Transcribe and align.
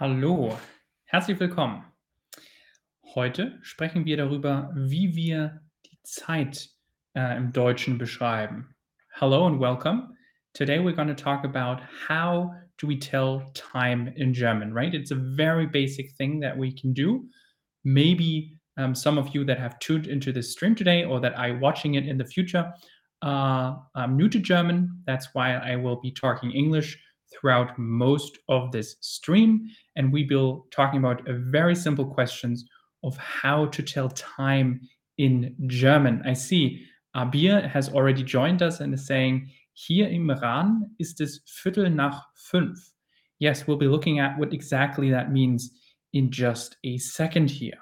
Hallo, 0.00 0.58
herzlich 1.04 1.38
willkommen. 1.38 1.84
Heute 3.14 3.60
sprechen 3.62 4.04
wir 4.04 4.16
darüber, 4.16 4.72
wie 4.74 5.14
wir 5.14 5.60
die 5.86 5.98
Zeit 6.02 6.68
äh, 7.16 7.36
im 7.36 7.52
Deutschen 7.52 7.96
beschreiben. 7.96 8.74
Hello 9.12 9.46
and 9.46 9.60
welcome. 9.60 10.16
Today 10.52 10.80
we're 10.80 10.96
going 10.96 11.06
to 11.06 11.14
talk 11.14 11.44
about 11.44 11.80
how 12.08 12.52
do 12.78 12.88
we 12.88 12.98
tell 12.98 13.52
time 13.54 14.12
in 14.16 14.34
German, 14.34 14.74
right? 14.74 14.92
It's 14.94 15.12
a 15.12 15.36
very 15.36 15.68
basic 15.68 16.10
thing 16.16 16.40
that 16.40 16.58
we 16.58 16.72
can 16.74 16.92
do. 16.92 17.28
Maybe 17.84 18.58
um, 18.76 18.96
some 18.96 19.16
of 19.16 19.32
you 19.32 19.44
that 19.44 19.60
have 19.60 19.78
tuned 19.78 20.08
into 20.08 20.32
this 20.32 20.50
stream 20.50 20.74
today 20.74 21.04
or 21.04 21.20
that 21.20 21.38
are 21.38 21.56
watching 21.58 21.94
it 21.94 22.04
in 22.04 22.18
the 22.18 22.26
future 22.26 22.74
uh, 23.24 23.76
I'm 23.94 24.16
new 24.16 24.28
to 24.28 24.38
German. 24.38 25.02
That's 25.06 25.28
why 25.32 25.54
I 25.54 25.76
will 25.76 26.00
be 26.00 26.10
talking 26.10 26.50
English 26.50 26.98
throughout 27.34 27.78
most 27.78 28.38
of 28.48 28.72
this 28.72 28.96
stream. 29.00 29.68
And 29.96 30.12
we 30.12 30.26
will 30.30 30.54
be 30.54 30.70
talking 30.70 30.98
about 30.98 31.22
very 31.26 31.74
simple 31.74 32.06
questions 32.06 32.64
of 33.02 33.16
how 33.16 33.66
to 33.66 33.82
tell 33.82 34.08
time 34.10 34.80
in 35.18 35.54
German. 35.66 36.22
I 36.24 36.32
see 36.32 36.86
Abir 37.16 37.68
has 37.68 37.88
already 37.88 38.22
joined 38.22 38.62
us 38.62 38.80
and 38.80 38.94
is 38.94 39.06
saying, 39.06 39.50
hier 39.74 40.08
im 40.08 40.30
Iran 40.30 40.90
ist 40.98 41.20
es 41.20 41.40
Viertel 41.46 41.90
nach 41.90 42.22
fünf. 42.34 42.78
Yes, 43.38 43.66
we'll 43.66 43.76
be 43.76 43.88
looking 43.88 44.20
at 44.20 44.38
what 44.38 44.52
exactly 44.52 45.10
that 45.10 45.32
means 45.32 45.70
in 46.12 46.30
just 46.30 46.76
a 46.84 46.98
second 46.98 47.50
here. 47.50 47.78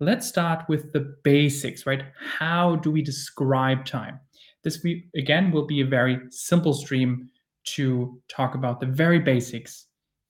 Let's 0.00 0.28
start 0.28 0.68
with 0.68 0.92
the 0.92 1.16
basics, 1.24 1.86
right? 1.86 2.02
How 2.38 2.76
do 2.76 2.90
we 2.90 3.02
describe 3.02 3.84
time? 3.84 4.20
This, 4.62 4.82
we, 4.82 5.08
again, 5.16 5.50
will 5.50 5.66
be 5.66 5.80
a 5.80 5.86
very 5.86 6.20
simple 6.30 6.74
stream 6.74 7.30
to 7.64 8.20
talk 8.28 8.54
about 8.54 8.80
the 8.80 8.86
very 8.86 9.18
basics 9.18 9.86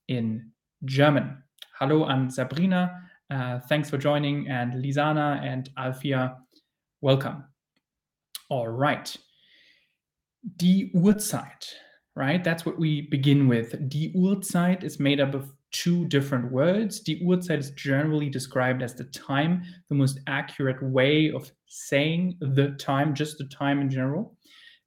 in 0.07 0.51
German. 0.85 1.37
Hallo 1.79 2.05
an 2.05 2.29
Sabrina. 2.29 3.01
Uh, 3.29 3.59
thanks 3.59 3.89
for 3.89 3.97
joining. 3.97 4.47
And 4.47 4.73
Lisana 4.83 5.43
and 5.43 5.69
Alfia, 5.77 6.37
welcome. 7.01 7.43
All 8.49 8.67
right. 8.67 9.15
Die 10.57 10.91
Uhrzeit, 10.95 11.73
right? 12.15 12.43
That's 12.43 12.65
what 12.65 12.77
we 12.77 13.01
begin 13.09 13.47
with. 13.47 13.71
Die 13.89 14.13
Uhrzeit 14.15 14.83
is 14.83 14.99
made 14.99 15.19
up 15.19 15.33
of 15.33 15.51
two 15.71 16.05
different 16.05 16.51
words. 16.51 16.99
Die 16.99 17.19
Uhrzeit 17.23 17.57
is 17.57 17.71
generally 17.71 18.29
described 18.29 18.83
as 18.83 18.93
the 18.93 19.05
time, 19.05 19.63
the 19.89 19.95
most 19.95 20.19
accurate 20.27 20.81
way 20.81 21.31
of 21.31 21.51
saying 21.67 22.37
the 22.39 22.75
time, 22.79 23.13
just 23.15 23.37
the 23.37 23.45
time 23.45 23.81
in 23.81 23.89
general. 23.89 24.37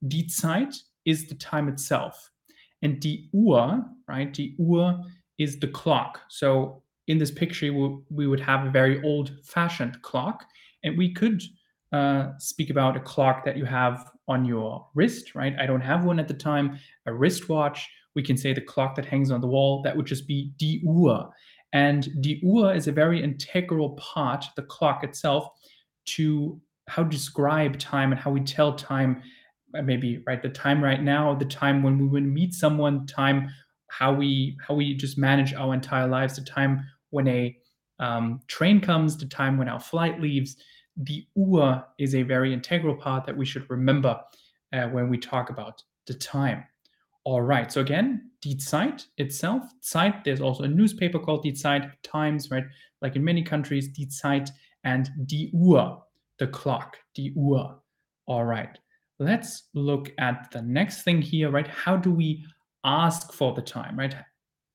Die 0.07 0.27
Zeit 0.29 0.73
is 1.05 1.27
the 1.27 1.35
time 1.35 1.67
itself. 1.67 2.31
And 2.81 2.99
die 2.99 3.29
Uhr, 3.33 3.83
right? 4.07 4.33
Die 4.33 4.55
Uhr 4.59 5.03
is 5.37 5.59
the 5.59 5.67
clock. 5.67 6.21
So 6.29 6.83
in 7.07 7.17
this 7.17 7.31
picture, 7.31 7.73
we 8.09 8.27
would 8.27 8.39
have 8.39 8.65
a 8.65 8.69
very 8.69 9.01
old 9.03 9.31
fashioned 9.43 10.01
clock. 10.01 10.45
And 10.83 10.97
we 10.97 11.13
could 11.13 11.41
uh, 11.91 12.31
speak 12.37 12.69
about 12.69 12.95
a 12.95 12.99
clock 12.99 13.43
that 13.45 13.57
you 13.57 13.65
have 13.65 14.09
on 14.27 14.45
your 14.45 14.87
wrist, 14.93 15.35
right? 15.35 15.55
I 15.59 15.65
don't 15.65 15.81
have 15.81 16.05
one 16.05 16.19
at 16.19 16.27
the 16.27 16.33
time, 16.33 16.79
a 17.05 17.13
wristwatch 17.13 17.89
we 18.15 18.23
can 18.23 18.37
say 18.37 18.53
the 18.53 18.61
clock 18.61 18.95
that 18.95 19.05
hangs 19.05 19.31
on 19.31 19.41
the 19.41 19.47
wall, 19.47 19.81
that 19.83 19.95
would 19.95 20.05
just 20.05 20.27
be 20.27 20.51
die 20.57 20.81
Uhr. 20.85 21.29
And 21.73 22.21
die 22.21 22.41
Uhr 22.43 22.73
is 22.73 22.87
a 22.87 22.91
very 22.91 23.23
integral 23.23 23.91
part, 23.91 24.45
the 24.55 24.63
clock 24.63 25.03
itself, 25.03 25.47
to 26.15 26.59
how 26.87 27.03
to 27.03 27.09
describe 27.09 27.77
time 27.77 28.11
and 28.11 28.19
how 28.19 28.31
we 28.31 28.41
tell 28.41 28.73
time, 28.73 29.21
maybe 29.73 30.23
right 30.25 30.41
the 30.41 30.49
time 30.49 30.83
right 30.83 31.01
now, 31.01 31.35
the 31.35 31.45
time 31.45 31.83
when 31.83 31.97
we 31.97 32.07
would 32.07 32.23
meet 32.23 32.53
someone, 32.53 33.05
time 33.05 33.49
how 33.87 34.13
we 34.13 34.57
how 34.65 34.75
we 34.75 34.93
just 34.93 35.17
manage 35.17 35.53
our 35.53 35.73
entire 35.73 36.07
lives, 36.07 36.35
the 36.35 36.43
time 36.43 36.85
when 37.09 37.27
a 37.27 37.57
um, 37.99 38.41
train 38.47 38.79
comes, 38.79 39.17
the 39.17 39.25
time 39.25 39.57
when 39.57 39.69
our 39.69 39.79
flight 39.79 40.19
leaves. 40.21 40.55
The 40.97 41.25
Uhr 41.37 41.85
is 41.97 42.13
a 42.13 42.23
very 42.23 42.53
integral 42.53 42.95
part 42.95 43.25
that 43.25 43.37
we 43.37 43.45
should 43.45 43.69
remember 43.69 44.19
uh, 44.73 44.87
when 44.87 45.09
we 45.09 45.17
talk 45.17 45.49
about 45.49 45.81
the 46.07 46.13
time. 46.13 46.65
All 47.23 47.41
right. 47.41 47.71
So 47.71 47.81
again, 47.81 48.31
Die 48.41 48.55
Zeit 48.57 49.05
itself, 49.17 49.63
Zeit, 49.81 50.23
there's 50.23 50.41
also 50.41 50.63
a 50.63 50.67
newspaper 50.67 51.19
called 51.19 51.43
Die 51.43 51.51
Zeit, 51.51 51.91
Times, 52.03 52.49
right? 52.49 52.63
Like 53.01 53.15
in 53.15 53.23
many 53.23 53.43
countries, 53.43 53.89
Die 53.89 54.07
Zeit 54.09 54.49
and 54.83 55.09
Die 55.25 55.49
Uhr, 55.53 56.01
the 56.37 56.47
clock, 56.47 56.97
Die 57.15 57.31
Uhr. 57.35 57.79
All 58.25 58.45
right. 58.45 58.77
Let's 59.19 59.63
look 59.73 60.11
at 60.17 60.49
the 60.51 60.61
next 60.61 61.03
thing 61.03 61.21
here, 61.21 61.51
right? 61.51 61.67
How 61.67 61.97
do 61.97 62.11
we 62.11 62.45
ask 62.85 63.33
for 63.33 63.53
the 63.53 63.61
time, 63.61 63.99
right? 63.99 64.15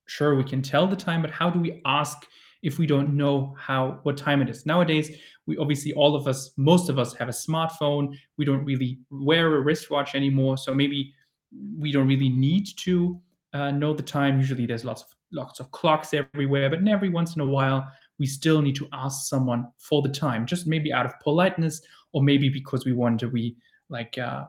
Sure, 0.07 0.35
we 0.35 0.45
can 0.45 0.61
tell 0.61 0.87
the 0.87 0.97
time, 0.97 1.23
but 1.23 1.31
how 1.31 1.49
do 1.49 1.59
we 1.59 1.81
ask 1.87 2.27
if 2.63 2.79
we 2.79 2.87
don't 2.87 3.17
know 3.17 3.55
how 3.59 4.01
what 4.03 4.19
time 4.19 4.43
it 4.43 4.51
is? 4.51 4.67
Nowadays, 4.67 5.17
we 5.47 5.57
obviously 5.57 5.95
all 5.95 6.15
of 6.15 6.29
us, 6.29 6.51
most 6.59 6.91
of 6.91 6.99
us 6.99 7.15
have 7.15 7.29
a 7.29 7.33
smartphone. 7.33 8.15
We 8.37 8.45
don't 8.45 8.65
really 8.65 8.99
wear 9.11 9.57
a 9.57 9.61
wristwatch 9.61 10.15
anymore. 10.15 10.59
So 10.59 10.75
maybe 10.75 11.15
we 11.79 11.91
don't 11.91 12.09
really 12.09 12.29
need 12.29 12.67
to 12.79 13.19
uh, 13.55 13.71
know 13.71 13.95
the 13.95 14.03
time. 14.03 14.39
Usually, 14.39 14.67
there's 14.67 14.85
lots 14.85 15.03
of 15.03 15.09
lots 15.33 15.59
of 15.59 15.71
clocks 15.71 16.13
everywhere, 16.13 16.69
but 16.69 16.87
every 16.87 17.09
once 17.09 17.35
in 17.35 17.41
a 17.41 17.47
while, 17.47 17.91
we 18.19 18.27
still 18.27 18.61
need 18.61 18.77
to 18.77 18.89
ask 18.93 19.27
someone 19.27 19.67
for 19.79 20.03
the 20.03 20.09
time, 20.09 20.47
just 20.47 20.67
maybe 20.67 20.93
out 20.93 21.07
of 21.07 21.19
politeness, 21.21 21.81
or 22.13 22.23
maybe 22.23 22.49
because 22.49 22.85
we 22.85 22.93
want 22.93 23.19
to 23.21 23.29
be 23.29 23.57
like 23.89 24.19
uh, 24.19 24.45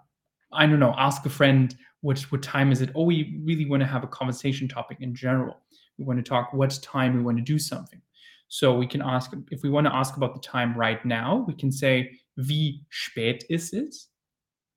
I 0.52 0.66
don't 0.66 0.80
know, 0.80 0.96
ask 0.98 1.26
a 1.26 1.30
friend 1.30 1.76
what 2.02 2.20
what 2.32 2.44
time 2.44 2.72
is 2.72 2.82
it, 2.82 2.92
or 2.94 3.06
we 3.06 3.40
really 3.44 3.66
want 3.66 3.82
to 3.82 3.88
have 3.88 4.04
a 4.04 4.08
conversation 4.08 4.68
topic 4.68 4.98
in 5.02 5.16
general. 5.16 5.62
We 5.98 6.06
want 6.06 6.24
to 6.24 6.30
talk 6.30 6.54
what 6.54 6.78
time 6.82 7.16
we 7.16 7.24
want 7.24 7.38
to 7.38 7.44
do 7.44 7.58
something. 7.58 8.02
So 8.48 8.76
we 8.76 8.88
can 8.88 9.02
ask 9.02 9.32
if 9.52 9.64
we 9.64 9.70
want 9.70 9.88
to 9.88 9.96
ask 9.96 10.18
about 10.18 10.34
the 10.34 10.42
time 10.42 10.78
right 10.78 11.04
now, 11.06 11.44
we 11.48 11.54
can 11.54 11.72
say 11.72 12.20
wie 12.38 12.86
spät 12.92 13.44
ist 13.50 13.74
es, 13.74 14.10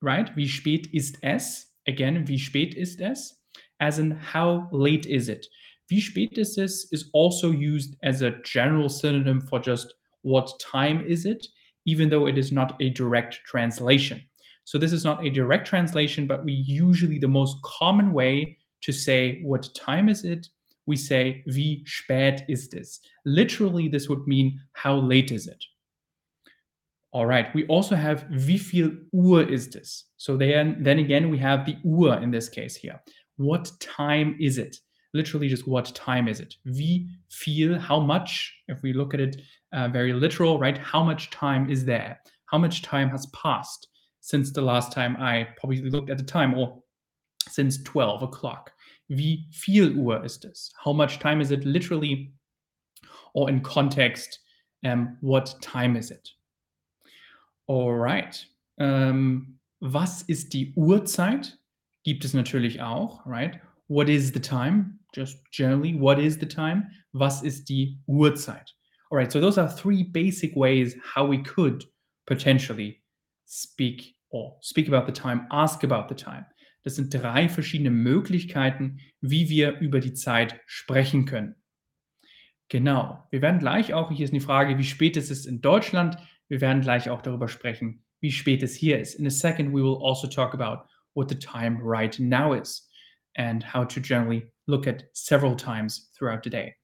right? 0.00 0.34
Wie 0.36 0.48
spät 0.48 0.88
ist 0.92 1.18
es? 1.22 1.66
Again, 1.86 2.26
wie 2.26 2.38
spät 2.38 2.74
ist 2.74 3.00
es? 3.00 3.34
As 3.80 3.98
in, 3.98 4.10
how 4.10 4.68
late 4.72 5.06
is 5.06 5.28
it? 5.28 5.46
Wie 5.88 6.00
spät 6.00 6.36
ist 6.38 6.58
es 6.58 6.90
is 6.92 7.10
also 7.14 7.50
used 7.50 7.96
as 8.02 8.22
a 8.22 8.32
general 8.42 8.88
synonym 8.88 9.40
for 9.40 9.60
just 9.60 9.94
what 10.22 10.58
time 10.58 11.04
is 11.06 11.24
it, 11.24 11.46
even 11.86 12.10
though 12.10 12.26
it 12.26 12.36
is 12.36 12.52
not 12.52 12.74
a 12.80 12.90
direct 12.90 13.40
translation. 13.46 14.22
So 14.68 14.76
this 14.76 14.92
is 14.92 15.02
not 15.02 15.24
a 15.24 15.30
direct 15.30 15.66
translation, 15.66 16.26
but 16.26 16.44
we 16.44 16.52
usually 16.52 17.18
the 17.18 17.26
most 17.26 17.56
common 17.62 18.12
way 18.12 18.58
to 18.82 18.92
say 18.92 19.40
what 19.42 19.74
time 19.74 20.10
is 20.10 20.26
it, 20.26 20.46
we 20.84 20.94
say 20.94 21.42
wie 21.46 21.86
spät 21.86 22.42
ist 22.50 22.74
es. 22.74 23.00
Literally, 23.24 23.88
this 23.88 24.10
would 24.10 24.26
mean 24.26 24.60
how 24.74 24.96
late 24.96 25.32
is 25.32 25.46
it. 25.46 25.64
All 27.12 27.24
right. 27.24 27.46
We 27.54 27.64
also 27.68 27.96
have 27.96 28.26
wie 28.28 28.58
viel 28.58 29.06
Uhr 29.14 29.48
ist 29.50 29.74
es? 29.74 30.04
So 30.18 30.36
then, 30.36 30.76
then 30.82 30.98
again, 30.98 31.30
we 31.30 31.38
have 31.38 31.64
the 31.64 31.78
Uhr 31.82 32.22
in 32.22 32.30
this 32.30 32.50
case 32.50 32.76
here. 32.76 33.00
What 33.38 33.72
time 33.80 34.36
is 34.38 34.58
it? 34.58 34.76
Literally, 35.14 35.48
just 35.48 35.66
what 35.66 35.94
time 35.94 36.28
is 36.28 36.40
it? 36.40 36.56
Wie 36.66 37.08
viel? 37.30 37.78
How 37.78 38.00
much? 38.00 38.54
If 38.68 38.82
we 38.82 38.92
look 38.92 39.14
at 39.14 39.20
it 39.20 39.40
uh, 39.72 39.88
very 39.88 40.12
literal, 40.12 40.58
right? 40.58 40.76
How 40.76 41.02
much 41.02 41.30
time 41.30 41.70
is 41.70 41.86
there? 41.86 42.20
How 42.52 42.58
much 42.58 42.82
time 42.82 43.08
has 43.08 43.24
passed 43.28 43.88
since 44.28 44.52
the 44.52 44.60
last 44.60 44.92
time 44.92 45.16
I 45.16 45.48
probably 45.56 45.80
looked 45.88 46.10
at 46.10 46.18
the 46.18 46.24
time, 46.24 46.52
or 46.52 46.82
since 47.48 47.82
12 47.82 48.22
o'clock? 48.22 48.70
Wie 49.08 49.46
viel 49.50 49.96
Uhr 49.96 50.22
ist 50.22 50.44
es? 50.44 50.70
How 50.84 50.92
much 50.92 51.18
time 51.18 51.40
is 51.40 51.50
it? 51.50 51.64
Literally, 51.64 52.30
or 53.32 53.48
in 53.48 53.62
context, 53.62 54.40
um, 54.84 55.16
what 55.22 55.54
time 55.62 55.96
is 55.96 56.10
it? 56.10 56.28
Alright. 57.70 58.44
Ähm, 58.78 59.54
was 59.80 60.24
ist 60.28 60.52
die 60.52 60.74
Uhrzeit? 60.76 61.56
Gibt 62.04 62.22
es 62.22 62.34
natürlich 62.34 62.82
auch, 62.82 63.24
right? 63.24 63.58
What 63.86 64.10
is 64.10 64.30
the 64.30 64.40
time? 64.40 64.98
Just 65.14 65.38
generally, 65.52 65.94
what 65.94 66.18
is 66.18 66.36
the 66.36 66.46
time? 66.46 66.90
Was 67.14 67.42
ist 67.42 67.66
die 67.70 67.98
Uhrzeit? 68.06 68.74
Alright, 69.10 69.32
so 69.32 69.40
those 69.40 69.56
are 69.56 69.70
three 69.70 70.02
basic 70.02 70.54
ways 70.54 70.96
how 71.02 71.24
we 71.24 71.38
could 71.38 71.86
potentially 72.26 73.02
speak 73.46 74.16
or 74.30 74.58
speak 74.60 74.88
about 74.88 75.06
the 75.06 75.12
time, 75.12 75.46
ask 75.50 75.84
about 75.84 76.08
the 76.08 76.14
time. 76.14 76.46
Das 76.84 76.96
sind 76.96 77.12
drei 77.12 77.48
verschiedene 77.48 77.90
Möglichkeiten, 77.90 79.00
wie 79.20 79.48
wir 79.48 79.78
über 79.78 80.00
die 80.00 80.14
Zeit 80.14 80.60
sprechen 80.66 81.24
können. 81.24 81.54
Genau. 82.68 83.26
Wir 83.30 83.42
werden 83.42 83.60
gleich 83.60 83.94
auch, 83.94 84.10
hier 84.10 84.24
ist 84.24 84.34
die 84.34 84.40
Frage, 84.40 84.78
wie 84.78 84.84
spät 84.84 85.16
ist 85.16 85.30
es 85.30 85.46
in 85.46 85.60
Deutschland? 85.60 86.18
Wir 86.48 86.60
werden 86.60 86.82
gleich 86.82 87.10
auch 87.10 87.22
darüber 87.22 87.48
sprechen, 87.48 88.04
wie 88.20 88.30
spät 88.30 88.62
es 88.62 88.74
hier 88.74 88.98
ist. 88.98 89.14
In 89.14 89.26
a 89.26 89.30
second, 89.30 89.72
we 89.72 89.82
will 89.82 89.98
also 90.02 90.26
talk 90.26 90.54
about 90.54 90.88
what 91.14 91.28
the 91.28 91.38
time 91.38 91.78
right 91.82 92.18
now 92.18 92.54
is 92.54 92.88
and 93.36 93.64
how 93.64 93.86
to 93.86 94.00
generally 94.00 94.50
look 94.66 94.86
at 94.86 95.04
several 95.12 95.56
times 95.56 96.10
throughout 96.16 96.42
the 96.42 96.50
day. 96.50 96.74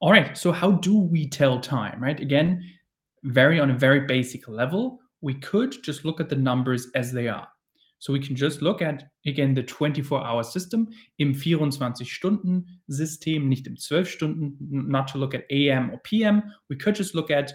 All 0.00 0.12
right, 0.12 0.36
so 0.36 0.52
how 0.52 0.72
do 0.72 0.96
we 0.96 1.28
tell 1.28 1.60
time, 1.60 2.00
right? 2.02 2.20
Again, 2.20 2.62
very 3.24 3.60
on 3.60 3.70
a 3.70 3.76
very 3.76 4.00
basic 4.00 4.48
level, 4.48 5.00
we 5.20 5.34
could 5.34 5.82
just 5.82 6.04
look 6.04 6.20
at 6.20 6.28
the 6.28 6.36
numbers 6.36 6.86
as 6.94 7.10
they 7.12 7.26
are. 7.28 7.48
So 8.00 8.12
we 8.12 8.20
can 8.20 8.36
just 8.36 8.62
look 8.62 8.80
at, 8.80 9.10
again, 9.26 9.54
the 9.54 9.64
24-hour 9.64 10.44
system 10.44 10.86
im 11.18 11.34
24-Stunden-System, 11.34 13.48
nicht 13.48 13.66
im 13.66 13.74
12-Stunden, 13.74 14.56
not 14.60 15.08
to 15.08 15.18
look 15.18 15.34
at 15.34 15.42
AM 15.50 15.90
or 15.90 15.98
PM. 16.04 16.44
We 16.70 16.76
could 16.76 16.94
just 16.94 17.16
look 17.16 17.32
at, 17.32 17.52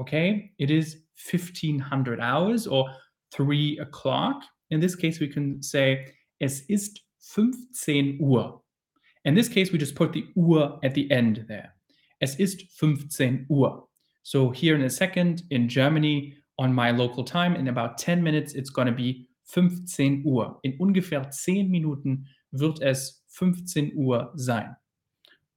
okay, 0.00 0.50
it 0.58 0.70
is 0.70 0.96
1500 1.30 2.20
hours 2.20 2.66
or 2.66 2.90
3 3.32 3.78
o'clock. 3.80 4.42
In 4.70 4.80
this 4.80 4.96
case, 4.96 5.20
we 5.20 5.28
can 5.28 5.62
say, 5.62 6.06
es 6.40 6.62
ist 6.68 7.00
15 7.20 8.18
Uhr. 8.20 8.62
In 9.26 9.34
this 9.34 9.48
case, 9.48 9.72
we 9.72 9.78
just 9.78 9.94
put 9.94 10.12
the 10.12 10.26
Uhr 10.34 10.78
at 10.82 10.94
the 10.94 11.10
end 11.10 11.44
there. 11.48 11.74
Es 12.20 12.36
ist 12.36 12.62
15 12.78 13.46
Uhr. 13.50 13.86
So 14.22 14.50
here 14.50 14.74
in 14.74 14.82
a 14.82 14.90
second, 14.90 15.42
in 15.50 15.68
Germany, 15.68 16.34
on 16.62 16.72
my 16.72 16.92
local 16.92 17.24
time, 17.24 17.56
in 17.56 17.68
about 17.68 17.98
10 17.98 18.22
minutes, 18.22 18.54
it's 18.54 18.70
going 18.70 18.86
to 18.86 18.92
be 18.92 19.26
15 19.46 20.22
Uhr. 20.24 20.60
In 20.62 20.78
ungefähr 20.78 21.28
10 21.28 21.68
Minuten 21.68 22.24
wird 22.52 22.80
es 22.80 23.24
15 23.30 23.92
Uhr 23.96 24.30
sein. 24.36 24.76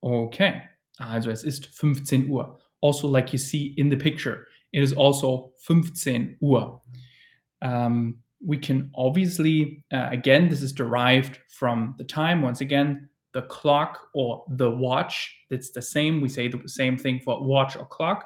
Okay, 0.01 0.61
also 0.97 1.29
es 1.29 1.43
ist 1.43 1.67
15 1.67 2.27
Uhr. 2.27 2.57
Also, 2.81 3.07
like 3.07 3.31
you 3.33 3.37
see 3.37 3.75
in 3.77 3.89
the 3.89 3.95
picture, 3.95 4.47
it 4.73 4.81
is 4.81 4.93
also 4.93 5.53
15 5.59 6.37
Uhr. 6.41 6.81
Um, 7.61 8.17
we 8.43 8.57
can 8.57 8.91
obviously, 8.95 9.83
uh, 9.93 10.09
again, 10.11 10.49
this 10.49 10.61
is 10.61 10.73
derived 10.73 11.39
from 11.49 11.93
the 11.97 12.03
time. 12.03 12.41
Once 12.41 12.61
again, 12.61 13.09
the 13.33 13.43
clock 13.43 14.07
or 14.13 14.43
the 14.49 14.69
watch, 14.69 15.35
it's 15.51 15.71
the 15.71 15.81
same. 15.81 16.19
We 16.21 16.29
say 16.29 16.47
the 16.47 16.67
same 16.67 16.97
thing 16.97 17.19
for 17.19 17.43
watch 17.43 17.75
or 17.75 17.85
clock. 17.85 18.25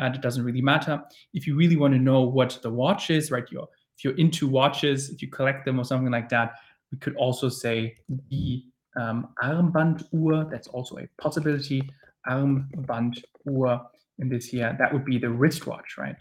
And 0.00 0.14
it 0.16 0.22
doesn't 0.22 0.44
really 0.44 0.62
matter. 0.62 1.02
If 1.34 1.46
you 1.46 1.54
really 1.54 1.76
want 1.76 1.94
to 1.94 2.00
know 2.00 2.22
what 2.22 2.58
the 2.62 2.70
watch 2.70 3.10
is, 3.10 3.30
right, 3.30 3.44
you're, 3.50 3.68
if 3.96 4.02
you're 4.02 4.16
into 4.16 4.48
watches, 4.48 5.10
if 5.10 5.20
you 5.22 5.28
collect 5.28 5.64
them 5.66 5.78
or 5.78 5.84
something 5.84 6.10
like 6.10 6.28
that, 6.30 6.54
we 6.90 6.98
could 6.98 7.14
also 7.16 7.48
say 7.48 7.96
the 8.30 8.64
um, 8.98 9.28
Armbanduhr. 9.42 10.50
That's 10.50 10.68
also 10.68 10.96
a 10.96 11.08
possibility. 11.20 11.82
Armbanduhr 12.26 13.86
in 14.18 14.28
this 14.28 14.46
here. 14.46 14.74
That 14.78 14.92
would 14.92 15.04
be 15.04 15.18
the 15.18 15.30
wristwatch, 15.30 15.96
right? 15.98 16.16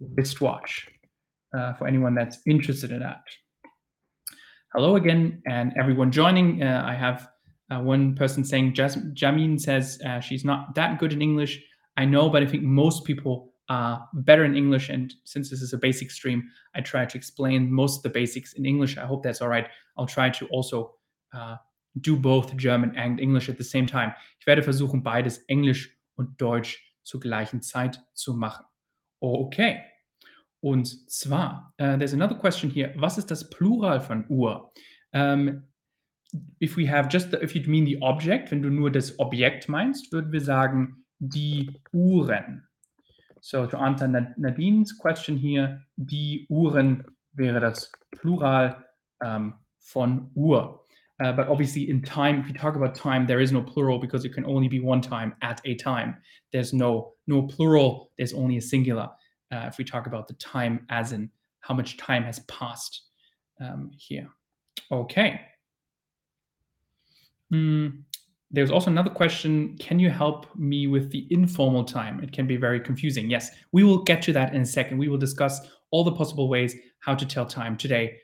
Wristwatch 0.00 0.88
uh, 1.56 1.74
for 1.74 1.86
anyone 1.86 2.14
that's 2.14 2.38
interested 2.46 2.90
in 2.90 3.00
that. 3.00 3.22
Hello 4.72 4.96
again, 4.96 5.42
and 5.46 5.72
everyone 5.76 6.12
joining. 6.12 6.62
Uh, 6.62 6.84
I 6.86 6.94
have 6.94 7.28
uh, 7.70 7.80
one 7.80 8.14
person 8.14 8.44
saying, 8.44 8.74
Jas- 8.74 8.96
Jamin 9.14 9.60
says 9.60 10.00
uh, 10.06 10.20
she's 10.20 10.44
not 10.44 10.74
that 10.74 10.98
good 10.98 11.12
in 11.12 11.20
English. 11.20 11.60
I 12.00 12.06
know, 12.06 12.30
but 12.30 12.42
I 12.42 12.46
think 12.46 12.62
most 12.62 13.04
people 13.04 13.52
are 13.68 14.08
better 14.12 14.44
in 14.44 14.56
English. 14.56 14.88
And 14.88 15.12
since 15.24 15.50
this 15.50 15.60
is 15.60 15.74
a 15.74 15.78
basic 15.78 16.10
stream, 16.10 16.50
I 16.74 16.80
try 16.80 17.04
to 17.04 17.18
explain 17.18 17.70
most 17.70 17.98
of 17.98 18.02
the 18.02 18.08
basics 18.20 18.54
in 18.54 18.64
English. 18.64 18.96
I 18.96 19.06
hope 19.06 19.22
that's 19.22 19.42
all 19.42 19.48
right. 19.48 19.68
I'll 19.96 20.06
try 20.06 20.30
to 20.30 20.46
also 20.46 20.94
uh, 21.34 21.56
do 22.00 22.16
both 22.16 22.56
German 22.56 22.96
and 22.96 23.20
English 23.20 23.48
at 23.48 23.58
the 23.58 23.64
same 23.64 23.86
time. 23.86 24.14
Ich 24.40 24.46
werde 24.46 24.62
versuchen, 24.62 25.02
beides 25.02 25.44
Englisch 25.48 25.90
und 26.16 26.40
Deutsch 26.40 26.78
zur 27.04 27.20
gleichen 27.20 27.60
Zeit 27.60 28.00
zu 28.14 28.34
machen. 28.34 28.64
Okay. 29.20 29.82
Und 30.62 31.10
zwar, 31.10 31.74
uh, 31.80 31.96
there's 31.96 32.14
another 32.14 32.36
question 32.36 32.70
here. 32.70 32.92
Was 32.96 33.18
ist 33.18 33.30
das 33.30 33.48
Plural 33.50 34.00
von 34.00 34.24
Uhr? 34.28 34.72
Um, 35.12 35.64
if 36.60 36.76
we 36.76 36.86
have 36.86 37.08
just, 37.10 37.30
the, 37.30 37.42
if 37.42 37.54
you 37.54 37.62
mean 37.66 37.84
the 37.84 38.00
object, 38.00 38.50
wenn 38.50 38.62
du 38.62 38.70
nur 38.70 38.90
das 38.90 39.18
Objekt 39.18 39.68
meinst, 39.68 40.12
würden 40.12 40.32
wir 40.32 40.40
sagen 40.40 40.99
die 41.20 41.68
Uhren. 41.92 42.62
So 43.40 43.66
to 43.66 43.78
answer 43.78 44.08
Nadine's 44.08 44.92
question 44.92 45.36
here, 45.36 45.82
die 45.96 46.46
Uhren 46.50 47.04
wäre 47.32 47.60
das 47.60 47.90
Plural 48.10 48.84
um, 49.20 49.54
von 49.78 50.30
Uhr. 50.34 50.80
Uh, 51.22 51.32
but 51.32 51.48
obviously, 51.48 51.90
in 51.90 52.00
time, 52.02 52.40
if 52.40 52.48
you 52.48 52.54
talk 52.54 52.76
about 52.76 52.94
time, 52.94 53.26
there 53.26 53.40
is 53.40 53.52
no 53.52 53.60
plural 53.60 53.98
because 53.98 54.24
it 54.24 54.32
can 54.32 54.44
only 54.46 54.68
be 54.68 54.80
one 54.80 55.02
time 55.02 55.34
at 55.42 55.60
a 55.66 55.74
time. 55.74 56.16
There's 56.50 56.72
no 56.72 57.12
no 57.26 57.42
plural. 57.42 58.10
There's 58.16 58.32
only 58.32 58.56
a 58.56 58.62
singular. 58.62 59.08
Uh, 59.52 59.66
if 59.66 59.76
we 59.76 59.84
talk 59.84 60.06
about 60.06 60.28
the 60.28 60.34
time 60.34 60.86
as 60.88 61.12
in 61.12 61.30
how 61.60 61.74
much 61.74 61.98
time 61.98 62.24
has 62.24 62.38
passed 62.40 63.02
um, 63.60 63.90
here. 63.98 64.28
Okay. 64.90 65.40
Mm, 67.52 68.04
there's 68.50 68.70
also 68.70 68.90
another 68.90 69.10
question. 69.10 69.76
Can 69.78 69.98
you 69.98 70.10
help 70.10 70.54
me 70.56 70.86
with 70.86 71.10
the 71.10 71.26
informal 71.30 71.84
time? 71.84 72.20
It 72.22 72.32
can 72.32 72.46
be 72.46 72.56
very 72.56 72.80
confusing. 72.80 73.30
Yes, 73.30 73.50
we 73.72 73.84
will 73.84 74.02
get 74.02 74.22
to 74.22 74.32
that 74.32 74.54
in 74.54 74.62
a 74.62 74.66
second. 74.66 74.98
We 74.98 75.08
will 75.08 75.18
discuss 75.18 75.60
all 75.90 76.04
the 76.04 76.12
possible 76.12 76.48
ways 76.48 76.74
how 77.00 77.14
to 77.14 77.26
tell 77.26 77.46
time 77.46 77.76
today 77.76 78.16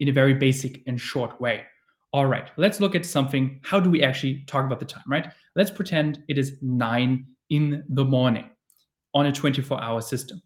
in 0.00 0.08
a 0.08 0.12
very 0.12 0.34
basic 0.34 0.82
and 0.86 1.00
short 1.00 1.40
way. 1.40 1.64
All 2.12 2.26
right, 2.26 2.48
let's 2.56 2.80
look 2.80 2.94
at 2.94 3.04
something. 3.04 3.60
How 3.62 3.80
do 3.80 3.90
we 3.90 4.02
actually 4.02 4.44
talk 4.46 4.64
about 4.64 4.78
the 4.78 4.86
time, 4.86 5.04
right? 5.06 5.28
Let's 5.56 5.70
pretend 5.70 6.22
it 6.28 6.38
is 6.38 6.58
nine 6.62 7.26
in 7.50 7.84
the 7.88 8.04
morning 8.04 8.48
on 9.14 9.26
a 9.26 9.32
24 9.32 9.82
hour 9.82 10.00
system. 10.00 10.40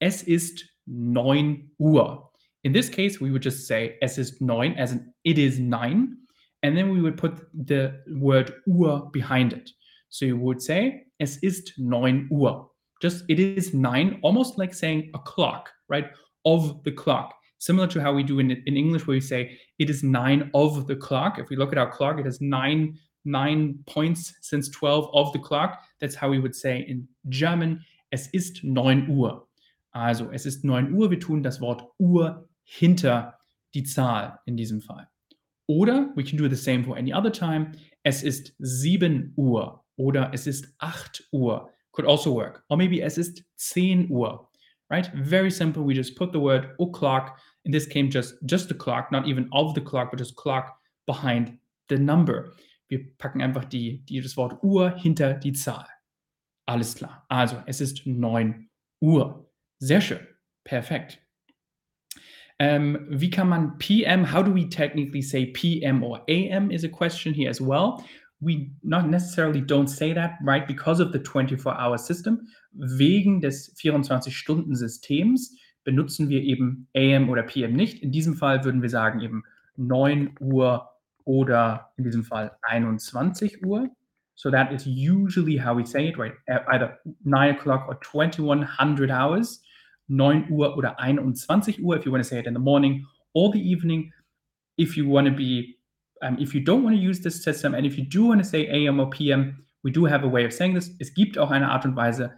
Es 0.00 0.24
ist 0.24 0.64
neun 0.88 1.68
Uhr. 1.78 2.28
In 2.64 2.72
this 2.72 2.88
case, 2.88 3.20
we 3.20 3.30
would 3.30 3.42
just 3.42 3.66
say 3.66 3.96
es 4.02 4.18
ist 4.18 4.40
neun, 4.40 4.76
as 4.76 4.92
in 4.92 5.12
it 5.24 5.38
is 5.38 5.58
nine, 5.58 6.16
and 6.62 6.76
then 6.76 6.90
we 6.90 7.00
would 7.00 7.16
put 7.16 7.46
the 7.66 8.00
word 8.08 8.54
Uhr 8.68 9.10
behind 9.12 9.52
it. 9.52 9.70
So 10.08 10.24
you 10.24 10.36
would 10.36 10.62
say 10.62 11.04
es 11.20 11.38
ist 11.42 11.72
neun 11.78 12.28
Uhr. 12.30 12.68
Just 13.00 13.24
it 13.28 13.40
is 13.40 13.74
nine, 13.74 14.20
almost 14.22 14.58
like 14.58 14.72
saying 14.72 15.10
a 15.14 15.18
clock, 15.18 15.70
right? 15.88 16.10
Of 16.44 16.84
the 16.84 16.92
clock. 16.92 17.34
Similar 17.58 17.86
to 17.88 18.00
how 18.00 18.12
we 18.12 18.22
do 18.22 18.38
in, 18.38 18.50
in 18.50 18.76
English, 18.76 19.06
where 19.06 19.16
we 19.16 19.20
say 19.20 19.58
it 19.78 19.90
is 19.90 20.02
nine 20.02 20.50
of 20.54 20.86
the 20.86 20.96
clock. 20.96 21.38
If 21.38 21.48
we 21.48 21.56
look 21.56 21.72
at 21.72 21.78
our 21.78 21.90
clock, 21.90 22.18
it 22.18 22.26
has 22.26 22.40
nine 22.40 22.98
nine 23.24 23.78
points 23.86 24.34
since 24.40 24.68
12 24.70 25.10
of 25.14 25.32
the 25.32 25.38
clock. 25.38 25.80
That's 26.00 26.14
how 26.14 26.28
we 26.28 26.40
would 26.40 26.56
say 26.56 26.84
in 26.88 27.08
German, 27.28 27.84
es 28.10 28.28
ist 28.32 28.64
neun 28.64 29.08
Uhr. 29.08 29.46
Also, 29.92 30.30
es 30.30 30.46
ist 30.46 30.64
neun 30.64 30.92
Uhr. 30.94 31.10
Wir 31.10 31.20
tun 31.20 31.42
das 31.42 31.60
Wort 31.60 31.84
Uhr 31.98 32.48
hinter 32.64 33.38
die 33.74 33.84
Zahl 33.84 34.38
in 34.46 34.56
diesem 34.56 34.80
Fall. 34.80 35.08
Oder 35.66 36.12
we 36.16 36.24
can 36.24 36.36
do 36.36 36.48
the 36.48 36.56
same 36.56 36.84
for 36.84 36.96
any 36.96 37.12
other 37.12 37.32
time. 37.32 37.72
Es 38.02 38.22
ist 38.22 38.54
7 38.58 39.32
Uhr 39.36 39.84
oder 39.96 40.30
es 40.32 40.46
ist 40.46 40.74
8 40.78 41.28
Uhr. 41.32 41.70
Could 41.92 42.06
also 42.06 42.34
work. 42.34 42.64
Or 42.68 42.76
maybe 42.76 43.00
es 43.00 43.18
ist 43.18 43.44
10 43.56 44.10
Uhr. 44.10 44.48
Right? 44.90 45.10
Very 45.14 45.50
simple. 45.50 45.82
We 45.86 45.94
just 45.94 46.16
put 46.16 46.32
the 46.32 46.40
word 46.40 46.74
o'clock. 46.78 47.38
In 47.64 47.72
this 47.72 47.88
case, 47.88 48.10
just, 48.10 48.34
just 48.44 48.68
the 48.68 48.74
clock, 48.74 49.10
not 49.12 49.26
even 49.26 49.48
of 49.52 49.74
the 49.74 49.80
clock, 49.80 50.10
but 50.10 50.18
just 50.18 50.36
clock 50.36 50.76
behind 51.06 51.58
the 51.88 51.98
number. 51.98 52.52
Wir 52.88 53.16
packen 53.16 53.40
einfach 53.40 53.64
die, 53.64 54.04
die, 54.04 54.20
das 54.20 54.36
Wort 54.36 54.62
Uhr 54.62 54.94
hinter 54.96 55.34
die 55.34 55.52
Zahl. 55.52 55.86
Alles 56.66 56.94
klar. 56.94 57.24
Also, 57.28 57.62
es 57.66 57.80
ist 57.80 58.06
9 58.06 58.68
Uhr. 59.00 59.50
Sehr 59.78 60.00
schön. 60.00 60.26
Perfekt. 60.64 61.21
Um, 62.62 63.06
wie 63.08 63.28
kann 63.28 63.48
man 63.48 63.76
PM, 63.78 64.24
how 64.24 64.40
do 64.40 64.54
we 64.54 64.68
technically 64.68 65.20
say 65.20 65.46
PM 65.46 66.04
or 66.04 66.20
AM 66.28 66.70
is 66.70 66.84
a 66.84 66.88
question 66.88 67.34
here 67.34 67.50
as 67.50 67.60
well. 67.60 68.04
We 68.40 68.70
not 68.84 69.08
necessarily 69.08 69.60
don't 69.60 69.88
say 69.88 70.12
that, 70.12 70.38
right, 70.44 70.64
because 70.64 71.00
of 71.00 71.10
the 71.10 71.18
24-hour 71.18 71.98
system. 71.98 72.46
Wegen 72.72 73.40
des 73.40 73.74
24-Stunden-Systems 73.76 75.56
benutzen 75.82 76.28
wir 76.28 76.40
eben 76.40 76.86
AM 76.94 77.30
oder 77.30 77.42
PM 77.42 77.72
nicht. 77.72 78.00
In 78.00 78.12
diesem 78.12 78.34
Fall 78.34 78.64
würden 78.64 78.80
wir 78.80 78.90
sagen 78.90 79.20
eben 79.20 79.42
9 79.76 80.36
Uhr 80.38 80.88
oder 81.24 81.90
in 81.96 82.04
diesem 82.04 82.22
Fall 82.22 82.52
21 82.62 83.66
Uhr. 83.66 83.88
So 84.36 84.52
that 84.52 84.70
is 84.70 84.86
usually 84.86 85.56
how 85.56 85.76
we 85.76 85.84
say 85.84 86.08
it, 86.08 86.16
right? 86.16 86.34
Either 86.46 87.00
9 87.24 87.56
o'clock 87.56 87.88
or 87.88 87.98
2100 88.00 89.10
hours. 89.10 89.64
9 90.08 90.50
Uhr 90.50 90.76
oder 90.76 90.98
21 91.00 91.82
Uhr, 91.82 91.96
if 91.96 92.04
you 92.04 92.12
want 92.12 92.22
to 92.22 92.28
say 92.28 92.38
it 92.38 92.46
in 92.46 92.54
the 92.54 92.60
morning 92.60 93.06
or 93.34 93.50
the 93.52 93.60
evening. 93.60 94.12
If 94.76 94.96
you 94.96 95.08
want 95.08 95.26
to 95.26 95.32
be, 95.32 95.78
um, 96.22 96.38
if 96.38 96.54
you 96.54 96.60
don't 96.60 96.82
want 96.82 96.96
to 96.96 97.00
use 97.00 97.20
this 97.20 97.42
system 97.42 97.74
and 97.74 97.86
if 97.86 97.96
you 97.96 98.04
do 98.04 98.28
want 98.28 98.42
to 98.42 98.44
say 98.44 98.66
AM 98.68 99.00
or 99.00 99.10
PM, 99.10 99.64
we 99.82 99.90
do 99.90 100.04
have 100.04 100.24
a 100.24 100.28
way 100.28 100.44
of 100.44 100.52
saying 100.52 100.74
this. 100.74 100.94
Es 100.98 101.12
gibt 101.12 101.38
auch 101.38 101.50
eine 101.50 101.70
Art 101.70 101.84
und 101.84 101.96
Weise, 101.96 102.32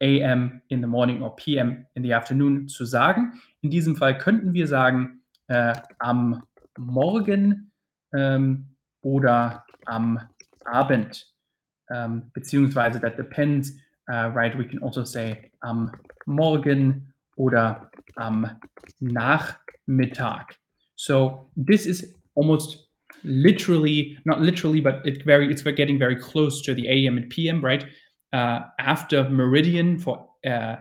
AM 0.00 0.62
in 0.68 0.80
the 0.80 0.86
morning 0.86 1.22
or 1.22 1.34
PM 1.36 1.86
in 1.94 2.02
the 2.02 2.14
afternoon 2.14 2.68
zu 2.68 2.84
sagen. 2.84 3.40
In 3.62 3.70
diesem 3.70 3.96
Fall 3.96 4.18
könnten 4.18 4.52
wir 4.52 4.66
sagen, 4.66 5.22
äh, 5.48 5.74
am 5.98 6.42
Morgen 6.78 7.72
ähm, 8.12 8.66
oder 9.02 9.64
am 9.86 10.20
Abend. 10.64 11.26
Um, 11.90 12.30
beziehungsweise 12.34 13.00
that 13.00 13.16
depends, 13.16 13.72
uh, 14.12 14.30
right? 14.34 14.56
We 14.56 14.64
can 14.64 14.78
also 14.80 15.04
say 15.04 15.50
am 15.64 15.90
Morgen 16.26 17.12
oder 17.36 17.90
am 18.18 18.58
Nachmittag. 19.02 20.44
So 20.96 21.48
this 21.56 21.86
is 21.86 22.14
almost 22.34 22.88
literally, 23.24 24.18
not 24.24 24.40
literally, 24.40 24.80
but 24.80 25.06
it 25.06 25.24
very 25.24 25.50
it's 25.50 25.62
getting 25.62 25.98
very 25.98 26.16
close 26.16 26.62
to 26.62 26.74
the 26.74 26.88
AM 26.88 27.16
and 27.16 27.30
PM, 27.30 27.64
right? 27.64 27.84
Uh, 28.32 28.60
after 28.78 29.28
meridian 29.30 29.98
for 29.98 30.28
uh, 30.46 30.76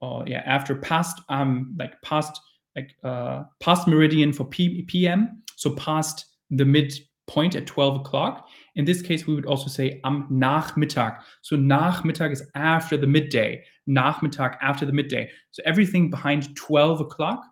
or 0.00 0.24
yeah, 0.26 0.42
after 0.46 0.74
past 0.76 1.20
um 1.28 1.74
like 1.78 2.00
past 2.02 2.40
like 2.76 2.94
uh, 3.04 3.44
past 3.60 3.88
meridian 3.88 4.32
for 4.32 4.44
P- 4.44 4.82
PM, 4.82 5.42
so 5.56 5.74
past 5.74 6.26
the 6.50 6.64
midpoint 6.64 7.54
at 7.54 7.66
12 7.66 8.00
o'clock. 8.00 8.48
In 8.76 8.84
this 8.84 9.02
case, 9.02 9.26
we 9.26 9.34
would 9.34 9.46
also 9.46 9.68
say 9.68 10.00
am 10.04 10.26
Nachmittag. 10.30 11.18
So 11.42 11.56
Nachmittag 11.56 12.32
is 12.32 12.42
after 12.54 12.96
the 12.96 13.06
midday. 13.06 13.64
Nachmittag 13.88 14.56
after 14.62 14.86
the 14.86 14.92
midday. 14.92 15.28
So 15.50 15.62
everything 15.66 16.10
behind 16.10 16.56
12 16.56 17.00
o'clock 17.00 17.44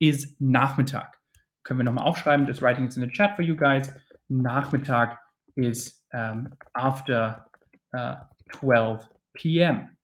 is 0.00 0.34
Nachmittag. 0.42 1.08
Können 1.64 1.78
wir 1.78 1.84
nochmal 1.84 2.04
aufschreiben, 2.04 2.46
just 2.46 2.62
writing 2.62 2.84
it 2.84 2.96
in 2.96 3.02
the 3.02 3.08
chat 3.08 3.36
for 3.36 3.42
you 3.42 3.56
guys. 3.56 3.90
Nachmittag 4.30 5.16
is 5.56 5.94
um, 6.14 6.48
after 6.76 7.36
uh, 7.96 8.16
12 8.52 9.08
p.m. 9.34 9.96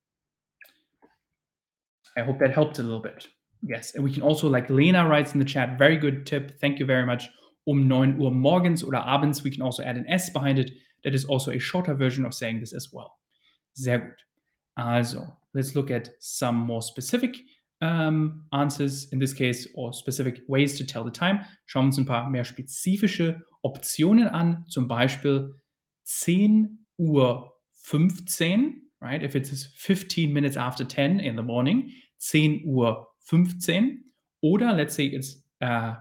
I 2.16 2.22
hope 2.22 2.38
that 2.40 2.52
helped 2.52 2.78
a 2.78 2.82
little 2.82 3.00
bit. 3.00 3.28
Yes, 3.62 3.94
and 3.94 4.02
we 4.02 4.12
can 4.12 4.22
also, 4.22 4.48
like 4.48 4.68
Lena 4.70 5.08
writes 5.08 5.34
in 5.34 5.38
the 5.38 5.44
chat, 5.44 5.78
very 5.78 5.96
good 5.96 6.26
tip. 6.26 6.60
Thank 6.60 6.78
you 6.78 6.86
very 6.86 7.06
much. 7.06 7.28
Um 7.64 7.86
9 7.86 8.18
Uhr 8.18 8.30
morgens 8.30 8.82
oder 8.82 9.04
abends, 9.04 9.44
we 9.44 9.50
can 9.50 9.62
also 9.62 9.82
add 9.82 9.96
an 9.96 10.06
S 10.06 10.32
behind 10.32 10.58
it. 10.58 10.72
That 11.04 11.14
is 11.14 11.24
also 11.24 11.50
a 11.50 11.60
shorter 11.60 11.94
version 11.94 12.24
of 12.24 12.34
saying 12.34 12.60
this 12.60 12.72
as 12.72 12.92
well. 12.92 13.18
Sehr 13.74 13.98
gut. 13.98 14.18
Also, 14.74 15.36
let's 15.54 15.74
look 15.74 15.90
at 15.90 16.10
some 16.20 16.56
more 16.56 16.82
specific 16.82 17.36
um, 17.80 18.44
answers 18.52 19.12
in 19.12 19.18
this 19.18 19.34
case 19.34 19.68
or 19.74 19.92
specific 19.92 20.40
ways 20.48 20.78
to 20.78 20.84
tell 20.84 21.04
the 21.04 21.10
time. 21.10 21.44
Schauen 21.66 21.84
wir 21.84 21.86
uns 21.88 21.98
ein 21.98 22.06
paar 22.06 22.30
mehr 22.30 22.44
spezifische 22.44 23.42
Optionen 23.62 24.28
an, 24.28 24.64
zum 24.68 24.88
Beispiel 24.88 25.54
10 26.04 26.86
Uhr 26.98 27.52
15, 27.82 28.82
right? 29.00 29.22
If 29.22 29.34
it's 29.34 29.66
15 29.76 30.32
minutes 30.32 30.56
after 30.56 30.86
10 30.86 31.20
in 31.20 31.36
the 31.36 31.42
morning, 31.42 31.90
10 32.18 32.64
Uhr 32.64 33.08
15. 33.24 34.04
Oder 34.40 34.72
let's 34.74 34.94
say 34.94 35.06
it's 35.06 35.42
uh, 35.60 35.94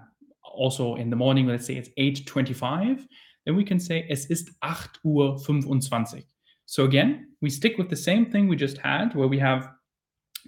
also 0.54 0.96
in 0.96 1.10
the 1.10 1.16
morning, 1.16 1.46
let's 1.46 1.66
say 1.66 1.74
it's 1.74 1.90
8.25, 1.98 3.06
then 3.44 3.56
we 3.56 3.64
can 3.64 3.80
say 3.80 4.06
es 4.08 4.26
ist 4.26 4.50
8 4.62 4.98
Uhr 5.04 5.38
25. 5.38 6.24
So 6.66 6.84
again, 6.84 7.28
we 7.40 7.50
stick 7.50 7.76
with 7.76 7.90
the 7.90 7.96
same 7.96 8.30
thing 8.30 8.48
we 8.48 8.56
just 8.56 8.78
had, 8.78 9.14
where 9.14 9.28
we 9.28 9.38
have 9.38 9.70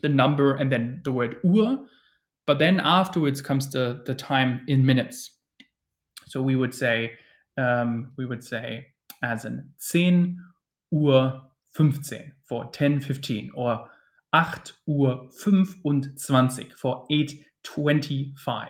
the 0.02 0.08
number 0.08 0.54
and 0.54 0.70
then 0.70 1.00
the 1.04 1.12
word 1.12 1.36
Uhr, 1.44 1.78
but 2.46 2.58
then 2.58 2.80
afterwards 2.80 3.40
comes 3.40 3.70
the, 3.70 4.02
the 4.06 4.14
time 4.14 4.62
in 4.68 4.84
minutes. 4.84 5.30
So 6.28 6.42
we 6.42 6.56
would 6.56 6.74
say, 6.74 7.12
um, 7.58 8.12
we 8.16 8.26
would 8.26 8.42
say 8.44 8.86
as 9.22 9.44
in 9.44 9.68
10 9.90 10.38
Uhr 10.92 11.40
15 11.74 12.32
for 12.48 12.70
10.15 12.70 13.50
or 13.54 13.88
8 14.34 14.72
Uhr 14.88 15.28
25 15.42 16.72
for 16.76 17.06
8.25 17.10 18.68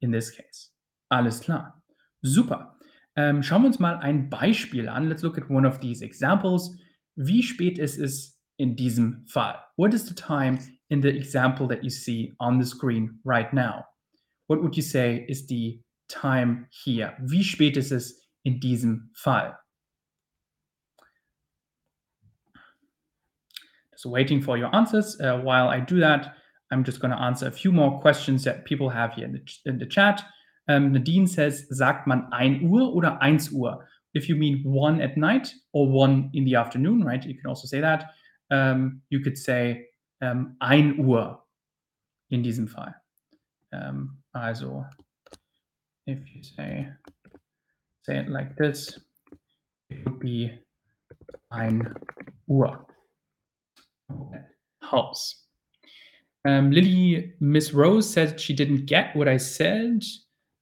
in 0.00 0.12
this 0.12 0.30
case. 0.30 0.70
Alles 1.08 1.40
klar. 1.40 1.82
Super. 2.22 2.76
Ähm, 3.16 3.42
schauen 3.42 3.62
wir 3.62 3.68
uns 3.68 3.78
mal 3.78 3.96
ein 3.98 4.28
Beispiel 4.28 4.88
an. 4.88 5.08
Let's 5.08 5.22
look 5.22 5.38
at 5.38 5.48
one 5.48 5.66
of 5.66 5.80
these 5.80 6.04
examples. 6.04 6.76
Wie 7.14 7.42
spät 7.42 7.78
ist 7.78 7.98
es 7.98 8.38
in 8.58 8.76
diesem 8.76 9.24
Fall? 9.26 9.58
What 9.76 9.94
is 9.94 10.06
the 10.06 10.14
time 10.14 10.58
in 10.88 11.00
the 11.00 11.08
example 11.08 11.66
that 11.68 11.82
you 11.82 11.90
see 11.90 12.34
on 12.38 12.60
the 12.60 12.66
screen 12.66 13.20
right 13.24 13.52
now? 13.52 13.84
What 14.48 14.62
would 14.62 14.76
you 14.76 14.82
say 14.82 15.24
is 15.28 15.46
the 15.46 15.82
time 16.08 16.66
here? 16.70 17.16
Wie 17.20 17.42
spät 17.42 17.76
ist 17.76 17.90
es 17.90 18.20
in 18.44 18.60
diesem 18.60 19.10
Fall? 19.14 19.58
So 23.96 24.10
waiting 24.10 24.42
for 24.42 24.58
your 24.58 24.74
answers. 24.74 25.18
Uh, 25.18 25.38
while 25.38 25.68
I 25.68 25.80
do 25.80 25.98
that, 26.00 26.36
I'm 26.70 26.84
just 26.84 27.00
going 27.00 27.12
to 27.12 27.20
answer 27.20 27.46
a 27.46 27.50
few 27.50 27.72
more 27.72 28.00
questions 28.00 28.44
that 28.44 28.64
people 28.64 28.88
have 28.88 29.14
here 29.14 29.24
in 29.24 29.32
the, 29.32 29.42
in 29.66 29.78
the 29.78 29.86
chat. 29.86 30.22
Um, 30.68 30.92
Nadine 30.92 31.26
says, 31.26 31.66
sagt 31.70 32.06
man 32.06 32.26
1 32.30 32.62
Uhr 32.64 32.92
oder 32.94 33.16
1 33.20 33.38
Uhr? 33.54 33.86
If 34.14 34.28
you 34.28 34.34
mean 34.34 34.62
1 34.64 35.00
at 35.00 35.16
night 35.16 35.52
or 35.72 35.88
1 35.88 36.30
in 36.34 36.44
the 36.44 36.56
afternoon, 36.56 37.04
right? 37.04 37.24
You 37.24 37.34
can 37.34 37.46
also 37.46 37.66
say 37.66 37.80
that. 37.80 38.10
Um, 38.50 39.02
you 39.10 39.20
could 39.20 39.38
say 39.38 39.86
um, 40.22 40.56
1 40.60 40.98
Uhr 40.98 41.38
in 42.30 42.42
diesem 42.42 42.68
Fall. 42.68 42.94
Um, 43.72 44.18
also, 44.34 44.84
if 46.06 46.18
you 46.34 46.42
say, 46.42 46.88
say 48.02 48.18
it 48.18 48.28
like 48.28 48.56
this, 48.56 48.98
it 49.90 50.04
would 50.04 50.18
be 50.18 50.50
1 51.50 51.94
Uhr. 52.50 52.86
Helps. 54.82 55.45
Um, 56.46 56.70
Lily, 56.70 57.32
Miss 57.40 57.72
Rose 57.72 58.08
said 58.08 58.40
she 58.40 58.54
didn't 58.54 58.86
get 58.86 59.14
what 59.16 59.28
I 59.28 59.36
said. 59.36 60.04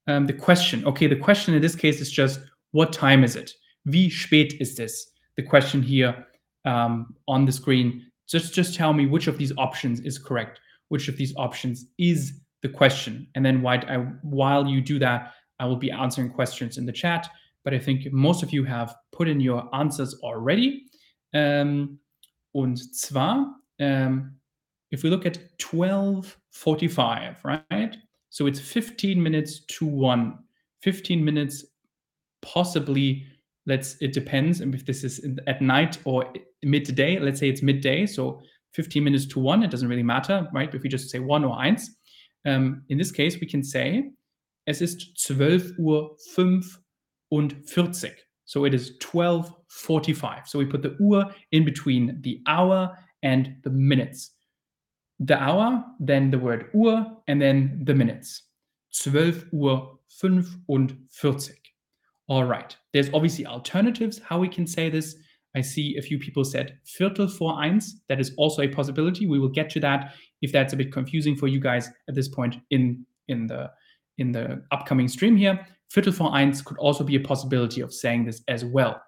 Um, 0.07 0.27
the 0.27 0.33
question, 0.33 0.85
okay, 0.87 1.07
the 1.07 1.17
question 1.17 1.55
in 1.55 1.63
this 1.63 1.77
case 1.77 2.01
is 2.01 2.11
just 2.11 2.41
what 2.73 2.93
time 2.93 3.23
is 3.23 3.37
it? 3.37 3.53
Wie 3.85 4.09
spät 4.11 4.61
ist 4.61 4.81
es? 4.81 5.13
The 5.37 5.43
question 5.43 5.83
here 5.83 6.27
um, 6.65 7.15
on 7.29 7.45
the 7.45 7.53
screen. 7.53 8.11
Just 8.29 8.55
just 8.55 8.75
tell 8.75 8.93
me 8.93 9.07
which 9.07 9.27
of 9.27 9.37
these 9.37 9.53
options 9.59 10.01
is 10.01 10.19
correct. 10.19 10.61
Which 10.89 11.09
of 11.09 11.17
these 11.17 11.35
options 11.37 11.87
is 11.99 12.41
the 12.63 12.69
question? 12.69 13.27
And 13.35 13.45
then 13.45 13.61
while, 13.61 13.81
I, 13.89 13.97
while 14.23 14.67
you 14.67 14.81
do 14.81 14.99
that, 15.01 15.33
I 15.61 15.67
will 15.67 15.77
be 15.77 15.91
answering 15.91 16.31
questions 16.31 16.79
in 16.79 16.87
the 16.87 16.93
chat. 16.93 17.29
But 17.63 17.75
I 17.75 17.79
think 17.79 18.11
most 18.13 18.43
of 18.43 18.53
you 18.53 18.65
have 18.65 18.95
put 19.13 19.29
in 19.29 19.41
your 19.41 19.69
answers 19.75 20.15
already. 20.23 20.85
Um, 21.35 21.99
und 22.55 22.79
zwar, 22.79 23.55
um, 23.81 24.37
if 24.95 25.03
we 25.03 25.11
look 25.11 25.27
at 25.27 25.37
1245, 25.71 27.45
right? 27.45 27.97
So 28.31 28.47
it's 28.47 28.61
15 28.61 29.21
minutes 29.21 29.65
to 29.67 29.85
one. 29.85 30.39
15 30.83 31.25
minutes, 31.25 31.65
possibly, 32.43 33.27
let's, 33.67 33.97
it 34.01 34.13
depends 34.13 34.61
and 34.61 34.73
if 34.73 34.87
this 34.87 35.03
is 35.03 35.27
at 35.49 35.61
night 35.61 35.99
or 36.05 36.33
midday. 36.63 37.19
Let's 37.19 37.41
say 37.41 37.49
it's 37.49 37.61
midday. 37.61 38.07
So 38.07 38.41
15 38.75 39.03
minutes 39.03 39.27
to 39.27 39.41
one, 39.41 39.65
it 39.65 39.71
doesn't 39.73 39.89
really 39.89 40.05
matter, 40.05 40.49
right? 40.53 40.73
If 40.73 40.85
we 40.85 40.89
just 40.89 41.11
say 41.11 41.19
one 41.19 41.45
or 41.45 41.57
eins. 41.57 41.87
Um, 42.47 42.85
in 42.89 42.97
this 42.97 43.11
case, 43.11 43.41
we 43.41 43.49
can 43.49 43.65
say, 43.65 44.13
es 44.69 44.81
ist 44.81 45.17
12 45.27 45.73
Uhr 45.81 46.17
45. 46.37 48.15
So 48.45 48.65
it 48.65 48.75
is 48.75 48.93
1245. 49.03 50.47
So 50.47 50.61
we 50.61 50.67
put 50.67 50.83
the 50.83 50.97
Uhr 51.01 51.35
in 51.51 51.65
between 51.65 52.21
the 52.21 52.41
hour 52.47 52.97
and 53.25 53.57
the 53.65 53.71
minutes. 53.71 54.34
The 55.21 55.41
hour, 55.41 55.85
then 56.01 56.31
the 56.31 56.39
word 56.39 56.71
Uhr, 56.75 57.07
and 57.29 57.41
then 57.41 57.81
the 57.85 57.95
minutes. 57.95 58.43
12 59.03 59.47
Uhr 59.55 59.99
45. 60.09 61.55
All 62.29 62.45
right. 62.45 62.77
There's 62.93 63.11
obviously 63.13 63.47
alternatives 63.47 64.19
how 64.19 64.39
we 64.39 64.49
can 64.49 64.67
say 64.67 64.89
this. 64.89 65.17
I 65.57 65.61
see 65.61 65.97
a 65.97 66.03
few 66.03 66.19
people 66.19 66.45
said 66.45 66.79
Viertel 66.99 67.29
vor 67.29 67.55
eins. 67.55 67.93
That 68.09 68.19
is 68.19 68.33
also 68.37 68.63
a 68.63 68.69
possibility. 68.69 69.27
We 69.27 69.39
will 69.39 69.49
get 69.49 69.71
to 69.71 69.81
that 69.81 70.15
if 70.43 70.51
that's 70.51 70.73
a 70.73 70.77
bit 70.77 70.93
confusing 70.93 71.37
for 71.37 71.47
you 71.47 71.61
guys 71.61 71.91
at 72.09 72.15
this 72.15 72.29
point 72.29 72.57
in 72.71 73.07
in 73.29 73.47
the 73.47 73.71
in 74.19 74.33
the 74.33 74.63
upcoming 74.73 75.09
stream 75.09 75.37
here. 75.37 75.65
Viertel 75.95 76.13
vor 76.13 76.31
eins 76.31 76.65
could 76.65 76.79
also 76.79 77.05
be 77.05 77.17
a 77.17 77.21
possibility 77.21 77.81
of 77.83 77.93
saying 77.93 78.25
this 78.25 78.43
as 78.49 78.65
well. 78.65 79.01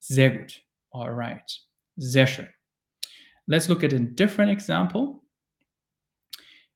Sehr 0.00 0.30
gut. 0.30 0.52
All 0.92 1.10
right. 1.10 1.50
Sehr 1.98 2.26
schön. 2.26 2.48
Let's 3.46 3.68
look 3.68 3.84
at 3.84 3.92
a 3.92 3.98
different 3.98 4.50
example. 4.50 5.22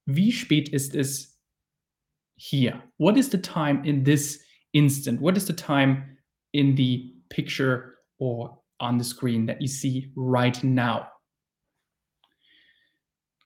Wie 0.07 0.33
spät 0.33 0.69
ist 0.69 0.95
es 0.95 1.39
here? 2.37 2.83
What 2.99 3.17
is 3.17 3.31
the 3.31 3.39
time 3.39 3.85
in 3.85 4.05
this 4.05 4.43
instant? 4.73 5.21
What 5.21 5.37
is 5.37 5.47
the 5.47 5.53
time 5.53 6.19
in 6.53 6.75
the 6.75 7.13
picture 7.31 7.95
or 8.19 8.59
on 8.81 8.99
the 8.99 9.05
screen 9.05 9.47
that 9.47 9.63
you 9.63 9.69
see 9.69 10.13
right 10.15 10.63
now? 10.63 11.09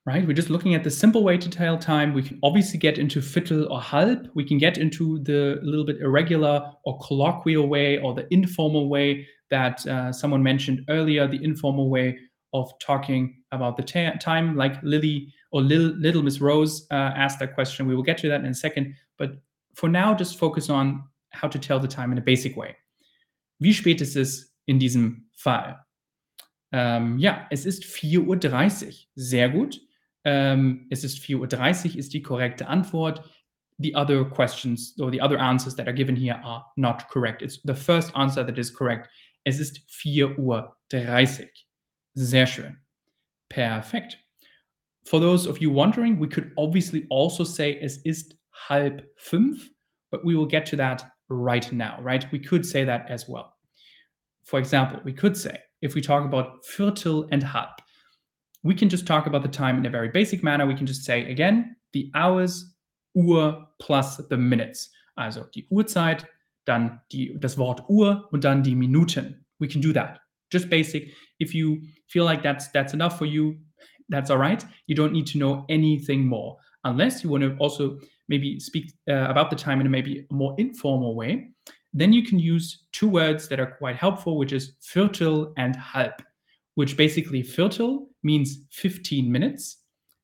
Right? 0.04 0.26
We're 0.26 0.32
just 0.32 0.48
looking 0.48 0.74
at 0.74 0.84
the 0.84 0.90
simple 0.90 1.22
way 1.22 1.36
to 1.36 1.50
tell 1.50 1.76
time. 1.76 2.14
We 2.14 2.22
can 2.22 2.38
obviously 2.42 2.78
get 2.78 2.98
into 2.98 3.20
Viertel 3.20 3.70
or 3.70 3.80
halb. 3.80 4.30
We 4.34 4.42
can 4.42 4.56
get 4.56 4.78
into 4.78 5.18
the 5.18 5.60
little 5.62 5.84
bit 5.84 6.00
irregular 6.00 6.72
or 6.86 6.98
colloquial 7.00 7.68
way 7.68 7.98
or 7.98 8.14
the 8.14 8.26
informal 8.32 8.88
way 8.88 9.28
that 9.50 9.86
uh, 9.86 10.10
someone 10.12 10.42
mentioned 10.42 10.84
earlier, 10.88 11.28
the 11.28 11.44
informal 11.44 11.90
way 11.90 12.18
of 12.54 12.72
talking 12.80 13.42
about 13.52 13.76
the 13.76 13.82
time, 13.82 14.56
like 14.56 14.82
Lily 14.82 15.32
or 15.50 15.62
Lil, 15.62 15.94
Little 15.96 16.22
Miss 16.22 16.40
Rose 16.40 16.86
uh, 16.90 16.94
asked 16.94 17.38
that 17.40 17.54
question. 17.54 17.86
We 17.86 17.94
will 17.94 18.02
get 18.02 18.18
to 18.18 18.28
that 18.28 18.40
in 18.40 18.46
a 18.46 18.54
second. 18.54 18.94
But 19.16 19.32
for 19.74 19.88
now, 19.88 20.14
just 20.14 20.38
focus 20.38 20.70
on 20.70 21.04
how 21.30 21.48
to 21.48 21.58
tell 21.58 21.80
the 21.80 21.88
time 21.88 22.12
in 22.12 22.18
a 22.18 22.22
basic 22.22 22.56
way. 22.56 22.76
Wie 23.60 23.72
spät 23.72 24.00
ist 24.00 24.16
es 24.16 24.54
in 24.66 24.78
diesem 24.78 25.26
Fall? 25.36 25.84
Ähm, 26.72 27.18
ja, 27.18 27.46
es 27.50 27.64
ist 27.64 27.84
4.30 27.84 28.86
Uhr. 28.86 28.92
Sehr 29.14 29.48
gut. 29.48 29.80
Ähm, 30.24 30.86
es 30.90 31.04
ist 31.04 31.18
4.30 31.18 31.90
Uhr 31.90 31.96
ist 31.96 32.12
die 32.12 32.22
korrekte 32.22 32.66
Antwort. 32.68 33.22
The 33.78 33.94
other 33.94 34.24
questions 34.24 34.98
or 34.98 35.10
the 35.10 35.20
other 35.20 35.38
answers 35.38 35.76
that 35.76 35.86
are 35.86 35.94
given 35.94 36.16
here 36.16 36.40
are 36.44 36.66
not 36.76 37.08
correct. 37.08 37.42
It's 37.42 37.60
the 37.64 37.74
first 37.74 38.14
answer 38.16 38.44
that 38.44 38.58
is 38.58 38.74
correct. 38.74 39.08
Es 39.44 39.60
ist 39.60 39.80
4.30 39.88 40.36
Uhr. 40.38 40.76
Sehr 42.14 42.46
schön. 42.46 42.76
Perfekt. 43.48 44.18
For 45.08 45.20
those 45.20 45.46
of 45.46 45.58
you 45.58 45.70
wondering, 45.70 46.18
we 46.18 46.28
could 46.28 46.52
obviously 46.58 47.06
also 47.08 47.42
say 47.42 47.78
es 47.80 47.98
ist 48.04 48.34
halb 48.68 49.02
fünf, 49.16 49.66
but 50.10 50.22
we 50.22 50.36
will 50.36 50.44
get 50.44 50.66
to 50.66 50.76
that 50.76 51.02
right 51.30 51.72
now, 51.72 51.98
right? 52.02 52.30
We 52.30 52.38
could 52.38 52.66
say 52.66 52.84
that 52.84 53.10
as 53.10 53.26
well. 53.26 53.54
For 54.44 54.58
example, 54.58 55.00
we 55.04 55.14
could 55.14 55.34
say, 55.34 55.56
if 55.80 55.94
we 55.94 56.02
talk 56.02 56.26
about 56.26 56.62
Viertel 56.66 57.26
and 57.32 57.42
halb, 57.42 57.80
we 58.62 58.74
can 58.74 58.90
just 58.90 59.06
talk 59.06 59.26
about 59.26 59.42
the 59.42 59.48
time 59.48 59.78
in 59.78 59.86
a 59.86 59.90
very 59.90 60.10
basic 60.10 60.42
manner. 60.42 60.66
We 60.66 60.74
can 60.74 60.86
just 60.86 61.04
say, 61.04 61.30
again, 61.30 61.76
the 61.94 62.10
hours, 62.14 62.74
Uhr 63.16 63.66
plus 63.80 64.18
the 64.28 64.36
minutes. 64.36 64.90
Also 65.16 65.46
die 65.54 65.66
Uhrzeit, 65.72 66.26
dann 66.66 67.00
die, 67.10 67.34
das 67.38 67.56
Wort 67.56 67.80
Uhr 67.88 68.28
und 68.30 68.44
dann 68.44 68.62
die 68.62 68.74
Minuten. 68.74 69.42
We 69.58 69.68
can 69.68 69.80
do 69.80 69.94
that. 69.94 70.18
Just 70.50 70.68
basic. 70.68 71.14
If 71.40 71.54
you 71.54 71.80
feel 72.08 72.24
like 72.24 72.42
that's 72.42 72.70
that's 72.72 72.92
enough 72.92 73.18
for 73.18 73.24
you, 73.26 73.56
that's 74.08 74.30
all 74.30 74.38
right. 74.38 74.64
You 74.86 74.94
don't 74.94 75.12
need 75.12 75.26
to 75.28 75.38
know 75.38 75.64
anything 75.68 76.26
more 76.26 76.56
unless 76.84 77.22
you 77.22 77.30
want 77.30 77.42
to 77.42 77.56
also 77.58 77.98
maybe 78.28 78.60
speak 78.60 78.92
uh, 79.08 79.26
about 79.28 79.50
the 79.50 79.56
time 79.56 79.80
in 79.80 79.86
a 79.86 79.90
maybe 79.90 80.26
a 80.30 80.34
more 80.34 80.54
informal 80.58 81.14
way. 81.14 81.48
Then 81.92 82.12
you 82.12 82.22
can 82.22 82.38
use 82.38 82.84
two 82.92 83.08
words 83.08 83.48
that 83.48 83.60
are 83.60 83.74
quite 83.78 83.96
helpful, 83.96 84.36
which 84.36 84.52
is 84.52 84.74
Viertel 84.92 85.52
and 85.56 85.74
halb, 85.76 86.22
which 86.74 86.96
basically 86.96 87.42
Viertel 87.42 88.06
means 88.22 88.58
15 88.70 89.30
minutes 89.30 89.78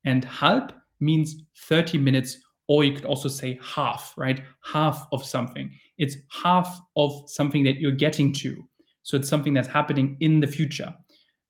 and 0.05 0.23
halb 0.25 0.73
means 0.99 1.43
30 1.67 1.97
minutes, 1.97 2.37
or 2.67 2.83
you 2.83 2.93
could 2.93 3.05
also 3.05 3.27
say 3.27 3.59
half, 3.61 4.13
right? 4.17 4.41
Half 4.63 5.07
of 5.11 5.25
something. 5.25 5.71
It's 5.97 6.17
half 6.29 6.79
of 6.95 7.23
something 7.27 7.63
that 7.63 7.79
you're 7.79 7.91
getting 7.91 8.31
to. 8.33 8.63
So 9.03 9.17
it's 9.17 9.29
something 9.29 9.53
that's 9.53 9.67
happening 9.67 10.17
in 10.19 10.39
the 10.39 10.47
future. 10.47 10.93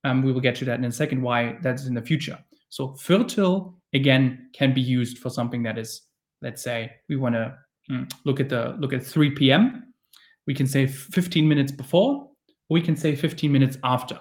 Um, 0.05 0.21
we 0.21 0.31
will 0.31 0.39
get 0.39 0.55
to 0.57 0.65
that 0.65 0.77
in 0.77 0.85
a 0.85 0.91
second, 0.91 1.21
why 1.21 1.57
that's 1.61 1.87
in 1.87 1.95
the 1.95 2.01
future. 2.01 2.37
So 2.69 2.89
Viertel, 2.89 3.73
again, 3.93 4.49
can 4.53 4.71
be 4.71 4.81
used 4.81 5.17
for 5.17 5.31
something 5.31 5.63
that 5.63 5.79
is, 5.79 6.03
let's 6.43 6.61
say, 6.61 6.91
we 7.09 7.15
want 7.15 7.33
to 7.33 7.57
mm, 7.89 8.11
look 8.23 8.39
at 8.39 8.49
the 8.49 8.75
look 8.79 8.93
at 8.93 9.03
3 9.03 9.31
p.m. 9.31 9.93
We 10.45 10.53
can 10.53 10.67
say 10.67 10.85
15 10.85 11.47
minutes 11.47 11.71
before, 11.71 12.29
or 12.69 12.73
we 12.75 12.81
can 12.81 12.95
say 12.95 13.15
15 13.15 13.51
minutes 13.51 13.77
after. 13.83 14.19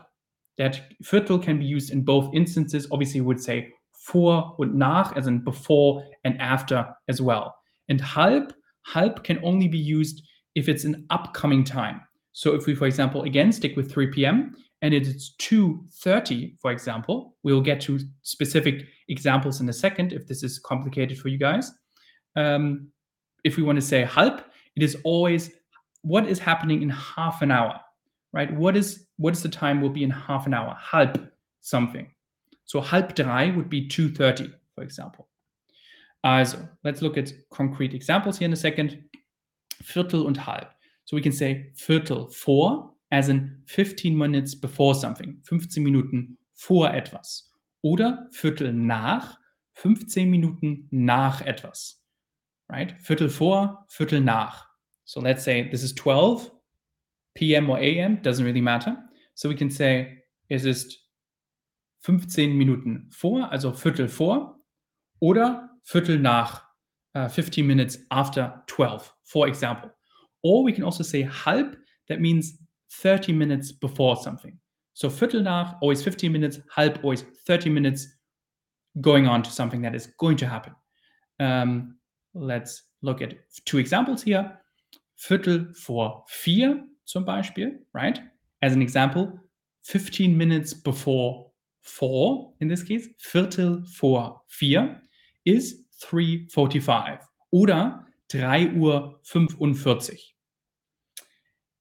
That 0.56 0.80
Viertel 1.02 1.42
can 1.42 1.58
be 1.58 1.66
used 1.66 1.92
in 1.92 2.02
both 2.02 2.34
instances. 2.34 2.88
Obviously, 2.90 3.20
we 3.20 3.26
would 3.26 3.42
say 3.42 3.70
vor 4.08 4.54
und 4.58 4.74
nach, 4.74 5.14
as 5.16 5.26
in 5.26 5.40
before 5.44 6.02
and 6.24 6.40
after 6.40 6.86
as 7.08 7.20
well. 7.20 7.54
And 7.90 8.00
halb, 8.00 8.54
halb 8.86 9.22
can 9.22 9.38
only 9.42 9.68
be 9.68 9.78
used 9.78 10.22
if 10.54 10.68
it's 10.68 10.84
an 10.84 11.04
upcoming 11.10 11.62
time. 11.62 12.00
So 12.32 12.54
if 12.54 12.66
we, 12.66 12.74
for 12.74 12.86
example, 12.86 13.24
again 13.24 13.52
stick 13.52 13.76
with 13.76 13.92
3 13.92 14.06
p.m. 14.08 14.56
and 14.84 14.92
it's 14.92 15.34
2:30, 15.38 16.60
for 16.60 16.70
example, 16.70 17.36
we'll 17.42 17.62
get 17.62 17.80
to 17.80 17.98
specific 18.20 18.86
examples 19.08 19.62
in 19.62 19.68
a 19.70 19.72
second 19.72 20.12
if 20.12 20.26
this 20.26 20.42
is 20.42 20.58
complicated 20.58 21.18
for 21.18 21.28
you 21.28 21.38
guys. 21.38 21.72
Um, 22.36 22.88
if 23.44 23.56
we 23.56 23.62
want 23.62 23.76
to 23.76 23.82
say 23.82 24.04
halb, 24.04 24.44
it 24.76 24.82
is 24.82 24.98
always 25.02 25.52
what 26.02 26.26
is 26.26 26.38
happening 26.38 26.82
in 26.82 26.90
half 26.90 27.40
an 27.40 27.50
hour, 27.50 27.80
right? 28.34 28.54
What 28.54 28.76
is 28.76 29.06
what 29.16 29.32
is 29.32 29.42
the 29.42 29.48
time 29.48 29.80
will 29.80 29.88
be 29.88 30.02
in 30.02 30.10
half 30.10 30.46
an 30.46 30.52
hour? 30.52 30.76
Halb 30.78 31.30
something. 31.62 32.06
So 32.66 32.82
halb 32.82 33.14
drei 33.14 33.52
would 33.56 33.70
be 33.70 33.88
2.30, 33.88 34.52
for 34.74 34.84
example. 34.84 35.28
Also, 36.24 36.68
let's 36.82 37.00
look 37.00 37.16
at 37.16 37.32
concrete 37.50 37.94
examples 37.94 38.38
here 38.38 38.46
in 38.46 38.52
a 38.52 38.56
second. 38.56 39.02
Viertel 39.82 40.26
und 40.26 40.36
halb. 40.36 40.66
So 41.06 41.16
we 41.16 41.22
can 41.22 41.32
say 41.32 41.70
Viertel 41.74 42.28
vor, 42.34 42.93
as 43.14 43.28
in 43.28 43.62
15 43.66 44.16
minutes 44.16 44.60
before 44.60 44.94
something, 44.94 45.40
15 45.44 45.82
Minuten 45.82 46.36
vor 46.52 46.92
etwas. 46.92 47.52
Oder 47.80 48.28
Viertel 48.32 48.72
nach, 48.72 49.38
15 49.74 50.28
Minuten 50.28 50.88
nach 50.90 51.40
etwas. 51.42 52.02
Right? 52.68 52.94
Viertel 53.00 53.28
vor, 53.28 53.86
Viertel 53.88 54.20
nach. 54.20 54.68
So 55.04 55.20
let's 55.20 55.44
say 55.44 55.68
this 55.70 55.84
is 55.84 55.94
12 55.94 56.50
p.m. 57.34 57.70
or 57.70 57.78
a.m., 57.78 58.20
doesn't 58.22 58.44
really 58.44 58.60
matter. 58.60 59.08
So 59.34 59.48
we 59.48 59.54
can 59.54 59.70
say 59.70 60.24
es 60.48 60.64
ist 60.64 60.98
15 62.00 62.56
Minuten 62.56 63.08
vor, 63.10 63.50
also 63.52 63.72
Viertel 63.72 64.08
vor, 64.08 64.60
oder 65.20 65.70
Viertel 65.84 66.18
nach, 66.18 66.64
uh, 67.14 67.28
15 67.28 67.64
minutes 67.64 68.04
after 68.10 68.64
12, 68.66 69.14
for 69.22 69.46
example. 69.46 69.94
Or 70.42 70.64
we 70.64 70.72
can 70.72 70.82
also 70.82 71.04
say 71.04 71.22
halb, 71.22 71.76
that 72.08 72.20
means 72.20 72.58
30 72.90 73.32
minutes 73.32 73.72
before 73.72 74.16
something. 74.16 74.58
So 74.94 75.10
Viertel 75.10 75.42
nach, 75.42 75.74
always 75.80 76.02
15 76.02 76.30
minutes, 76.30 76.60
halb, 76.74 77.00
always 77.02 77.24
30 77.46 77.70
minutes, 77.70 78.06
going 79.00 79.26
on 79.26 79.42
to 79.42 79.50
something 79.50 79.82
that 79.82 79.94
is 79.94 80.06
going 80.18 80.36
to 80.36 80.46
happen. 80.46 80.72
Um, 81.40 81.96
let's 82.34 82.82
look 83.02 83.20
at 83.20 83.34
two 83.64 83.78
examples 83.78 84.22
here. 84.22 84.60
Viertel 85.16 85.74
vor 85.74 86.24
vier, 86.28 86.84
zum 87.04 87.24
Beispiel, 87.24 87.72
right? 87.92 88.20
As 88.62 88.72
an 88.72 88.82
example, 88.82 89.32
15 89.82 90.36
minutes 90.36 90.72
before 90.72 91.50
four, 91.82 92.54
in 92.60 92.68
this 92.68 92.82
case, 92.82 93.08
Viertel 93.18 93.84
vor 93.86 94.42
vier, 94.48 95.00
is 95.44 95.84
3.45 96.02 97.20
oder 97.50 98.06
3 98.28 98.74
Uhr 98.74 99.20
45. 99.22 100.33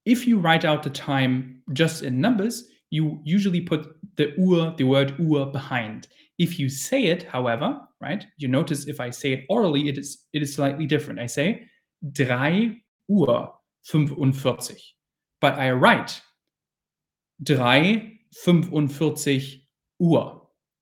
If 0.06 0.28
you 0.28 0.40
write 0.40 0.66
out 0.66 0.84
the 0.84 0.90
time 0.90 1.62
just 1.74 2.04
in 2.04 2.20
numbers, 2.20 2.68
you 2.90 3.20
usually 3.24 3.62
put 3.62 3.96
the 4.18 4.34
Uhr, 4.40 4.76
the 4.78 4.84
word 4.84 5.16
Uhr 5.20 5.46
behind. 5.48 6.08
If 6.38 6.60
you 6.60 6.70
say 6.70 7.06
it, 7.06 7.24
however, 7.24 7.80
right, 8.02 8.26
you 8.38 8.48
notice 8.48 8.88
if 8.88 9.00
I 9.00 9.10
say 9.10 9.34
it 9.34 9.46
orally, 9.50 9.88
it 9.88 9.98
is, 9.98 10.26
it 10.34 10.42
is 10.42 10.54
slightly 10.54 10.86
different. 10.86 11.20
I 11.20 11.28
say 11.28 11.66
drei 12.12 12.78
Uhr 13.10 13.54
45. 13.86 14.78
But 15.42 15.60
I 15.60 15.72
write 15.72 16.22
3 17.46 18.20
45 18.44 19.44
Uhr, 20.02 20.42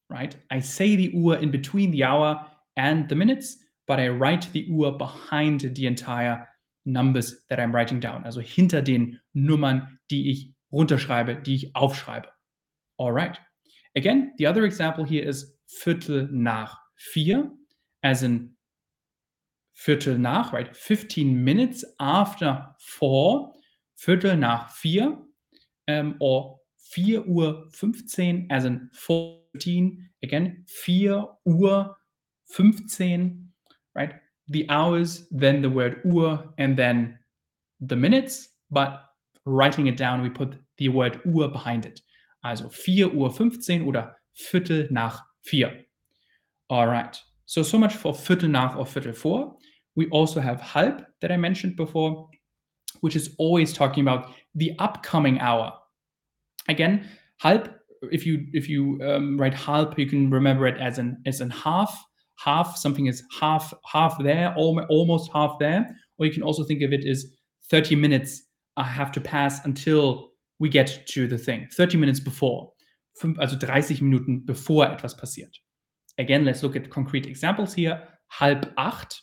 right? 0.10 0.36
I 0.50 0.60
say 0.60 0.96
the 0.96 1.14
Uhr 1.16 1.36
in 1.36 1.52
between 1.52 1.92
the 1.92 2.04
hour 2.04 2.46
and 2.78 3.08
the 3.08 3.16
minutes, 3.16 3.58
but 3.88 4.00
I 4.00 4.10
write 4.10 4.52
the 4.52 4.68
Uhr 4.70 4.98
behind 4.98 5.62
the 5.62 5.86
entire 5.88 6.48
numbers 6.86 7.46
that 7.50 7.60
I'm 7.60 7.74
writing 7.74 8.00
down. 8.00 8.24
Also 8.26 8.42
hinter 8.42 8.82
den 8.82 9.20
Nummern, 9.34 10.00
die 10.10 10.32
ich 10.32 10.54
runterschreibe, 10.72 11.36
die 11.36 11.56
ich 11.56 11.76
aufschreibe. 11.76 12.30
All 12.98 13.12
right. 13.12 13.40
Again, 13.96 14.34
the 14.38 14.48
other 14.48 14.64
example 14.64 15.06
here 15.06 15.24
is 15.24 15.58
Viertel 15.68 16.28
nach 16.32 16.78
vier, 16.96 17.52
as 18.02 18.24
in 18.24 18.56
Viertel 19.74 20.18
nach, 20.18 20.54
right? 20.54 20.76
15 20.76 21.44
minutes 21.44 21.84
after 22.00 22.76
four, 22.80 23.54
Viertel 23.96 24.38
nach 24.38 24.70
vier, 24.70 25.26
um, 25.88 26.16
or 26.20 26.60
4 26.92 27.28
Uhr 27.28 27.70
15, 27.72 28.48
as 28.50 28.66
in 28.66 28.90
14, 28.94 30.10
again, 30.24 30.64
4 30.68 31.38
Uhr 31.46 31.98
15, 32.46 33.52
right? 33.96 34.21
The 34.52 34.66
hours, 34.70 35.28
then 35.32 35.62
the 35.62 35.70
word 35.70 36.02
Uhr, 36.06 36.54
and 36.58 36.78
then 36.78 37.18
the 37.80 37.96
minutes, 37.96 38.50
but 38.70 39.04
writing 39.46 39.88
it 39.88 39.98
down, 39.98 40.22
we 40.22 40.30
put 40.30 40.56
the 40.78 40.90
word 40.90 41.20
Uhr 41.26 41.48
behind 41.50 41.86
it. 41.86 42.02
Also 42.44 42.70
4 42.70 43.14
Uhr 43.14 43.30
15 43.30 43.88
oder 43.88 44.16
Viertel 44.34 44.88
nach 44.92 45.22
4. 45.44 45.72
All 46.70 46.88
right. 46.88 47.20
So, 47.46 47.64
so 47.64 47.78
much 47.78 47.96
for 47.96 48.14
Viertel 48.14 48.50
nach 48.50 48.78
or 48.78 48.86
Viertel 48.86 49.14
vor. 49.14 49.58
We 49.96 50.08
also 50.10 50.40
have 50.40 50.62
halb 50.62 51.06
that 51.22 51.32
I 51.32 51.38
mentioned 51.38 51.76
before, 51.76 52.30
which 53.02 53.16
is 53.16 53.36
always 53.38 53.74
talking 53.74 54.08
about 54.08 54.34
the 54.56 54.74
upcoming 54.80 55.40
hour. 55.40 55.74
Again, 56.70 57.10
halb. 57.40 57.74
If 58.12 58.26
you 58.26 58.48
if 58.54 58.68
you 58.68 59.00
um, 59.04 59.38
write 59.38 59.54
halb, 59.54 60.00
you 60.00 60.08
can 60.08 60.30
remember 60.32 60.66
it 60.66 60.80
as 60.80 60.98
an 60.98 61.22
as 61.26 61.42
an 61.42 61.50
half. 61.50 61.94
Half 62.44 62.78
something 62.78 63.08
is 63.08 63.24
half 63.40 63.74
half 63.86 64.18
there, 64.24 64.54
almost 64.56 65.32
half 65.32 65.60
there. 65.60 65.96
Or 66.18 66.26
you 66.26 66.32
can 66.32 66.44
also 66.44 66.64
think 66.64 66.82
of 66.82 66.94
it 66.94 67.06
as 67.06 67.26
30 67.70 67.96
minutes 67.96 68.44
I 68.78 68.84
have 68.84 69.12
to 69.14 69.22
pass 69.22 69.64
until 69.66 70.32
we 70.60 70.70
get 70.70 71.06
to 71.08 71.28
the 71.28 71.38
thing. 71.38 71.68
30 71.74 71.98
minutes 71.98 72.20
before. 72.20 72.72
Also 73.40 73.58
30 73.58 74.02
Minuten 74.02 74.44
bevor 74.46 74.86
etwas 74.86 75.16
passiert. 75.16 75.56
Again, 76.18 76.46
let's 76.46 76.64
look 76.64 76.76
at 76.76 76.90
concrete 76.90 77.26
examples 77.26 77.74
here. 77.74 78.08
Halb 78.30 78.72
acht, 78.78 79.22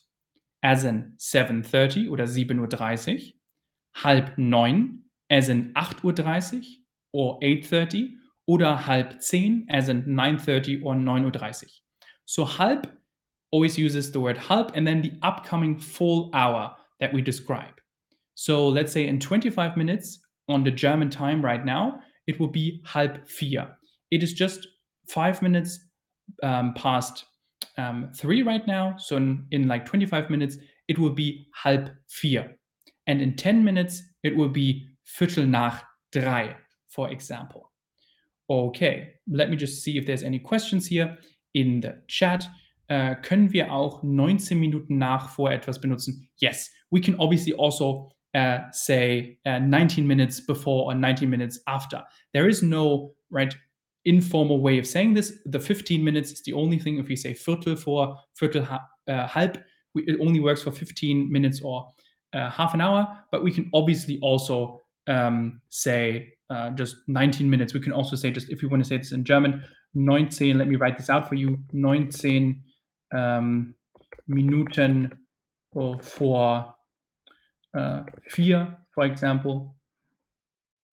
as 0.63 0.85
in 0.85 1.15
7.30 1.19 2.11
oder 2.11 2.25
7.30 2.25 3.15
Uhr. 3.15 3.33
Halb 3.95 4.37
neun, 4.37 5.05
as 5.31 5.49
in 5.49 5.73
8.30 5.75 6.59
Uhr 6.59 6.63
or 7.13 7.41
8.30 7.41 8.11
oder 8.47 8.87
halb 8.87 9.21
10 9.21 9.67
as 9.71 9.89
in 9.89 10.05
9.30 10.05 10.83
or 10.83 10.95
9.30 10.95 11.63
Uhr. 11.65 11.71
So 12.27 12.45
halb 12.45 12.98
always 13.51 13.79
uses 13.79 14.11
the 14.11 14.21
word 14.21 14.37
halb 14.37 14.73
and 14.75 14.87
then 14.87 15.03
the 15.03 15.13
upcoming 15.23 15.79
full 15.79 16.31
hour 16.35 16.75
that 17.01 17.13
we 17.13 17.23
describe. 17.23 17.81
So 18.35 18.69
let's 18.69 18.93
say 18.93 19.07
in 19.07 19.19
25 19.19 19.77
minutes 19.77 20.21
on 20.49 20.65
the 20.65 20.71
German 20.71 21.11
time 21.11 21.45
right 21.45 21.65
now, 21.65 22.01
it 22.27 22.39
will 22.39 22.49
be 22.49 22.83
halb 22.85 23.27
vier. 23.29 23.69
It 24.11 24.23
is 24.23 24.33
just 24.33 24.67
five 25.09 25.41
minutes 25.43 25.81
um, 26.43 26.75
past 26.75 27.25
um, 27.77 28.11
three 28.15 28.43
right 28.43 28.67
now. 28.67 28.97
So 28.99 29.17
in, 29.17 29.47
in 29.51 29.69
like 29.69 29.87
25 29.87 30.31
minutes, 30.31 30.59
it 30.89 30.99
will 30.99 31.11
be 31.11 31.47
halb 31.55 31.91
vier. 32.09 32.57
And 33.07 33.23
in 33.23 33.37
10 33.37 33.65
minutes, 33.65 34.03
it 34.23 34.37
will 34.37 34.49
be 34.49 34.89
viertel 35.19 35.47
nach 35.47 35.83
drei, 36.13 36.55
for 36.89 37.11
example. 37.11 37.73
Okay, 38.51 39.15
let 39.31 39.51
me 39.51 39.57
just 39.57 39.83
see 39.83 39.99
if 39.99 40.07
there's 40.07 40.23
any 40.23 40.39
questions 40.39 40.87
here 40.87 41.19
in 41.55 41.81
the 41.81 42.01
chat. 42.09 42.47
Uh, 42.91 43.15
können 43.21 43.53
wir 43.53 43.71
auch 43.71 44.03
19 44.03 44.59
Minuten 44.59 44.97
nach 44.99 45.29
vor 45.29 45.51
etwas 45.51 45.81
benutzen? 45.81 46.29
Yes, 46.39 46.71
we 46.91 47.01
can 47.01 47.17
obviously 47.19 47.55
also 47.55 48.11
uh, 48.35 48.61
say 48.73 49.39
uh, 49.45 49.59
19 49.59 50.07
minutes 50.07 50.45
before 50.45 50.87
or 50.87 50.95
19 50.95 51.29
minutes 51.29 51.61
after. 51.67 52.05
There 52.33 52.49
is 52.49 52.63
no 52.63 53.15
right 53.31 53.55
informal 54.05 54.61
way 54.61 54.79
of 54.79 54.87
saying 54.87 55.15
this. 55.15 55.39
The 55.45 55.61
15 55.61 56.03
minutes 56.03 56.33
is 56.33 56.43
the 56.43 56.55
only 56.55 56.79
thing. 56.79 56.99
If 56.99 57.09
we 57.09 57.17
say 57.17 57.35
Viertel 57.35 57.77
vor, 57.77 58.17
Viertel 58.41 58.67
uh, 59.07 59.27
halb, 59.27 59.59
we, 59.95 60.05
it 60.05 60.17
only 60.21 60.41
works 60.41 60.63
for 60.63 60.73
15 60.73 61.31
minutes 61.31 61.61
or 61.61 61.93
uh, 62.33 62.51
half 62.51 62.75
an 62.75 62.81
hour. 62.81 63.07
But 63.31 63.43
we 63.43 63.53
can 63.53 63.71
obviously 63.75 64.19
also 64.23 64.83
um, 65.09 65.61
say 65.69 66.33
uh, 66.51 66.71
just 66.71 66.97
19 67.07 67.49
minutes. 67.49 67.75
We 67.75 67.81
can 67.81 67.93
also 67.93 68.17
say 68.17 68.31
just 68.31 68.49
if 68.49 68.63
you 68.63 68.69
want 68.69 68.83
to 68.83 68.89
say 68.89 68.97
this 68.97 69.13
in 69.13 69.25
German, 69.25 69.63
19. 69.95 70.57
Let 70.57 70.69
me 70.69 70.77
write 70.77 70.97
this 70.97 71.11
out 71.11 71.29
for 71.29 71.35
you. 71.35 71.59
19 71.73 72.63
um, 73.13 73.75
Minuten 74.27 75.13
vor 75.73 76.75
uh, 77.75 78.03
vier, 78.31 78.77
for 78.95 79.05
example. 79.05 79.75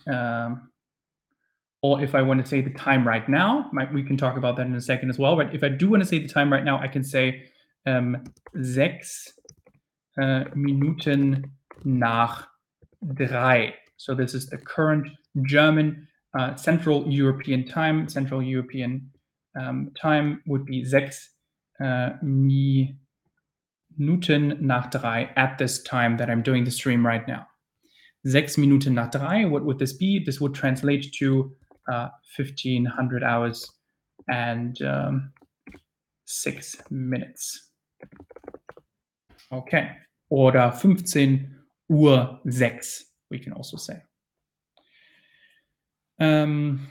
Um, 0.08 0.70
or 1.82 2.02
if 2.02 2.16
I 2.16 2.22
want 2.22 2.42
to 2.42 2.48
say 2.48 2.62
the 2.62 2.72
time 2.72 3.08
right 3.08 3.28
now, 3.30 3.70
my, 3.72 3.92
we 3.92 4.04
can 4.04 4.18
talk 4.18 4.38
about 4.38 4.56
that 4.58 4.66
in 4.66 4.76
a 4.76 4.82
second 4.82 5.10
as 5.10 5.20
well. 5.20 5.36
But 5.36 5.54
if 5.54 5.64
I 5.64 5.70
do 5.70 5.90
want 5.90 6.02
to 6.02 6.10
say 6.10 6.20
the 6.20 6.28
time 6.28 6.52
right 6.52 6.64
now, 6.64 6.80
I 6.80 6.88
can 6.88 7.04
say 7.04 7.46
um, 7.86 8.24
sechs 8.62 9.34
uh, 10.20 10.46
Minuten 10.56 11.52
nach 11.84 12.48
drei. 13.14 13.76
So 13.98 14.16
this 14.16 14.34
is 14.34 14.48
the 14.48 14.58
current 14.58 15.08
German 15.44 16.08
uh, 16.38 16.56
Central 16.56 17.08
European 17.08 17.68
time. 17.68 18.10
Central 18.10 18.42
European 18.42 19.12
um, 19.60 19.92
time 19.96 20.42
would 20.48 20.66
be 20.66 20.84
sechs 20.84 21.18
uh, 21.18 21.35
Minuten 21.80 22.92
nach 24.66 24.90
drei 24.90 25.30
at 25.36 25.58
this 25.58 25.84
time 25.84 26.18
that 26.18 26.30
I'm 26.30 26.44
doing 26.44 26.66
the 26.66 26.72
stream 26.72 27.06
right 27.06 27.28
now. 27.28 27.48
Sechs 28.24 28.58
Minuten 28.58 28.96
nach 28.96 29.12
drei, 29.12 29.46
what 29.46 29.66
would 29.66 29.78
this 29.78 29.98
be? 29.98 30.24
This 30.24 30.40
would 30.42 30.54
translate 30.56 31.12
to 31.20 31.56
uh, 31.92 32.10
1500 32.36 33.24
hours 33.24 33.72
and 34.28 34.82
um, 34.82 35.32
six 36.26 36.78
minutes. 36.90 37.72
Okay. 39.52 39.92
Oder 40.30 40.72
15 40.72 41.56
Uhr 41.90 42.42
6, 42.46 43.06
we 43.30 43.40
can 43.40 43.54
also 43.54 43.78
say. 43.78 44.02
Ähm, 46.20 46.88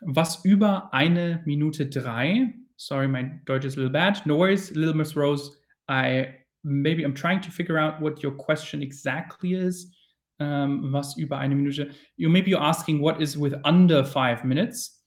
was 0.00 0.44
über 0.44 0.92
eine 0.92 1.42
Minute 1.44 1.86
drei, 1.86 2.54
sorry, 2.82 3.06
my 3.06 3.22
Deutsch 3.44 3.64
is 3.64 3.74
a 3.74 3.76
little 3.76 3.92
bad. 3.92 4.20
No 4.26 4.36
worries, 4.36 4.72
Little 4.72 4.94
Miss 4.94 5.14
Rose. 5.14 5.56
I 5.88 6.34
maybe 6.64 7.04
I'm 7.04 7.14
trying 7.14 7.40
to 7.40 7.50
figure 7.50 7.78
out 7.78 8.00
what 8.00 8.22
your 8.22 8.32
question 8.32 8.82
exactly 8.82 9.54
is 9.54 9.94
um, 10.40 10.92
was 10.92 11.16
über 11.16 11.36
eine 11.36 11.54
Minute. 11.54 11.94
You 12.16 12.28
maybe 12.28 12.50
you're 12.50 12.62
asking 12.62 13.00
what 13.00 13.22
is 13.22 13.38
with 13.38 13.54
under 13.64 14.04
five 14.04 14.44
minutes, 14.44 14.98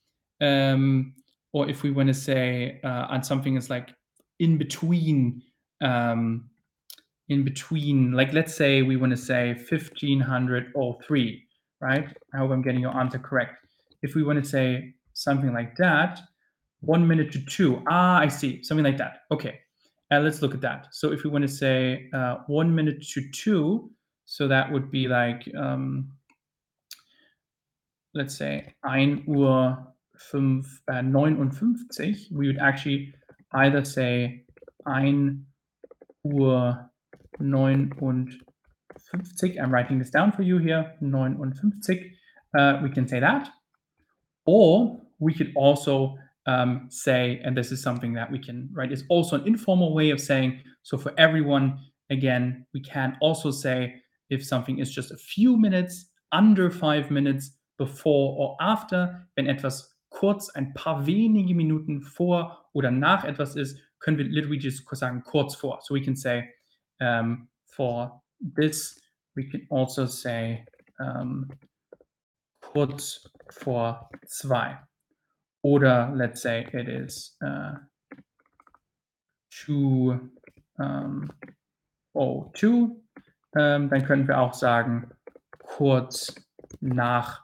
um, 0.41 1.13
or 1.51 1.69
if 1.69 1.83
we 1.83 1.91
want 1.91 2.07
to 2.07 2.13
say 2.13 2.79
uh, 2.83 3.07
on 3.09 3.23
something 3.23 3.57
is 3.57 3.69
like 3.69 3.93
in 4.39 4.57
between, 4.57 5.41
um, 5.81 6.49
in 7.27 7.43
between. 7.43 8.13
Like 8.13 8.31
let's 8.33 8.55
say 8.55 8.83
we 8.83 8.95
want 8.95 9.11
to 9.11 9.17
say 9.17 9.53
1503, 9.53 11.43
right? 11.81 12.17
I 12.33 12.38
hope 12.38 12.51
I'm 12.51 12.61
getting 12.61 12.81
your 12.81 12.97
answer 12.97 13.19
correct. 13.19 13.65
If 14.01 14.15
we 14.15 14.23
want 14.23 14.41
to 14.41 14.49
say 14.49 14.93
something 15.13 15.53
like 15.53 15.75
that, 15.77 16.21
one 16.86 17.08
minute 17.08 17.32
to 17.34 17.45
two. 17.45 17.82
Ah, 17.88 18.19
I 18.19 18.28
see. 18.28 18.63
Something 18.63 18.86
like 18.86 18.98
that. 18.98 19.24
Okay. 19.32 19.60
Uh, 20.12 20.19
let's 20.19 20.41
look 20.41 20.54
at 20.54 20.62
that. 20.62 20.88
So 20.91 21.12
if 21.12 21.24
we 21.24 21.30
want 21.30 21.43
to 21.43 21.48
say 21.48 22.10
uh, 22.13 22.38
one 22.48 22.74
minute 22.74 23.02
to 23.13 23.32
two, 23.32 23.89
so 24.26 24.48
that 24.48 24.71
would 24.71 24.91
be 24.91 25.08
like, 25.08 25.48
um, 25.58 26.12
let's 28.13 28.36
say 28.36 28.74
1 28.82 29.26
Uhr 29.28 29.78
5, 30.17 30.41
uh, 30.88 31.02
59. 31.02 32.15
We 32.32 32.48
would 32.48 32.60
actually 32.60 33.13
either 33.54 33.84
say 33.84 34.43
1 34.84 35.45
Uhr 36.26 36.89
59. 37.39 38.39
I'm 39.62 39.71
writing 39.71 40.00
this 40.00 40.10
down 40.10 40.32
for 40.32 40.43
you 40.43 40.58
here, 40.58 40.93
59. 41.00 41.52
Uh, 42.58 42.80
we 42.82 42.89
can 42.89 43.08
say 43.08 43.19
that. 43.19 43.50
Or 44.45 45.02
we 45.19 45.34
could 45.34 45.52
also 45.56 46.17
um, 46.45 46.88
say, 46.89 47.41
and 47.43 47.58
this 47.58 47.71
is 47.71 47.81
something 47.81 48.13
that 48.13 48.31
we 48.31 48.39
can 48.39 48.69
write, 48.71 48.91
is 48.91 49.03
also 49.10 49.38
an 49.38 49.47
informal 49.47 49.93
way 49.93 50.12
of 50.12 50.19
saying, 50.19 50.62
so 50.84 50.97
for 50.97 51.13
everyone, 51.17 51.79
again, 52.10 52.65
we 52.73 52.81
can 52.81 53.17
also 53.21 53.51
say 53.51 53.95
if 54.29 54.45
something 54.45 54.79
is 54.79 54.91
just 54.91 55.12
a 55.12 55.17
few 55.17 55.58
minutes, 55.58 56.12
under 56.31 56.69
five 56.69 57.10
minutes 57.12 57.51
before 57.77 58.36
or 58.38 58.58
after, 58.60 59.27
wenn 59.36 59.47
etwas 59.47 59.95
kurz 60.10 60.49
ein 60.49 60.73
paar 60.73 61.05
wenige 61.05 61.55
Minuten 61.55 62.01
vor 62.01 62.58
oder 62.73 62.91
nach 62.91 63.25
etwas 63.25 63.55
ist, 63.55 63.77
können 63.99 64.17
wir 64.17 64.25
literally 64.25 64.60
just 64.60 64.84
sagen 64.95 65.23
kurz 65.23 65.55
vor. 65.55 65.79
So 65.81 65.93
we 65.93 66.01
can 66.01 66.15
say 66.15 66.49
um, 67.01 67.47
for 67.65 68.21
this, 68.39 68.99
we 69.36 69.49
can 69.49 69.65
also 69.69 70.05
say 70.05 70.65
um, 70.99 71.49
kurz 72.62 73.29
vor 73.49 74.10
zwei. 74.25 74.77
Oder 75.65 76.12
let's 76.13 76.43
say 76.43 76.67
it 76.73 76.88
is 76.88 77.36
uh, 77.43 77.73
two 79.49 80.30
um, 80.78 81.32
oh 82.13 82.51
two 82.54 83.01
ähm, 83.58 83.89
dann 83.89 84.28
wir 84.28 84.39
auch 84.39 84.54
sagen, 84.54 85.10
kurz 85.58 86.36
nach 86.82 87.41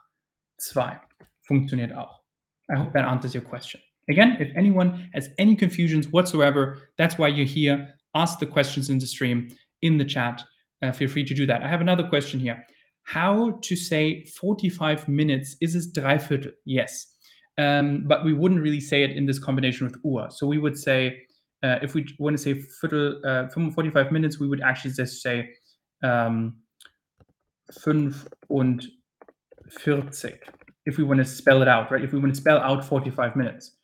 zwei. 0.56 1.00
Funktioniert 1.48 1.92
auch. 1.96 2.22
I 2.70 2.76
hope 2.78 2.92
that 2.92 3.04
answers 3.04 3.34
your 3.34 3.42
question. 3.42 3.80
Again, 4.08 4.36
if 4.38 4.54
anyone 4.56 5.10
has 5.12 5.30
any 5.38 5.56
confusions 5.56 6.12
whatsoever, 6.12 6.78
that's 6.96 7.18
why 7.18 7.26
you're 7.26 7.44
here. 7.44 7.92
Ask 8.14 8.38
the 8.38 8.46
questions 8.46 8.88
in 8.88 9.00
the 9.00 9.06
stream, 9.06 9.48
in 9.80 9.98
the 9.98 10.04
chat. 10.04 10.44
Uh, 10.80 10.92
feel 10.92 11.08
free 11.08 11.24
to 11.24 11.34
do 11.34 11.44
that. 11.46 11.64
I 11.64 11.68
have 11.68 11.80
another 11.80 12.08
question 12.08 12.38
here. 12.38 12.64
How 13.02 13.58
to 13.62 13.74
say 13.74 14.26
45 14.26 15.08
minutes? 15.08 15.56
Is 15.60 15.72
this 15.72 15.90
Dreiviertel? 15.90 16.52
Yes. 16.64 17.11
Um, 17.62 18.04
but 18.06 18.24
we 18.24 18.32
wouldn't 18.32 18.60
really 18.60 18.80
say 18.80 19.02
it 19.04 19.12
in 19.18 19.26
this 19.26 19.38
combination 19.38 19.86
with 19.86 19.96
Uhr. 20.04 20.30
So 20.30 20.46
we 20.46 20.58
would 20.58 20.78
say, 20.78 21.22
uh, 21.62 21.78
if 21.82 21.94
we 21.94 22.04
want 22.18 22.36
to 22.36 22.42
say 22.42 22.54
Viertel, 22.54 23.24
uh, 23.24 23.70
45 23.70 24.10
minutes, 24.10 24.40
we 24.40 24.48
would 24.48 24.62
actually 24.62 24.92
just 24.92 25.22
say 25.22 25.50
um, 26.02 26.56
45. 27.80 28.80
If 30.84 30.98
we 30.98 31.04
want 31.04 31.18
to 31.18 31.24
spell 31.24 31.62
it 31.62 31.68
out, 31.68 31.92
right? 31.92 32.02
If 32.02 32.12
we 32.12 32.18
want 32.18 32.34
to 32.34 32.40
spell 32.40 32.58
out 32.58 32.84
45 32.84 33.36
minutes, 33.36 33.76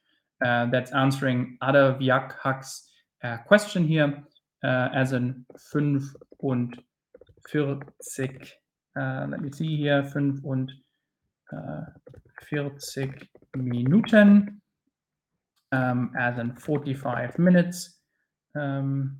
uh, 0.45 0.67
that's 0.67 0.93
answering 0.93 1.57
Ada 1.63 1.97
Viakhak's 2.01 2.91
uh, 3.23 3.37
question 3.47 3.87
here 3.87 4.25
uh, 4.65 4.89
as 4.95 5.13
in 5.13 5.45
45. 5.71 6.73
Uh, 9.01 9.27
let 9.29 9.41
me 9.41 9.51
see 9.53 9.77
here, 9.77 10.03
45 10.03 10.69
uh, 11.57 11.85
Minuten 13.57 14.61
um, 15.73 16.13
as 16.19 16.39
in 16.39 16.55
45 16.55 17.39
minutes. 17.39 17.99
Um, 18.55 19.19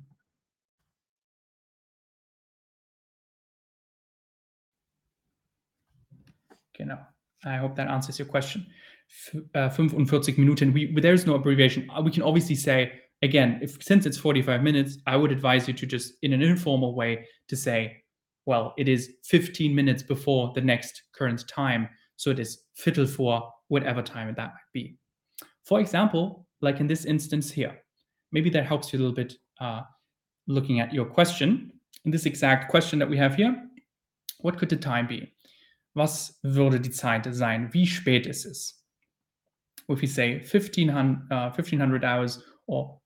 Genau. 6.79 6.97
I 7.43 7.57
hope 7.57 7.75
that 7.75 7.89
answers 7.89 8.17
your 8.17 8.27
question. 8.27 8.65
uh, 9.53 9.69
45 9.69 10.37
Minuten. 10.37 10.73
We, 10.73 10.97
there's 10.99 11.25
no 11.25 11.35
abbreviation. 11.35 11.89
Uh, 11.93 12.01
we 12.01 12.09
can 12.09 12.23
obviously 12.23 12.55
say 12.55 12.93
again, 13.21 13.59
if 13.61 13.83
since 13.83 14.05
it's 14.05 14.17
45 14.17 14.63
minutes, 14.63 14.97
I 15.05 15.17
would 15.17 15.31
advise 15.31 15.67
you 15.67 15.73
to 15.73 15.85
just 15.85 16.13
in 16.21 16.33
an 16.33 16.41
informal 16.41 16.95
way 16.95 17.25
to 17.49 17.55
say, 17.55 17.97
well, 18.45 18.73
it 18.77 18.87
is 18.87 19.11
15 19.25 19.75
minutes 19.75 20.01
before 20.01 20.53
the 20.55 20.61
next 20.61 21.03
current 21.13 21.47
time. 21.47 21.89
So 22.15 22.31
it 22.31 22.39
is 22.39 22.63
viertel 22.81 23.05
vor 23.05 23.51
whatever 23.69 24.01
time 24.01 24.27
that 24.35 24.49
might 24.49 24.71
be. 24.73 24.97
For 25.65 25.79
example, 25.79 26.45
like 26.61 26.79
in 26.79 26.87
this 26.87 27.05
instance 27.05 27.49
here, 27.49 27.77
maybe 28.31 28.49
that 28.51 28.65
helps 28.65 28.91
you 28.91 28.99
a 28.99 29.01
little 29.01 29.15
bit 29.15 29.33
uh, 29.61 29.81
looking 30.47 30.79
at 30.79 30.93
your 30.93 31.05
question. 31.05 31.71
In 32.05 32.11
this 32.11 32.25
exact 32.25 32.69
question 32.69 32.99
that 32.99 33.09
we 33.09 33.17
have 33.17 33.35
here, 33.35 33.55
what 34.39 34.57
could 34.57 34.69
the 34.69 34.75
time 34.75 35.07
be? 35.07 35.33
was 35.95 36.39
würde 36.43 36.79
die 36.79 36.91
Zeit 36.91 37.27
sein? 37.33 37.73
Wie 37.73 37.85
spät 37.85 38.25
ist 38.25 38.45
es? 38.45 38.83
If 39.87 40.01
we 40.01 40.07
say 40.07 40.39
1500, 40.39 41.31
uh, 41.31 41.49
1500 41.51 42.03
hours 42.03 42.43
or 42.67 42.99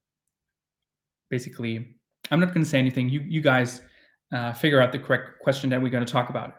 basically, 1.29 1.95
I'm 2.29 2.39
not 2.39 2.53
going 2.53 2.63
to 2.63 2.69
say 2.69 2.79
anything. 2.79 3.09
You, 3.09 3.21
you 3.21 3.41
guys 3.41 3.81
uh, 4.33 4.53
figure 4.53 4.81
out 4.81 4.91
the 4.91 4.99
correct 4.99 5.39
question 5.41 5.69
that 5.69 5.81
we're 5.81 5.89
going 5.89 6.05
to 6.05 6.11
talk 6.11 6.29
about. 6.29 6.53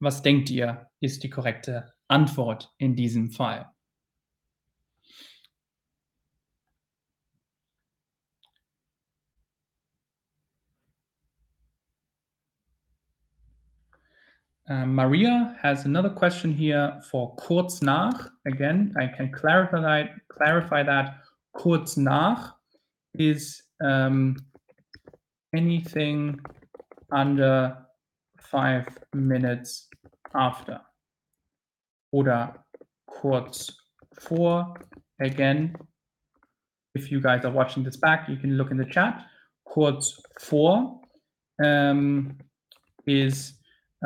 Was 0.00 0.22
denkt 0.22 0.50
ihr, 0.50 0.86
ist 1.00 1.22
die 1.22 1.28
korrekte 1.28 1.92
Antwort 2.12 2.70
in 2.76 2.94
diesem 2.94 3.30
Fall? 3.30 3.72
Um, 14.68 14.94
Maria 14.94 15.56
has 15.60 15.86
another 15.86 16.10
question 16.10 16.52
here 16.52 17.00
for 17.10 17.34
kurz 17.36 17.80
nach. 17.80 18.30
Again, 18.46 18.94
I 18.98 19.06
can 19.06 19.32
clarify 19.32 19.80
that. 19.80 20.10
Clarify 20.28 20.82
that 20.82 21.16
kurz 21.54 21.96
nach 21.96 22.52
is 23.14 23.62
um, 23.82 24.36
anything 25.54 26.38
under 27.10 27.76
five 28.38 28.86
minutes 29.14 29.88
after. 30.34 30.80
Oder 32.12 32.64
kurz 33.06 33.72
vor. 34.18 34.74
Again, 35.18 35.76
if 36.94 37.10
you 37.10 37.20
guys 37.20 37.44
are 37.44 37.50
watching 37.50 37.82
this 37.82 37.96
back, 37.96 38.28
you 38.28 38.36
can 38.36 38.56
look 38.56 38.70
in 38.70 38.76
the 38.76 38.84
chat. 38.84 39.24
Kurz 39.64 40.20
vor 40.38 41.00
um, 41.64 42.36
is 43.06 43.54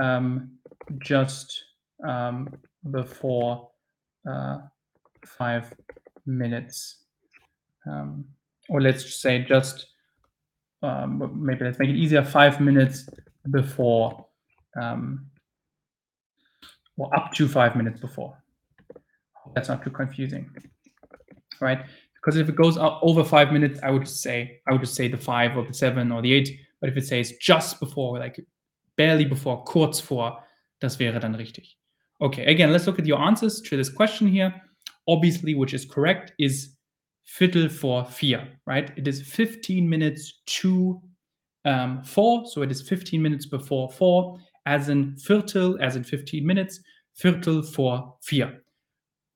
um, 0.01 0.59
just 0.99 1.65
um, 2.07 2.49
before 2.91 3.71
uh, 4.29 4.59
five 5.27 5.73
minutes. 6.27 7.05
Um, 7.87 8.25
or 8.69 8.81
let's 8.81 9.21
say 9.21 9.45
just, 9.45 9.87
um, 10.83 11.31
maybe 11.35 11.65
let's 11.65 11.79
make 11.79 11.91
it 11.91 11.97
easier, 11.97 12.25
five 12.25 12.61
minutes 12.61 13.09
before, 13.51 14.27
um, 14.81 15.27
or 16.97 17.15
up 17.17 17.33
to 17.35 17.49
five 17.49 17.77
minutes 17.77 18.01
before. 18.01 18.37
That's 19.55 19.69
not 19.69 19.83
too 19.85 19.91
confusing, 19.91 20.51
right? 21.61 21.85
Because 22.15 22.37
if 22.41 22.49
it 22.49 22.57
goes 22.57 22.77
over 22.79 23.23
five 23.23 23.53
minutes, 23.53 23.79
I 23.83 23.91
would 23.91 24.05
just 24.05 24.21
say, 24.23 24.61
I 24.67 24.73
would 24.73 24.81
just 24.81 24.95
say 24.95 25.09
the 25.09 25.19
five 25.19 25.57
or 25.57 25.65
the 25.65 25.75
seven 25.75 26.11
or 26.11 26.23
the 26.23 26.33
eight. 26.33 26.59
But 26.81 26.91
if 26.91 26.97
it 26.97 27.07
says 27.07 27.33
just 27.41 27.79
before, 27.81 28.19
like 28.19 28.45
barely 28.97 29.25
before, 29.25 29.63
kurz 29.65 30.01
vor, 30.01 30.43
das 30.81 30.99
wäre 30.99 31.21
dann 31.21 31.37
richtig. 31.37 31.77
Okay, 32.21 32.47
again, 32.47 32.73
let's 32.73 32.87
look 32.87 32.99
at 32.99 33.07
your 33.07 33.21
answers 33.21 33.61
to 33.61 33.77
this 33.77 33.91
question 33.91 34.27
here. 34.27 34.53
Obviously, 35.07 35.55
which 35.55 35.75
is 35.75 35.85
correct, 35.85 36.33
is 36.39 36.77
viertel 37.39 37.69
vor 37.69 38.05
vier, 38.05 38.49
right? 38.67 38.91
It 38.97 39.07
is 39.07 39.23
15 39.23 39.89
minutes 39.89 40.41
to 40.61 41.01
um, 41.65 42.03
four, 42.03 42.47
so 42.47 42.63
it 42.63 42.71
is 42.71 42.83
15 42.83 43.21
minutes 43.21 43.47
before 43.47 43.91
four, 43.91 44.39
as 44.67 44.89
in 44.89 45.15
viertel, 45.17 45.81
as 45.81 45.97
in 45.97 46.05
15 46.05 46.45
minutes, 46.45 46.81
viertel 47.21 47.63
vor 47.63 48.17
vier. 48.23 48.63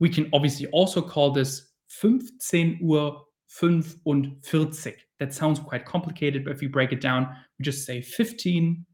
We 0.01 0.09
can 0.09 0.29
obviously 0.33 0.67
also 0.69 1.01
call 1.01 1.31
this 1.31 1.71
15 1.89 2.81
Uhr 2.83 3.23
45. 3.49 4.95
That 5.19 5.35
sounds 5.35 5.59
quite 5.59 5.85
complicated, 5.85 6.45
but 6.45 6.53
if 6.53 6.61
we 6.61 6.69
break 6.69 6.93
it 6.93 7.01
down, 7.01 7.29
we 7.59 7.65
just 7.65 7.85
say 7.87 8.01
15 8.01 8.85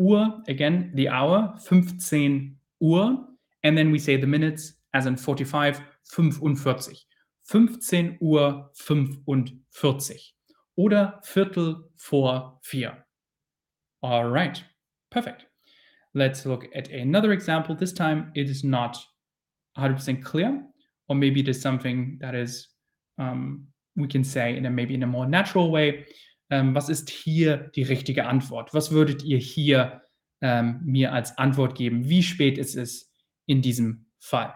Uhr, 0.00 0.42
again, 0.48 0.90
the 0.94 1.08
hour, 1.08 1.54
15 1.64 2.56
Uhr, 2.82 3.18
and 3.62 3.78
then 3.78 3.90
we 3.90 3.98
say 3.98 4.16
the 4.16 4.26
minutes 4.26 4.74
as 4.94 5.06
in 5.06 5.16
45, 5.16 5.80
45. 6.04 6.96
15 7.44 8.18
Uhr 8.20 8.70
45. 8.74 10.16
Oder 10.76 11.20
Viertel 11.24 11.84
vor 11.96 12.58
vier. 12.62 13.04
All 14.02 14.28
right, 14.28 14.62
perfect. 15.12 15.46
Let's 16.14 16.44
look 16.44 16.66
at 16.74 16.90
another 16.90 17.32
example. 17.32 17.74
This 17.74 17.92
time 17.92 18.32
it 18.34 18.50
is 18.50 18.64
not 18.64 18.98
100% 19.78 20.22
clear, 20.22 20.62
or 21.08 21.16
maybe 21.16 21.40
it 21.40 21.48
is 21.48 21.60
something 21.60 22.18
that 22.20 22.34
is, 22.34 22.68
um, 23.18 23.66
we 23.96 24.08
can 24.08 24.24
say 24.24 24.56
in 24.56 24.66
a, 24.66 24.70
maybe 24.70 24.94
in 24.94 25.02
a 25.02 25.06
more 25.06 25.26
natural 25.26 25.70
way. 25.70 26.06
ähm, 26.52 26.74
was 26.74 26.90
ist 26.90 27.08
hier 27.08 27.56
die 27.74 27.82
richtige 27.82 28.26
Antwort? 28.26 28.74
Was 28.74 28.90
würdet 28.90 29.24
ihr 29.24 29.38
hier 29.38 30.02
ähm, 30.42 30.82
mir 30.84 31.14
als 31.14 31.38
Antwort 31.38 31.74
geben? 31.74 32.10
Wie 32.10 32.22
spät 32.22 32.58
ist 32.58 32.76
es 32.76 33.10
in 33.46 33.62
diesem 33.62 34.04
Fall? 34.18 34.54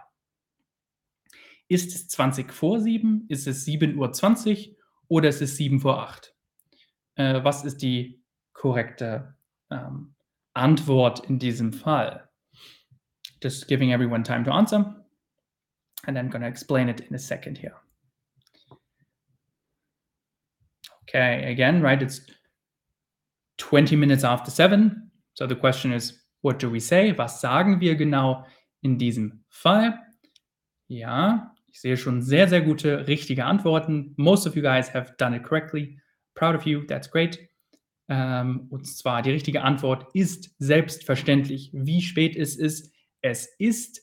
Ist 1.69 1.95
es 1.95 2.07
20 2.09 2.53
vor 2.53 2.81
7? 2.81 3.25
Ist 3.29 3.47
es 3.47 3.67
7.20 3.67 4.69
Uhr 4.69 4.77
oder 5.09 5.31
ist 5.31 5.41
es 5.41 5.57
7 5.57 5.81
vor 5.81 6.03
8? 6.03 6.35
Äh, 7.15 7.43
was 7.43 7.65
ist 7.65 7.81
die 7.81 8.23
korrekte 8.53 9.35
ähm, 9.71 10.15
Antwort 10.57 11.29
in 11.29 11.39
diesem 11.39 11.73
Fall? 11.73 12.23
Just 13.41 13.69
giving 13.69 13.93
everyone 13.93 14.25
time 14.25 14.45
to 14.45 14.53
answer. 14.53 14.85
And 16.07 16.19
I'm 16.19 16.29
going 16.29 16.43
to 16.43 16.49
explain 16.49 16.89
it 16.89 17.01
in 17.01 17.15
a 17.15 17.19
second 17.19 17.59
here. 17.59 17.75
Okay, 21.09 21.51
again, 21.51 21.83
right? 21.83 22.03
It's 22.03 22.21
20 23.59 23.97
minutes 23.97 24.25
after 24.25 24.51
seven. 24.51 25.11
So 25.35 25.47
the 25.47 25.55
question 25.55 25.93
is, 25.93 26.23
what 26.43 26.59
do 26.59 26.71
we 26.71 26.81
say? 26.81 27.13
Was 27.13 27.41
sagen 27.41 27.81
wir 27.81 27.95
genau 27.97 28.45
in 28.83 28.99
diesem 28.99 29.45
Fall? 29.49 29.95
Ja, 30.89 31.53
ich 31.67 31.81
sehe 31.81 31.97
schon 31.97 32.23
sehr, 32.23 32.49
sehr 32.49 32.63
gute, 32.63 33.07
richtige 33.07 33.45
Antworten. 33.45 34.15
Most 34.17 34.47
of 34.47 34.57
you 34.57 34.63
guys 34.63 34.89
have 34.89 35.15
done 35.19 35.35
it 35.35 35.45
correctly. 35.45 35.99
Proud 36.35 36.55
of 36.55 36.65
you, 36.65 36.87
that's 36.87 37.09
great. 37.09 37.49
Ähm, 38.09 38.67
und 38.71 38.87
zwar 38.87 39.23
die 39.23 39.31
richtige 39.31 39.63
Antwort 39.63 40.07
ist 40.15 40.55
selbstverständlich, 40.59 41.71
wie 41.73 42.03
spät 42.03 42.37
es 42.37 42.57
ist. 42.57 42.93
Es 43.21 43.49
ist 43.59 44.03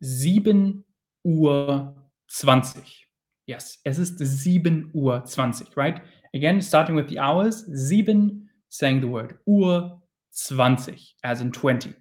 7 0.00 0.84
Uhr 1.24 2.10
20. 2.28 3.08
Yes, 3.46 3.80
es 3.84 3.98
ist 3.98 4.18
7 4.18 4.90
Uhr 4.92 5.24
20, 5.24 5.76
right? 5.76 6.02
Again, 6.34 6.60
starting 6.60 6.96
with 6.96 7.08
the 7.08 7.18
hours, 7.18 7.64
sieben, 7.66 8.50
saying 8.68 9.00
the 9.00 9.08
word 9.08 9.38
Uhr, 9.46 10.02
20, 10.32 11.16
as 11.22 11.40
in 11.40 11.52
20. 11.52 11.94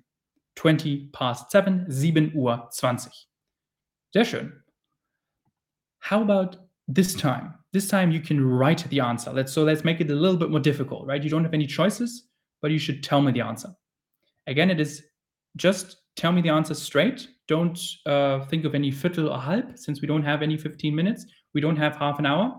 20 0.56 1.12
past 1.12 1.52
7, 1.52 1.86
7 1.88 2.34
Uhr 2.36 2.70
20. 2.72 3.30
Sehr 4.14 4.26
schön. 4.26 4.64
How 6.10 6.22
about 6.22 6.58
this 6.88 7.16
time? 7.16 7.57
This 7.74 7.88
time 7.88 8.12
you 8.12 8.22
can 8.22 8.44
write 8.44 8.90
the 8.90 9.00
answer. 9.02 9.32
Let's 9.32 9.54
so 9.54 9.64
let's 9.64 9.84
make 9.84 10.00
it 10.00 10.10
a 10.10 10.16
little 10.16 10.38
bit 10.38 10.50
more 10.50 10.60
difficult, 10.60 11.06
right? 11.06 11.24
You 11.24 11.30
don't 11.30 11.44
have 11.44 11.54
any 11.54 11.68
choices, 11.68 12.28
but 12.62 12.72
you 12.72 12.80
should 12.80 13.04
tell 13.04 13.22
me 13.22 13.32
the 13.32 13.42
answer. 13.42 13.70
Again, 14.48 14.72
it 14.72 14.80
is 14.80 15.04
just 15.58 15.98
tell 16.16 16.32
me 16.32 16.42
the 16.42 16.50
answer 16.50 16.74
straight. 16.74 17.28
Don't 17.48 17.80
uh, 18.06 18.46
think 18.46 18.66
of 18.66 18.76
any 18.76 18.92
viertel 18.92 19.30
or 19.30 19.40
halb, 19.40 19.78
since 19.78 20.02
we 20.02 20.08
don't 20.08 20.24
have 20.24 20.42
any 20.42 20.58
15 20.58 20.96
minutes. 20.96 21.26
We 21.54 21.62
don't 21.62 21.78
have 21.78 21.96
half 21.96 22.20
an 22.20 22.26
hour. 22.26 22.56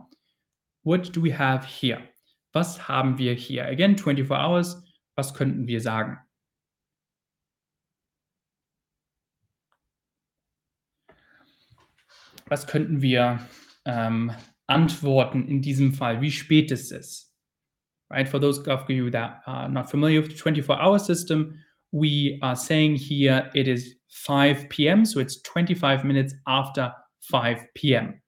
What 0.82 1.12
do 1.12 1.20
we 1.20 1.30
have 1.30 1.64
here? 1.64 2.02
Was 2.54 2.78
haben 2.78 3.18
wir 3.18 3.34
hier? 3.34 3.66
Again, 3.66 3.96
24 3.96 4.36
hours. 4.36 4.76
Was 5.16 5.34
könnten 5.34 5.66
wir 5.66 5.80
sagen? 5.80 6.18
Was 12.46 12.66
könnten 12.66 13.02
wir 13.02 13.40
ähm, 13.84 14.32
antworten 14.68 15.48
in 15.48 15.60
diesem 15.62 15.92
Fall? 15.92 16.20
Wie 16.20 16.30
spät 16.30 16.70
ist 16.70 16.92
es? 16.92 17.32
Right, 18.10 18.28
for 18.28 18.40
those 18.40 18.66
of 18.66 18.88
you 18.88 19.10
that 19.10 19.42
are 19.46 19.68
not 19.68 19.90
familiar 19.90 20.22
with 20.22 20.30
the 20.30 20.36
24-hour 20.36 20.98
system, 20.98 21.58
we 21.92 22.38
are 22.42 22.56
saying 22.56 22.96
here 22.96 23.50
it 23.54 23.68
is 23.68 23.96
5 24.08 24.68
p.m., 24.70 25.04
so 25.04 25.20
it's 25.20 25.42
25 25.42 26.04
minutes 26.04 26.34
after 26.46 26.92
5 27.20 27.66
p.m. 27.74 28.20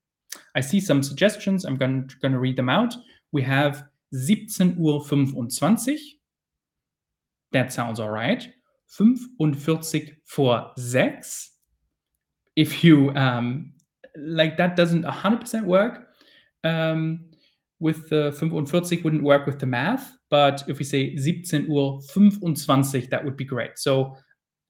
I 0.54 0.60
see 0.60 0.80
some 0.80 1.02
suggestions. 1.02 1.64
I'm 1.64 1.76
going 1.76 2.08
to 2.22 2.38
read 2.38 2.56
them 2.56 2.68
out. 2.68 2.94
We 3.32 3.42
have 3.42 3.84
17 4.12 4.76
Uhr 4.78 5.04
25. 5.04 5.98
That 7.52 7.72
sounds 7.72 8.00
all 8.00 8.10
right. 8.10 8.48
45 8.88 10.10
vor 10.26 10.72
6. 10.76 11.50
If 12.56 12.84
you, 12.84 13.10
um, 13.14 13.72
like 14.16 14.56
that 14.56 14.76
doesn't 14.76 15.04
100% 15.04 15.64
work. 15.64 16.08
Um, 16.64 17.26
with 17.80 18.10
the 18.10 18.32
45 18.32 19.04
wouldn't 19.04 19.22
work 19.22 19.46
with 19.46 19.58
the 19.58 19.66
math, 19.66 20.12
but 20.28 20.62
if 20.68 20.78
we 20.78 20.84
say 20.84 21.16
17 21.16 21.70
Uhr 21.70 22.00
25, 22.12 23.10
that 23.10 23.24
would 23.24 23.36
be 23.36 23.44
great. 23.44 23.78
So 23.78 24.16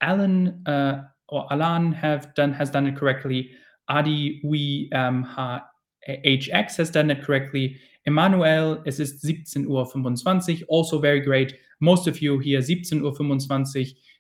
Alan 0.00 0.62
uh, 0.66 1.03
or 1.29 1.46
Alan 1.53 1.92
have 1.92 2.35
done 2.35 2.53
has 2.53 2.70
done 2.70 2.87
it 2.87 2.96
correctly. 2.96 3.50
Adi, 3.88 4.40
we 4.44 4.88
um, 4.94 5.24
ha, 5.24 5.64
HX 6.09 6.76
has 6.76 6.90
done 6.90 7.11
it 7.11 7.22
correctly. 7.22 7.76
Emmanuel, 8.07 8.83
es 8.87 8.98
ist 9.00 9.24
17.25 9.24 9.66
Uhr, 9.66 10.66
also 10.68 10.98
very 10.98 11.20
great. 11.20 11.55
Most 11.81 12.07
of 12.07 12.22
you 12.22 12.38
here 12.38 12.61
17.25 12.61 13.03
Uhr, 13.03 13.11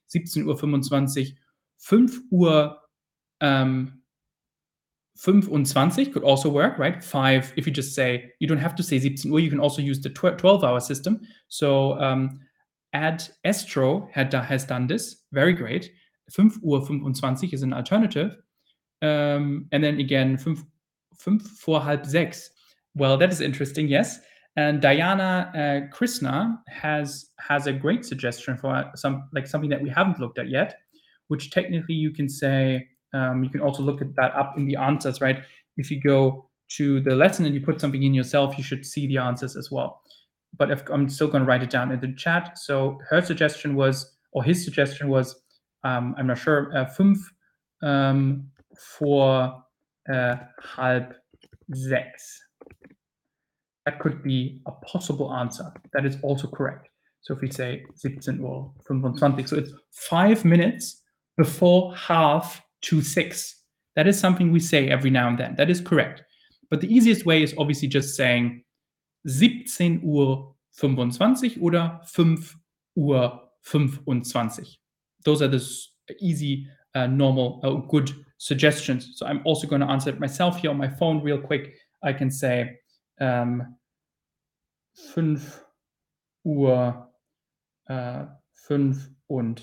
17.25 0.08 0.46
Uhr, 0.46 1.36
5 1.78 2.20
Uhr, 2.30 2.76
ähm, 3.40 3.99
25 5.22 6.12
could 6.12 6.22
also 6.22 6.48
work, 6.48 6.78
right? 6.78 7.02
Five, 7.04 7.52
if 7.56 7.66
you 7.66 7.72
just 7.72 7.94
say, 7.94 8.32
you 8.38 8.48
don't 8.48 8.58
have 8.58 8.74
to 8.76 8.82
say 8.82 8.98
17 8.98 9.30
Uhr, 9.32 9.40
you 9.40 9.50
can 9.50 9.60
also 9.60 9.82
use 9.82 10.00
the 10.00 10.08
12 10.08 10.64
hour 10.64 10.80
system. 10.80 11.20
So 11.48 12.00
um, 12.00 12.40
add 12.94 13.22
Estro 13.44 14.10
had, 14.12 14.32
has 14.32 14.64
done 14.64 14.86
this, 14.86 15.16
very 15.32 15.52
great. 15.52 15.92
5 16.30 16.60
Uhr 16.64 16.86
25 16.86 17.52
is 17.52 17.62
an 17.62 17.74
alternative. 17.74 18.36
Um, 19.02 19.66
and 19.72 19.84
then 19.84 20.00
again, 20.00 20.38
5, 20.38 20.64
5 21.16 21.42
vor 21.42 21.80
halb 21.80 22.06
sechs. 22.06 22.50
Well, 22.94 23.16
that 23.18 23.30
is 23.30 23.40
interesting, 23.40 23.88
yes. 23.88 24.20
And 24.56 24.80
Diana 24.80 25.52
uh, 25.54 25.94
Krishna 25.94 26.60
has 26.68 27.30
has 27.38 27.66
a 27.66 27.72
great 27.72 28.04
suggestion 28.04 28.56
for 28.56 28.90
some 28.96 29.28
like 29.32 29.46
something 29.46 29.70
that 29.70 29.80
we 29.80 29.88
haven't 29.88 30.18
looked 30.18 30.38
at 30.38 30.48
yet, 30.48 30.80
which 31.28 31.50
technically 31.50 31.94
you 31.94 32.10
can 32.10 32.28
say 32.28 32.88
um, 33.12 33.42
you 33.42 33.50
can 33.50 33.60
also 33.60 33.82
look 33.82 34.00
at 34.00 34.14
that 34.16 34.34
up 34.34 34.56
in 34.56 34.66
the 34.66 34.76
answers, 34.76 35.20
right? 35.20 35.42
If 35.76 35.90
you 35.90 36.00
go 36.00 36.48
to 36.76 37.00
the 37.00 37.14
lesson 37.14 37.44
and 37.46 37.54
you 37.54 37.60
put 37.60 37.80
something 37.80 38.02
in 38.02 38.14
yourself, 38.14 38.56
you 38.56 38.64
should 38.64 38.86
see 38.86 39.06
the 39.06 39.18
answers 39.18 39.56
as 39.56 39.70
well. 39.70 40.02
But 40.56 40.70
if, 40.70 40.82
I'm 40.90 41.08
still 41.08 41.28
going 41.28 41.42
to 41.42 41.48
write 41.48 41.62
it 41.62 41.70
down 41.70 41.92
in 41.92 42.00
the 42.00 42.12
chat. 42.14 42.58
So 42.58 42.98
her 43.08 43.20
suggestion 43.22 43.74
was, 43.74 44.16
or 44.32 44.44
his 44.44 44.64
suggestion 44.64 45.08
was, 45.08 45.40
um, 45.84 46.14
I'm 46.18 46.26
not 46.26 46.38
sure, 46.38 46.76
uh, 46.76 46.86
fünf 46.86 47.18
um, 47.82 48.50
vor 48.98 49.62
uh, 50.12 50.36
halb 50.76 51.14
sechs. 51.72 52.40
That 53.86 53.98
could 53.98 54.22
be 54.22 54.60
a 54.66 54.72
possible 54.72 55.32
answer. 55.32 55.72
That 55.92 56.04
is 56.04 56.16
also 56.22 56.46
correct. 56.46 56.88
So 57.22 57.34
if 57.34 57.40
we 57.40 57.50
say 57.50 57.84
17 57.96 58.40
Uhr 58.40 58.72
25, 58.86 59.48
so 59.48 59.56
it's 59.56 59.72
five 59.92 60.44
minutes 60.44 61.02
before 61.36 61.94
half 61.96 62.62
to 62.82 63.02
six. 63.02 63.56
That 63.96 64.06
is 64.06 64.18
something 64.18 64.52
we 64.52 64.60
say 64.60 64.88
every 64.88 65.10
now 65.10 65.28
and 65.28 65.38
then. 65.38 65.54
That 65.56 65.70
is 65.70 65.80
correct. 65.80 66.22
But 66.70 66.80
the 66.80 66.92
easiest 66.92 67.26
way 67.26 67.42
is 67.42 67.54
obviously 67.58 67.88
just 67.88 68.16
saying 68.16 68.62
17 69.26 70.02
Uhr 70.04 70.54
25 70.78 71.58
oder 71.60 72.00
5 72.06 72.56
Uhr 72.96 73.40
25. 73.64 74.76
Those 75.24 75.42
are 75.42 75.48
the 75.48 75.62
easy, 76.20 76.66
uh, 76.94 77.06
normal, 77.06 77.60
uh, 77.62 77.86
good 77.88 78.12
suggestions. 78.38 79.12
So 79.16 79.26
I'm 79.26 79.42
also 79.44 79.66
going 79.66 79.80
to 79.82 79.88
answer 79.88 80.10
it 80.10 80.20
myself 80.20 80.58
here 80.58 80.70
on 80.70 80.78
my 80.78 80.88
phone 80.88 81.22
real 81.22 81.38
quick. 81.38 81.74
I 82.02 82.12
can 82.12 82.30
say 82.30 82.78
um, 83.20 83.76
5 85.14 85.62
Uhr 86.46 87.06
uh, 87.88 88.24
25. 88.66 89.62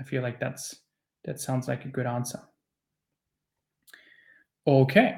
I 0.00 0.02
feel 0.04 0.22
like 0.22 0.40
that's 0.40 0.74
that 1.28 1.38
sounds 1.38 1.68
like 1.68 1.84
a 1.84 1.88
good 1.88 2.06
answer. 2.06 2.40
Okay, 4.66 5.16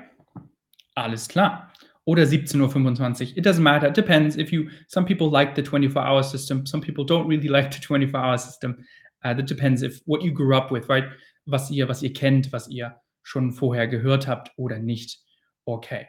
alles 0.96 1.28
klar. 1.28 1.72
Oder 2.04 2.24
17.25 2.24 3.32
Uhr. 3.32 3.38
It 3.38 3.46
doesn't 3.46 3.62
matter. 3.62 3.86
It 3.86 3.94
depends. 3.94 4.36
If 4.36 4.52
you, 4.52 4.70
some 4.88 5.04
people 5.04 5.30
like 5.30 5.54
the 5.54 5.62
24-hour 5.62 6.24
system. 6.24 6.66
Some 6.66 6.80
people 6.80 7.04
don't 7.04 7.28
really 7.28 7.48
like 7.48 7.70
the 7.70 7.78
24-hour 7.78 8.38
system. 8.38 8.84
Uh, 9.22 9.34
that 9.34 9.46
depends 9.46 9.82
if 9.82 10.00
what 10.06 10.22
you 10.22 10.32
grew 10.32 10.56
up 10.56 10.72
with, 10.72 10.88
right? 10.88 11.04
Was 11.46 11.70
ihr, 11.70 11.86
was 11.88 12.02
ihr 12.02 12.12
kennt, 12.12 12.52
was 12.52 12.68
ihr 12.68 12.96
schon 13.22 13.52
vorher 13.52 13.86
gehört 13.86 14.26
habt 14.26 14.50
oder 14.56 14.78
nicht. 14.78 15.20
Okay. 15.66 16.08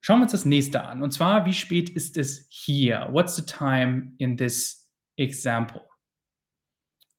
Schauen 0.00 0.20
wir 0.20 0.24
uns 0.24 0.32
das 0.32 0.46
nächste 0.46 0.84
an. 0.84 1.02
Und 1.02 1.12
zwar, 1.12 1.44
wie 1.44 1.52
spät 1.52 1.90
ist 1.90 2.16
es 2.16 2.46
hier? 2.48 3.08
What's 3.10 3.36
the 3.36 3.44
time 3.44 4.12
in 4.18 4.36
this 4.36 4.88
example? 5.16 5.82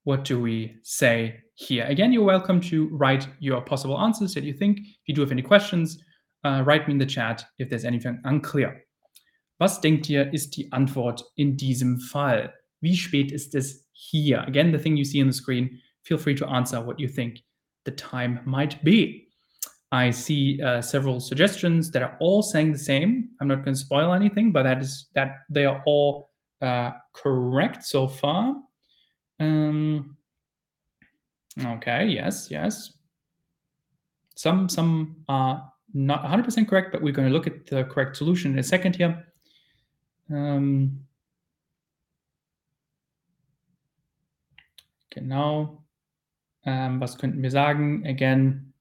What 0.06 0.28
do 0.28 0.44
we 0.44 0.80
say 0.82 1.43
here. 1.56 1.86
Again, 1.86 2.12
you're 2.12 2.24
welcome 2.24 2.60
to 2.62 2.88
write 2.90 3.28
your 3.40 3.62
possible 3.62 4.00
answers 4.00 4.34
that 4.34 4.44
you 4.44 4.54
think. 4.54 4.80
If 4.80 5.08
you 5.08 5.16
do 5.16 5.22
have 5.22 5.32
any 5.32 5.42
questions, 5.42 6.00
uh, 6.44 6.64
write 6.66 6.88
me 6.88 6.94
in 6.94 6.98
the 6.98 7.06
chat 7.06 7.46
if 7.60 7.70
there's 7.70 7.86
anything 7.86 8.20
unclear. 8.26 8.84
Was 9.60 9.80
denkt 9.80 10.10
ihr, 10.10 10.34
ist 10.34 10.58
die 10.58 10.72
Antwort 10.72 11.24
in 11.38 11.56
diesem 11.56 12.00
Fall? 12.00 12.52
Wie 12.82 12.96
spät 12.96 13.32
ist 13.32 13.56
es 13.56 13.88
hier? 13.94 14.42
Again, 14.48 14.72
the 14.72 14.80
thing 14.80 14.98
you 14.98 15.06
see 15.06 15.22
on 15.22 15.28
the 15.28 15.34
screen, 15.34 15.80
feel 16.02 16.18
free 16.18 16.36
to 16.36 16.48
answer 16.48 16.82
what 16.82 17.00
you 17.00 17.08
think 17.08 17.44
the 17.86 17.92
time 17.92 18.42
might 18.46 18.84
be. 18.84 19.28
I 19.92 20.10
see 20.10 20.60
uh, 20.62 20.82
several 20.82 21.20
suggestions 21.20 21.92
that 21.92 22.02
are 22.02 22.18
all 22.20 22.42
saying 22.42 22.72
the 22.72 22.80
same. 22.80 23.30
I'm 23.40 23.48
not 23.48 23.64
going 23.64 23.76
to 23.76 23.80
spoil 23.80 24.14
anything, 24.14 24.52
but 24.52 24.64
that 24.64 24.82
is 24.82 25.08
that 25.14 25.42
they 25.50 25.66
are 25.66 25.84
all 25.86 26.32
uh, 26.62 26.92
correct 27.14 27.86
so 27.86 28.08
far. 28.08 28.56
Um, 29.40 30.18
Okay, 31.60 32.08
yes, 32.08 32.50
yes. 32.50 32.94
Some 34.36 34.68
some 34.68 35.24
are 35.30 35.72
not 35.94 36.24
100% 36.24 36.68
correct, 36.68 36.92
but 36.92 37.02
we're 37.02 37.14
going 37.14 37.28
to 37.28 37.34
look 37.34 37.46
at 37.46 37.68
the 37.68 37.84
correct 37.84 38.18
solution 38.18 38.54
in 38.54 38.60
a 38.60 38.64
second 38.64 38.96
here. 38.96 39.24
Um, 40.30 41.06
genau. 45.12 45.84
Ähm, 46.66 47.00
was 47.00 47.18
könnten 47.18 47.44
wir 47.44 47.52
sagen? 47.52 48.06
Again, 48.06 48.74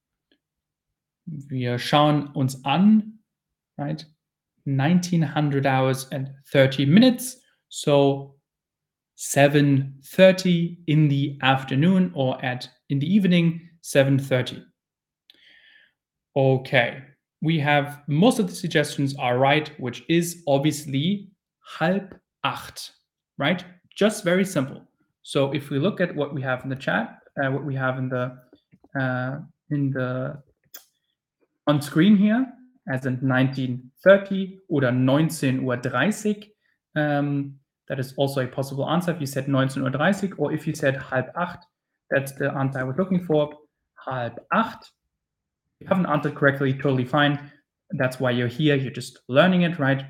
wir 1.27 1.79
schauen 1.79 2.29
uns 2.29 2.65
an, 2.65 3.19
right? 3.77 4.07
1900 4.65 5.67
hours 5.67 6.07
and 6.13 6.31
30 6.47 6.87
minutes. 6.87 7.43
So 7.69 8.39
7.30 9.23 10.79
in 10.87 11.09
the 11.09 11.39
afternoon 11.43 12.11
or 12.15 12.45
at 12.45 12.69
in 12.89 12.99
the 12.99 13.07
evening 13.07 13.61
7.30 13.83 14.65
okay 16.37 17.03
we 17.41 17.59
have 17.59 18.01
most 18.09 18.39
of 18.39 18.49
the 18.49 18.55
suggestions 18.55 19.15
are 19.17 19.39
right 19.39 19.71
which 19.79 20.03
is 20.09 20.43
obviously 20.47 21.29
halb 21.79 22.17
acht 22.45 22.93
right? 23.39 23.65
Just 23.95 24.25
very 24.25 24.45
simple. 24.45 24.81
So 25.23 25.53
if 25.53 25.71
we 25.71 25.79
look 25.79 26.01
at 26.01 26.15
what 26.15 26.35
we 26.35 26.43
have 26.43 26.63
in 26.65 26.71
the 26.71 26.77
chat 26.77 27.19
uh, 27.43 27.51
what 27.51 27.65
we 27.65 27.75
have 27.75 27.99
in 27.99 28.09
the 28.09 28.25
uh, 28.99 29.39
in 29.71 29.91
the 29.91 30.43
on 31.67 31.81
screen 31.81 32.17
here 32.17 32.47
as 32.89 33.07
in 33.07 33.15
1930 33.15 34.59
oder 34.69 34.91
19.30 34.91 36.51
Uhr 36.97 37.01
um, 37.01 37.55
that 37.93 38.01
is 38.01 38.15
also 38.17 38.43
a 38.43 38.47
possible 38.47 38.89
answer 38.89 39.11
if 39.11 39.21
you 39.21 39.27
said 39.27 39.49
19.30 39.49 40.31
Uhr 40.31 40.35
or 40.39 40.51
if 40.51 40.67
you 40.67 40.75
said 40.75 40.97
halb 40.97 41.27
acht. 41.37 41.67
That's 42.09 42.33
the 42.33 42.51
answer 42.51 42.79
I 42.79 42.85
was 42.85 42.97
looking 42.97 43.23
for. 43.23 43.53
Halb 44.07 44.41
acht. 44.51 44.91
You 45.79 45.87
haven't 45.89 46.07
answered 46.07 46.35
correctly, 46.35 46.73
totally 46.73 47.05
fine. 47.05 47.53
That's 47.91 48.19
why 48.19 48.31
you're 48.31 48.49
here. 48.49 48.77
You're 48.77 48.93
just 48.93 49.19
learning 49.29 49.63
it, 49.63 49.79
right? 49.79 50.07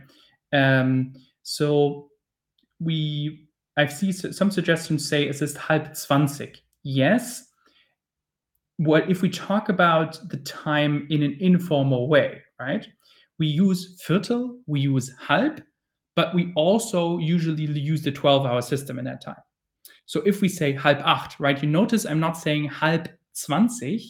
Um, 0.52 1.12
so 1.42 2.06
we, 2.78 3.48
I've 3.76 3.92
seen 3.92 4.12
some 4.12 4.52
suggestions 4.52 5.08
say 5.08 5.26
is 5.26 5.40
this 5.40 5.56
halb 5.56 5.90
zwanzig. 5.94 6.58
Yes. 6.84 7.44
What 8.76 9.10
if 9.10 9.22
we 9.22 9.28
talk 9.28 9.70
about 9.70 10.20
the 10.28 10.36
time 10.36 11.08
in 11.10 11.24
an 11.24 11.36
informal 11.40 12.08
way, 12.08 12.42
right? 12.60 12.86
We 13.40 13.48
use 13.48 14.00
Viertel, 14.06 14.60
we 14.68 14.78
use 14.78 15.12
halb, 15.18 15.62
but 16.14 16.34
we 16.34 16.52
also 16.54 17.18
usually 17.18 17.64
use 17.64 18.02
the 18.02 18.12
12 18.12 18.46
hour 18.46 18.62
system 18.62 18.98
in 18.98 19.04
that 19.04 19.22
time. 19.22 19.42
So 20.06 20.20
if 20.26 20.40
we 20.40 20.48
say 20.48 20.72
halb 20.72 20.98
acht, 21.04 21.40
right, 21.40 21.60
you 21.62 21.68
notice 21.68 22.04
I'm 22.04 22.20
not 22.20 22.36
saying 22.36 22.68
halb 22.68 23.08
zwanzig, 23.34 24.02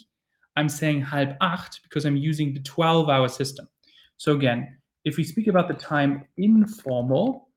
I'm 0.57 0.69
saying 0.69 1.03
halb 1.03 1.37
acht 1.41 1.81
because 1.83 2.05
I'm 2.05 2.17
using 2.17 2.53
the 2.55 2.61
12 2.61 3.09
hour 3.09 3.29
system. 3.29 3.69
So 4.17 4.33
again, 4.33 4.77
if 5.05 5.17
we 5.17 5.25
speak 5.25 5.47
about 5.49 5.69
the 5.69 5.75
time 5.75 6.25
informal, 6.37 7.49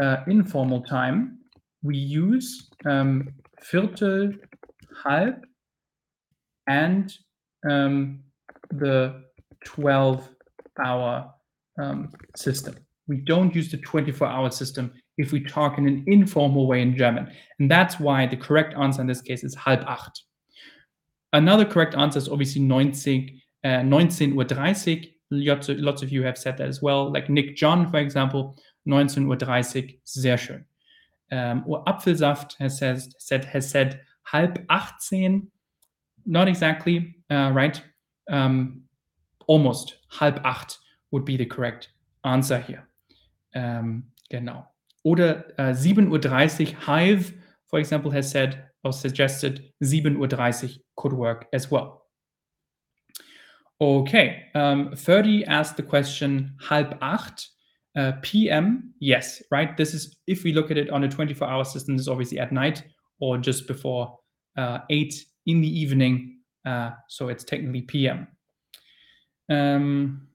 uh, 0.00 0.18
informal 0.26 0.82
time, 0.82 1.38
we 1.82 1.96
use 1.96 2.68
um, 2.86 3.28
Viertel, 3.70 4.34
halb, 5.04 5.44
and 6.66 7.12
um, 7.68 8.20
the 8.70 9.22
12 9.64 10.28
hour 10.84 11.32
um, 11.78 12.12
system. 12.36 12.76
We 13.10 13.16
don't 13.16 13.52
use 13.52 13.68
the 13.68 13.76
24 13.76 14.24
hour 14.28 14.52
system 14.52 14.92
if 15.18 15.32
we 15.32 15.40
talk 15.40 15.78
in 15.78 15.88
an 15.88 16.04
informal 16.06 16.68
way 16.68 16.80
in 16.80 16.96
German. 16.96 17.28
And 17.58 17.68
that's 17.68 17.98
why 17.98 18.24
the 18.24 18.36
correct 18.36 18.72
answer 18.78 19.00
in 19.00 19.08
this 19.08 19.20
case 19.20 19.42
is 19.42 19.52
halb 19.56 19.80
acht. 19.80 20.22
Another 21.32 21.64
correct 21.64 21.96
answer 21.96 22.18
is 22.18 22.28
obviously 22.28 22.62
19, 22.62 23.40
uh, 23.64 23.82
19 23.82 24.38
Uhr 24.38 24.44
30. 24.44 25.12
Lots 25.32 25.68
of, 25.68 25.78
lots 25.78 26.02
of 26.02 26.12
you 26.12 26.22
have 26.22 26.38
said 26.38 26.56
that 26.58 26.68
as 26.68 26.82
well. 26.82 27.12
Like 27.12 27.28
Nick 27.28 27.56
John, 27.56 27.90
for 27.90 27.98
example, 27.98 28.56
19 28.86 29.28
Uhr 29.28 29.36
30, 29.36 29.98
sehr 30.04 30.38
schön. 30.38 30.64
Um, 31.32 31.64
or 31.66 31.82
Apfelsaft 31.86 32.54
has, 32.60 32.78
says, 32.78 33.12
said, 33.18 33.44
has 33.44 33.68
said 33.68 34.02
halb 34.22 34.64
18. 34.70 35.50
Not 36.26 36.46
exactly, 36.46 37.16
uh, 37.28 37.50
right? 37.52 37.82
Um, 38.30 38.82
almost 39.48 39.96
halb 40.10 40.40
acht 40.44 40.78
would 41.10 41.24
be 41.24 41.36
the 41.36 41.46
correct 41.46 41.88
answer 42.24 42.60
here. 42.60 42.86
Um, 43.54 44.04
genau. 44.28 44.66
Oder 45.02 45.46
uh, 45.58 45.72
7.30 45.72 46.10
Uhr, 46.10 46.80
Hive, 46.86 47.34
for 47.66 47.78
example, 47.78 48.10
has 48.10 48.30
said 48.30 48.70
or 48.82 48.92
suggested 48.92 49.72
7.30 49.82 50.16
Uhr 50.16 50.70
could 50.96 51.12
work 51.12 51.46
as 51.52 51.70
well. 51.70 52.06
Okay, 53.80 54.44
um, 54.54 54.92
30 54.94 55.46
asked 55.46 55.76
the 55.76 55.82
question 55.82 56.54
halb 56.60 56.98
acht. 57.00 57.48
Uh, 57.96 58.12
PM, 58.22 58.94
yes, 59.00 59.42
right? 59.50 59.76
This 59.76 59.94
is, 59.94 60.16
if 60.28 60.44
we 60.44 60.52
look 60.52 60.70
at 60.70 60.78
it 60.78 60.90
on 60.90 61.02
a 61.02 61.08
24 61.08 61.48
hour 61.48 61.64
system, 61.64 61.96
this 61.96 62.02
is 62.02 62.08
obviously 62.08 62.38
at 62.38 62.52
night 62.52 62.84
or 63.20 63.36
just 63.36 63.66
before 63.66 64.16
uh, 64.56 64.78
8 64.90 65.12
in 65.46 65.60
the 65.60 65.80
evening. 65.80 66.38
Uh, 66.64 66.90
so 67.08 67.28
it's 67.28 67.42
technically 67.42 67.82
PM. 67.82 68.28
Um, 69.48 70.28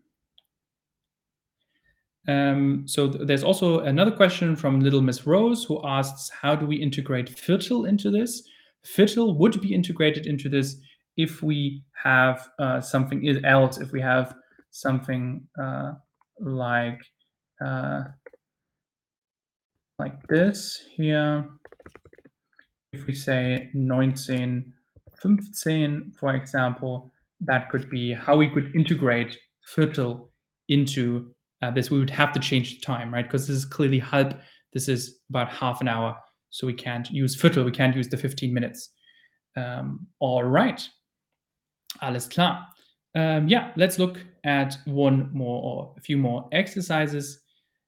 um, 2.27 2.87
so 2.87 3.09
th 3.09 3.27
there's 3.27 3.43
also 3.43 3.79
another 3.79 4.11
question 4.11 4.55
from 4.55 4.79
Little 4.79 5.01
Miss 5.01 5.27
Rose 5.27 5.63
who 5.63 5.79
asks, 5.85 6.29
how 6.41 6.55
do 6.55 6.65
we 6.65 6.75
integrate 6.75 7.29
Viertel 7.29 7.87
into 7.87 8.09
this? 8.09 8.43
Viertel 8.95 9.37
would 9.37 9.61
be 9.61 9.73
integrated 9.73 10.25
into 10.25 10.49
this 10.49 10.77
if 11.17 11.41
we 11.43 11.83
have 12.03 12.49
uh, 12.59 12.81
something 12.81 13.19
else, 13.45 13.77
if 13.77 13.91
we 13.91 14.01
have 14.01 14.35
something 14.71 15.47
uh, 15.61 15.93
like 16.39 17.01
uh, 17.63 18.03
like 19.99 20.27
this 20.27 20.83
here. 20.95 21.47
If 22.91 23.07
we 23.07 23.13
say 23.13 23.69
19, 23.73 24.73
15, 25.21 26.13
for 26.19 26.33
example, 26.33 27.11
that 27.41 27.69
could 27.69 27.89
be 27.89 28.13
how 28.13 28.35
we 28.37 28.49
could 28.49 28.73
integrate 28.75 29.37
Viertel 29.75 30.29
into 30.69 31.34
uh, 31.61 31.71
this. 31.71 31.89
We 31.89 31.99
would 31.99 32.09
have 32.09 32.33
to 32.33 32.39
change 32.39 32.75
the 32.75 32.81
time, 32.81 33.13
right? 33.13 33.25
Because 33.25 33.47
this 33.47 33.55
is 33.57 33.65
clearly 33.65 33.99
halb. 33.99 34.39
This 34.73 34.87
is 34.87 35.19
about 35.29 35.49
half 35.49 35.81
an 35.81 35.87
hour. 35.87 36.15
So 36.49 36.67
we 36.67 36.73
can't 36.73 37.09
use 37.11 37.35
Viertel. 37.41 37.65
We 37.65 37.71
can't 37.71 37.95
use 37.95 38.07
the 38.07 38.17
15 38.17 38.53
minutes. 38.53 38.89
Um, 39.57 40.07
all 40.19 40.43
right. 40.43 40.87
Alles 42.01 42.27
klar. 42.27 42.67
Um, 43.15 43.47
yeah, 43.47 43.71
let's 43.77 43.97
look 43.97 44.19
at 44.43 44.77
one 44.85 45.29
more 45.33 45.61
or 45.63 45.95
a 45.97 46.01
few 46.01 46.17
more 46.17 46.47
exercises. 46.51 47.39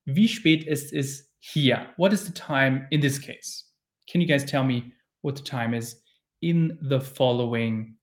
Wie 0.05 0.27
spät 0.27 0.65
ist 0.67 0.93
es 0.93 1.23
hier? 1.39 1.87
What 1.97 2.13
is 2.13 2.25
the 2.25 2.31
time 2.31 2.87
in 2.91 3.01
this 3.01 3.19
case? 3.19 3.65
Can 4.09 4.21
you 4.21 4.27
guys 4.27 4.45
tell 4.45 4.63
me 4.63 4.93
what 5.21 5.35
the 5.35 5.43
time 5.43 5.73
is 5.73 5.97
in 6.41 6.77
the 6.81 7.01
following 7.01 7.95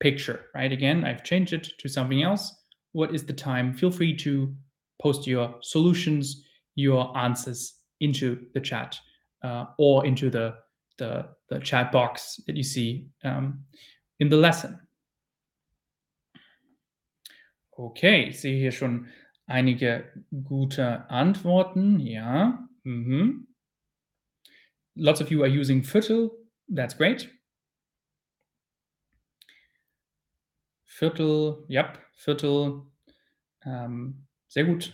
picture, 0.00 0.46
right? 0.54 0.72
Again, 0.72 1.04
I've 1.04 1.22
changed 1.22 1.52
it 1.52 1.68
to 1.78 1.88
something 1.88 2.22
else. 2.22 2.52
What 2.92 3.14
is 3.14 3.24
the 3.24 3.32
time? 3.32 3.72
Feel 3.72 3.92
free 3.92 4.16
to 4.18 4.52
post 5.00 5.26
your 5.26 5.56
solutions, 5.60 6.44
your 6.74 7.16
answers 7.16 7.74
into 8.00 8.46
the 8.54 8.60
chat 8.60 8.98
uh, 9.42 9.66
or 9.78 10.04
into 10.06 10.30
the, 10.30 10.54
the, 10.98 11.26
the, 11.48 11.58
chat 11.60 11.92
box 11.92 12.40
that 12.46 12.56
you 12.56 12.62
see 12.62 13.06
um, 13.24 13.64
in 14.20 14.28
the 14.28 14.36
lesson. 14.36 14.78
Okay, 17.78 18.24
ich 18.24 18.40
sehe 18.40 18.58
hier 18.58 18.72
schon 18.72 19.08
einige 19.46 20.12
gute 20.44 21.08
Antworten. 21.10 22.00
Ja. 22.00 22.68
Mhm. 22.84 23.46
Lots 24.94 25.20
of 25.20 25.30
you 25.30 25.42
are 25.42 25.48
using 25.48 25.82
Viertel. 25.82 26.30
That's 26.68 26.94
great. 26.94 27.30
Viertel, 30.84 31.64
yep, 31.68 31.98
Viertel. 32.14 32.86
Ähm, 33.64 34.26
sehr 34.52 34.64
gut. 34.64 34.92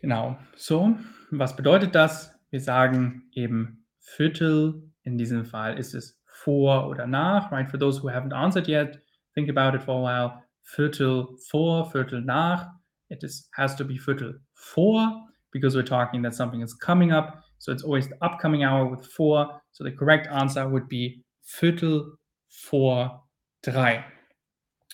Genau. 0.00 0.38
So, 0.56 0.96
was 1.30 1.54
bedeutet 1.54 1.94
das? 1.94 2.34
Wir 2.50 2.60
sagen 2.60 3.28
eben 3.32 3.86
Viertel. 3.98 4.88
In 5.04 5.18
diesem 5.18 5.44
Fall 5.44 5.78
ist 5.78 5.94
es 5.94 6.18
vor 6.26 6.88
oder 6.88 7.06
nach, 7.06 7.52
right? 7.52 7.70
For 7.70 7.78
those 7.78 8.02
who 8.02 8.08
haven't 8.08 8.32
answered 8.32 8.66
yet, 8.66 9.00
think 9.34 9.50
about 9.50 9.76
it 9.76 9.82
for 9.82 9.96
a 9.96 10.02
while. 10.02 10.42
Viertel 10.62 11.36
vor, 11.50 11.90
Viertel 11.90 12.22
nach. 12.22 12.70
It 13.10 13.22
is, 13.22 13.48
has 13.52 13.76
to 13.76 13.84
be 13.84 13.98
Viertel 13.98 14.40
vor 14.54 15.28
because 15.50 15.76
we're 15.76 15.84
talking 15.84 16.22
that 16.22 16.34
something 16.34 16.62
is 16.62 16.74
coming 16.78 17.12
up. 17.12 17.42
So 17.58 17.72
it's 17.72 17.84
always 17.84 18.08
the 18.08 18.16
upcoming 18.22 18.64
hour 18.64 18.86
with 18.86 19.06
vor. 19.06 19.60
So 19.72 19.84
the 19.84 19.92
correct 19.92 20.28
answer 20.28 20.66
would 20.66 20.88
be 20.88 21.24
Viertel 21.44 22.16
vor 22.48 23.24
drei. 23.62 24.04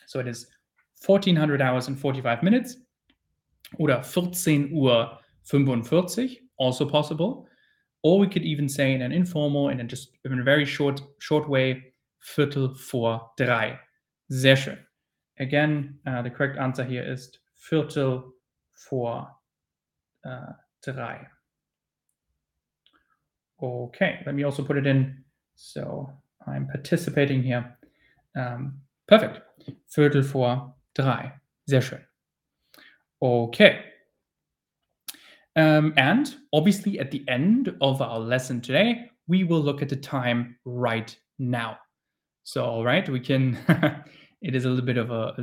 So 0.09 0.21
it 0.21 0.27
is 0.27 0.47
1400 1.05 1.61
hours 1.61 1.87
and 1.87 1.99
45 1.99 2.43
minutes 2.43 2.79
oder 3.79 4.03
14 4.03 4.73
Uhr 4.73 5.19
45, 5.45 6.37
also 6.57 6.89
possible. 6.89 7.47
Or 8.03 8.19
we 8.19 8.27
could 8.27 8.43
even 8.43 8.71
say 8.71 8.95
in 8.95 9.03
an 9.03 9.13
informal, 9.13 9.69
in 9.69 9.81
a 9.81 9.85
just 9.85 10.17
in 10.25 10.41
a 10.41 10.43
very 10.43 10.65
short, 10.65 11.03
short 11.19 11.47
way, 11.47 11.93
Viertel 12.21 12.75
vor 12.75 13.33
drei. 13.37 13.79
Sehr 14.31 14.57
schön. 14.57 14.79
Again, 15.41 15.99
uh, 16.07 16.23
the 16.23 16.31
correct 16.31 16.59
answer 16.59 16.85
here 16.85 17.03
is 17.03 17.31
Viertel 17.71 18.33
vor 18.89 19.29
uh, 20.25 20.53
drei. 20.83 21.27
Okay, 23.63 24.23
let 24.25 24.35
me 24.35 24.45
also 24.45 24.63
put 24.63 24.79
it 24.79 24.87
in. 24.87 25.23
So 25.55 26.11
I'm 26.47 26.67
participating 26.67 27.43
here. 27.43 27.77
Um, 28.35 28.81
perfect. 29.09 29.43
Viertel 29.89 30.23
vor 30.23 30.77
drei. 30.95 31.33
Sehr 31.67 31.83
schön. 31.83 32.05
Okay. 33.21 33.81
Um, 35.57 35.93
and 35.97 36.37
obviously, 36.53 37.01
at 37.01 37.11
the 37.11 37.25
end 37.27 37.75
of 37.81 38.01
our 38.01 38.21
lesson 38.21 38.61
today, 38.61 39.11
we 39.27 39.43
will 39.43 39.61
look 39.61 39.83
at 39.83 39.89
the 39.89 39.97
time 39.97 40.57
right 40.65 41.17
now. 41.39 41.79
So, 42.45 42.65
all 42.65 42.85
right, 42.85 43.09
we 43.09 43.21
can. 43.21 43.59
it 44.43 44.55
is 44.55 44.65
a 44.65 44.69
little 44.69 44.87
bit 44.87 44.99
of 44.99 45.11
a. 45.11 45.35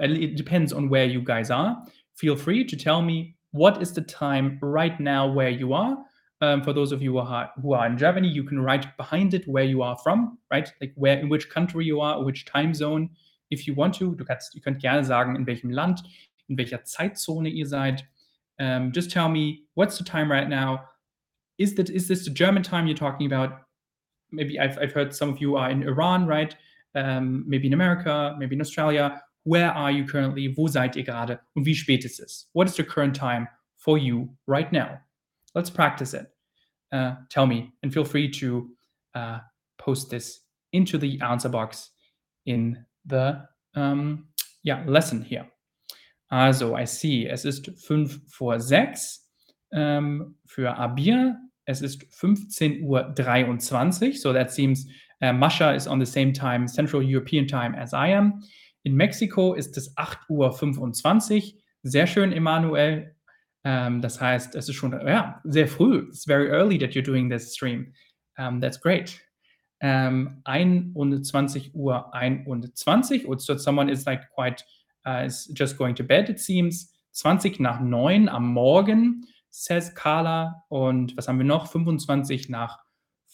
it 0.00 0.36
depends 0.36 0.72
on 0.72 0.88
where 0.88 1.04
you 1.04 1.22
guys 1.22 1.50
are. 1.50 1.80
Feel 2.16 2.36
free 2.36 2.64
to 2.64 2.76
tell 2.76 3.02
me 3.02 3.36
what 3.52 3.80
is 3.80 3.92
the 3.92 4.02
time 4.02 4.58
right 4.60 4.98
now 4.98 5.30
where 5.30 5.50
you 5.50 5.72
are. 5.72 5.96
Um, 6.42 6.60
for 6.60 6.72
those 6.72 6.90
of 6.90 7.00
you 7.00 7.12
who 7.12 7.18
are, 7.18 7.52
who 7.62 7.72
are 7.72 7.86
in 7.86 7.96
Germany, 7.96 8.26
you 8.26 8.42
can 8.42 8.60
write 8.60 8.96
behind 8.96 9.32
it 9.32 9.46
where 9.46 9.62
you 9.62 9.80
are 9.80 9.96
from, 9.96 10.38
right? 10.50 10.70
Like 10.80 10.92
where 10.96 11.16
in 11.16 11.28
which 11.28 11.48
country 11.48 11.84
you 11.84 12.00
are, 12.00 12.20
which 12.22 12.44
time 12.46 12.74
zone, 12.74 13.10
if 13.52 13.64
you 13.68 13.74
want 13.74 13.94
to. 13.94 14.16
Du 14.16 14.24
kannst, 14.24 14.52
ihr 14.56 14.60
könnt 14.60 14.80
gerne 14.80 15.04
sagen, 15.04 15.36
in 15.36 15.46
welchem 15.46 15.70
Land, 15.70 16.02
in 16.48 16.58
welcher 16.58 16.80
Zeitzone 16.84 17.48
ihr 17.48 17.66
seid. 17.66 18.02
Um, 18.58 18.90
just 18.90 19.12
tell 19.12 19.28
me 19.28 19.66
what's 19.74 19.96
the 19.98 20.04
time 20.04 20.30
right 20.30 20.48
now. 20.48 20.80
Is 21.58 21.76
that 21.76 21.88
is 21.90 22.08
this 22.08 22.24
the 22.24 22.30
German 22.30 22.64
time 22.64 22.88
you're 22.88 22.96
talking 22.96 23.26
about? 23.26 23.60
Maybe 24.32 24.58
I've, 24.58 24.76
I've 24.78 24.92
heard 24.92 25.14
some 25.14 25.28
of 25.28 25.40
you 25.40 25.56
are 25.56 25.70
in 25.70 25.84
Iran, 25.84 26.26
right? 26.26 26.56
Um, 26.96 27.44
maybe 27.46 27.68
in 27.68 27.72
America, 27.72 28.34
maybe 28.36 28.56
in 28.56 28.60
Australia. 28.60 29.22
Where 29.44 29.70
are 29.70 29.92
you 29.92 30.04
currently? 30.04 30.54
Wo 30.56 30.66
seid 30.66 30.96
ihr 30.96 31.04
gerade? 31.04 31.38
Und 31.54 31.66
wie 31.66 31.74
spät 31.74 32.04
ist 32.04 32.18
es? 32.18 32.48
What 32.52 32.66
is 32.66 32.74
the 32.74 32.84
current 32.84 33.14
time 33.14 33.46
for 33.76 33.96
you 33.96 34.28
right 34.48 34.72
now? 34.72 34.98
Let's 35.54 35.70
practice 35.70 36.14
it. 36.14 36.26
Uh, 36.90 37.16
tell 37.30 37.46
me, 37.46 37.72
and 37.82 37.92
feel 37.92 38.04
free 38.04 38.30
to 38.30 38.68
uh, 39.14 39.38
post 39.78 40.10
this 40.10 40.40
into 40.72 40.98
the 40.98 41.20
answer 41.20 41.48
box 41.48 41.90
in 42.46 42.84
the 43.06 43.44
um, 43.74 44.28
yeah, 44.62 44.84
lesson 44.86 45.22
here. 45.22 45.46
Also, 46.30 46.74
I 46.74 46.84
see, 46.84 47.26
es 47.26 47.44
ist 47.44 47.70
5 47.86 48.20
vor 48.28 48.58
6 48.58 49.28
ähm, 49.72 50.36
für 50.46 50.76
Abir. 50.76 51.36
Es 51.64 51.82
ist 51.82 52.02
15.23 52.14 54.08
Uhr. 54.08 54.14
So 54.14 54.32
that 54.32 54.50
seems 54.50 54.86
uh, 55.20 55.32
Mascha 55.32 55.74
is 55.74 55.86
on 55.86 56.00
the 56.00 56.06
same 56.06 56.32
time, 56.32 56.66
Central 56.66 57.02
European 57.02 57.46
Time 57.46 57.74
as 57.74 57.92
I 57.92 58.14
am. 58.14 58.42
In 58.84 58.94
Mexiko 58.96 59.54
ist 59.54 59.76
es 59.76 59.94
8.25 59.96 61.54
Uhr. 61.54 61.60
Sehr 61.82 62.06
schön, 62.06 62.32
Emanuel. 62.32 63.14
Um, 63.64 64.00
das 64.00 64.20
heißt, 64.20 64.54
es 64.56 64.68
ist 64.68 64.74
schon 64.74 64.92
ja, 65.06 65.40
sehr 65.44 65.68
früh. 65.68 66.06
It's 66.08 66.24
very 66.24 66.48
early 66.48 66.78
that 66.78 66.94
you're 66.94 67.04
doing 67.04 67.30
this 67.30 67.54
stream. 67.54 67.92
Um, 68.36 68.60
that's 68.60 68.80
great. 68.80 69.20
Um, 69.80 70.42
21 70.44 71.72
Uhr 71.74 72.12
21. 72.14 73.26
Or 73.26 73.38
so 73.38 73.56
someone 73.56 73.88
is 73.88 74.04
like 74.06 74.28
quite 74.34 74.64
uh, 75.06 75.24
is 75.24 75.46
just 75.54 75.76
going 75.76 75.94
to 75.96 76.04
bed, 76.04 76.28
it 76.28 76.40
seems. 76.40 76.90
20 77.12 77.60
nach 77.60 77.80
9 77.80 78.28
am 78.28 78.52
Morgen, 78.52 79.26
says 79.50 79.94
Carla. 79.94 80.64
Und 80.68 81.16
was 81.16 81.28
haben 81.28 81.38
wir 81.38 81.44
noch? 81.44 81.66
25 81.70 82.48
nach 82.48 82.78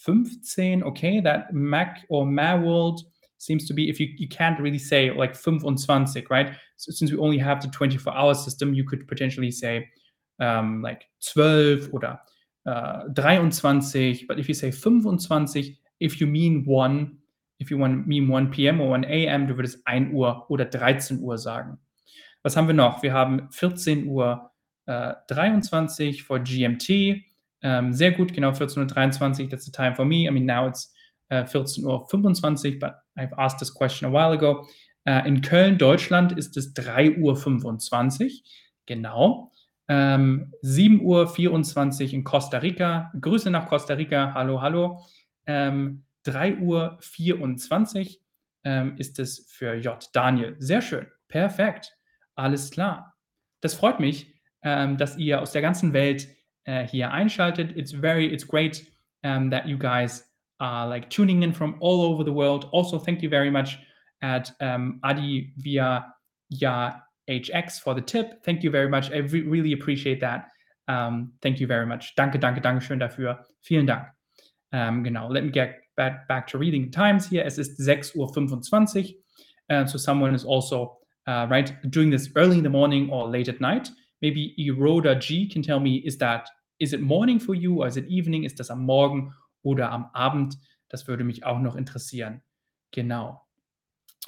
15. 0.04 0.82
Okay, 0.82 1.20
that 1.20 1.52
Mac 1.52 2.04
or 2.08 2.26
World 2.26 3.02
seems 3.38 3.66
to 3.66 3.74
be, 3.74 3.88
if 3.88 4.00
you, 4.00 4.08
you 4.16 4.28
can't 4.28 4.58
really 4.60 4.78
say 4.78 5.10
like 5.10 5.34
25, 5.36 6.28
right? 6.28 6.54
So 6.76 6.92
since 6.92 7.12
we 7.12 7.18
only 7.18 7.38
have 7.38 7.62
the 7.62 7.68
24 7.68 8.12
hour 8.12 8.34
system, 8.34 8.74
you 8.74 8.84
could 8.84 9.06
potentially 9.06 9.50
say 9.50 9.88
um, 10.38 10.82
like 10.82 11.06
12 11.20 11.92
oder 11.92 12.20
uh, 12.66 13.04
23. 13.14 14.26
But 14.26 14.38
if 14.38 14.48
you 14.48 14.54
say 14.54 14.70
25, 14.70 15.76
if 16.00 16.20
you 16.20 16.26
mean 16.26 16.64
1, 16.64 17.18
if 17.58 17.70
you 17.70 17.78
want 17.78 18.06
mean 18.06 18.28
1 18.28 18.50
p.m. 18.50 18.80
or 18.80 18.90
1 18.90 19.04
a.m., 19.04 19.46
du 19.46 19.56
würdest 19.56 19.80
1 19.84 20.12
Uhr 20.12 20.46
oder 20.48 20.64
13 20.64 21.20
Uhr 21.20 21.38
sagen. 21.38 21.78
Was 22.42 22.56
haben 22.56 22.68
wir 22.68 22.74
noch? 22.74 23.02
Wir 23.02 23.12
haben 23.12 23.48
14 23.50 24.06
Uhr 24.06 24.50
äh, 24.86 25.14
23 25.28 26.22
for 26.22 26.38
GMT. 26.38 27.24
Ähm, 27.60 27.92
sehr 27.92 28.12
gut, 28.12 28.32
genau 28.32 28.50
14.23 28.50 29.44
Uhr. 29.44 29.50
That's 29.50 29.64
the 29.64 29.72
time 29.72 29.94
for 29.94 30.04
me. 30.04 30.28
I 30.28 30.30
mean, 30.30 30.46
now 30.46 30.68
it's 30.68 30.92
äh, 31.28 31.44
14.25 31.44 32.74
Uhr, 32.74 32.78
but 32.78 32.94
I've 33.16 33.36
asked 33.36 33.58
this 33.58 33.74
question 33.74 34.08
a 34.08 34.12
while 34.12 34.32
ago. 34.32 34.66
Äh, 35.04 35.26
in 35.26 35.40
Köln, 35.40 35.78
Deutschland 35.78 36.32
ist 36.32 36.56
es 36.56 36.74
3.25 36.74 38.24
Uhr. 38.24 38.30
Genau. 38.86 39.52
Ähm, 39.88 40.52
7.24 40.62 42.06
Uhr 42.08 42.12
in 42.12 42.24
Costa 42.24 42.58
Rica. 42.58 43.12
Grüße 43.20 43.50
nach 43.50 43.68
Costa 43.68 43.94
Rica. 43.94 44.34
Hallo, 44.34 44.60
hallo. 44.60 45.00
Ähm, 45.46 46.04
3.24 46.26 46.60
Uhr 46.60 48.16
ähm, 48.64 48.96
ist 48.98 49.18
es 49.18 49.46
für 49.50 49.74
J. 49.74 50.08
Daniel. 50.12 50.56
Sehr 50.58 50.82
schön. 50.82 51.06
Perfekt. 51.28 51.96
Alles 52.34 52.70
klar. 52.70 53.14
Das 53.60 53.74
freut 53.74 53.98
mich, 53.98 54.34
ähm, 54.62 54.96
dass 54.98 55.16
ihr 55.16 55.40
aus 55.40 55.52
der 55.52 55.62
ganzen 55.62 55.92
Welt 55.92 56.28
äh, 56.64 56.86
hier 56.86 57.10
einschaltet. 57.10 57.76
It's 57.76 57.92
very, 57.92 58.26
it's 58.26 58.46
great 58.46 58.86
um, 59.24 59.50
that 59.50 59.66
you 59.66 59.78
guys 59.78 60.30
are 60.58 60.88
like 60.88 61.08
tuning 61.10 61.42
in 61.42 61.52
from 61.52 61.76
all 61.80 62.00
over 62.00 62.24
the 62.24 62.34
world. 62.34 62.68
Also, 62.72 62.98
thank 62.98 63.22
you 63.22 63.30
very 63.30 63.50
much 63.50 63.78
at 64.20 64.54
um, 64.60 64.98
Adi 65.02 65.54
via 65.56 66.14
ja 66.48 67.07
HX 67.28 67.80
for 67.80 67.94
the 67.94 68.00
tip. 68.00 68.44
Thank 68.44 68.62
you 68.62 68.70
very 68.70 68.88
much. 68.88 69.10
I 69.10 69.18
re 69.18 69.42
really 69.42 69.72
appreciate 69.72 70.20
that. 70.20 70.48
Um, 70.88 71.32
thank 71.42 71.60
you 71.60 71.66
very 71.66 71.86
much. 71.86 72.14
Danke, 72.16 72.38
danke, 72.40 72.60
danke 72.62 72.80
schön 72.82 72.98
dafür. 72.98 73.44
Vielen 73.60 73.86
Dank. 73.86 74.08
Um, 74.72 75.04
genau. 75.04 75.28
Let 75.28 75.44
me 75.44 75.50
get 75.50 75.80
back, 75.96 76.26
back 76.28 76.46
to 76.48 76.58
reading 76.58 76.90
times 76.90 77.28
here. 77.28 77.44
Es 77.44 77.58
ist 77.58 77.78
6.25 77.78 78.16
Uhr. 78.16 79.14
Uh, 79.70 79.86
so 79.86 79.98
someone 79.98 80.34
is 80.34 80.44
also, 80.44 80.96
uh, 81.26 81.46
right, 81.50 81.74
doing 81.90 82.10
this 82.10 82.30
early 82.36 82.56
in 82.56 82.64
the 82.64 82.70
morning 82.70 83.10
or 83.10 83.28
late 83.28 83.48
at 83.48 83.60
night. 83.60 83.90
Maybe 84.22 84.54
Eroda 84.58 85.18
G 85.18 85.48
can 85.48 85.62
tell 85.62 85.78
me, 85.78 85.96
is 86.06 86.16
that, 86.18 86.48
is 86.80 86.92
it 86.92 87.00
morning 87.00 87.38
for 87.38 87.54
you 87.54 87.82
or 87.82 87.86
is 87.86 87.96
it 87.96 88.06
evening? 88.08 88.44
Ist 88.44 88.58
das 88.58 88.70
am 88.70 88.84
Morgen 88.84 89.32
oder 89.62 89.90
am 89.92 90.10
Abend? 90.14 90.54
Das 90.88 91.06
würde 91.06 91.24
mich 91.24 91.44
auch 91.44 91.58
noch 91.58 91.76
interessieren. 91.76 92.42
Genau. 92.92 93.42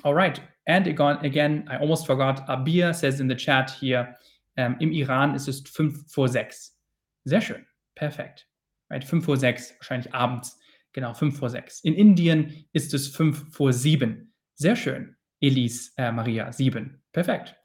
All 0.03 0.15
right. 0.15 0.41
And 0.67 0.87
again, 0.87 1.67
I 1.69 1.79
almost 1.79 2.07
forgot, 2.07 2.47
Abir 2.49 2.95
says 2.95 3.21
in 3.21 3.29
the 3.29 3.35
chat 3.35 3.71
here, 3.71 4.17
um, 4.57 4.77
im 4.81 4.93
Iran 4.93 5.35
ist 5.35 5.49
es 5.49 5.61
5 5.61 6.13
vor 6.13 6.29
6. 6.29 6.77
Sehr 7.25 7.41
schön. 7.41 7.67
Perfekt. 7.95 8.47
Right, 8.91 9.05
5 9.05 9.25
vor 9.25 9.37
6, 9.37 9.75
wahrscheinlich 9.79 10.15
abends. 10.15 10.59
Genau, 10.93 11.15
5 11.15 11.39
vor 11.39 11.51
6. 11.51 11.81
In 11.81 11.95
Indien 11.95 12.67
ist 12.73 12.93
es 12.95 13.09
5 13.09 13.53
vor 13.55 13.73
7. 13.73 14.33
Sehr 14.55 14.77
schön. 14.77 15.17
Elise, 15.41 15.93
äh, 15.97 16.13
Maria, 16.13 16.53
7. 16.53 17.03
Perfekt. 17.13 17.57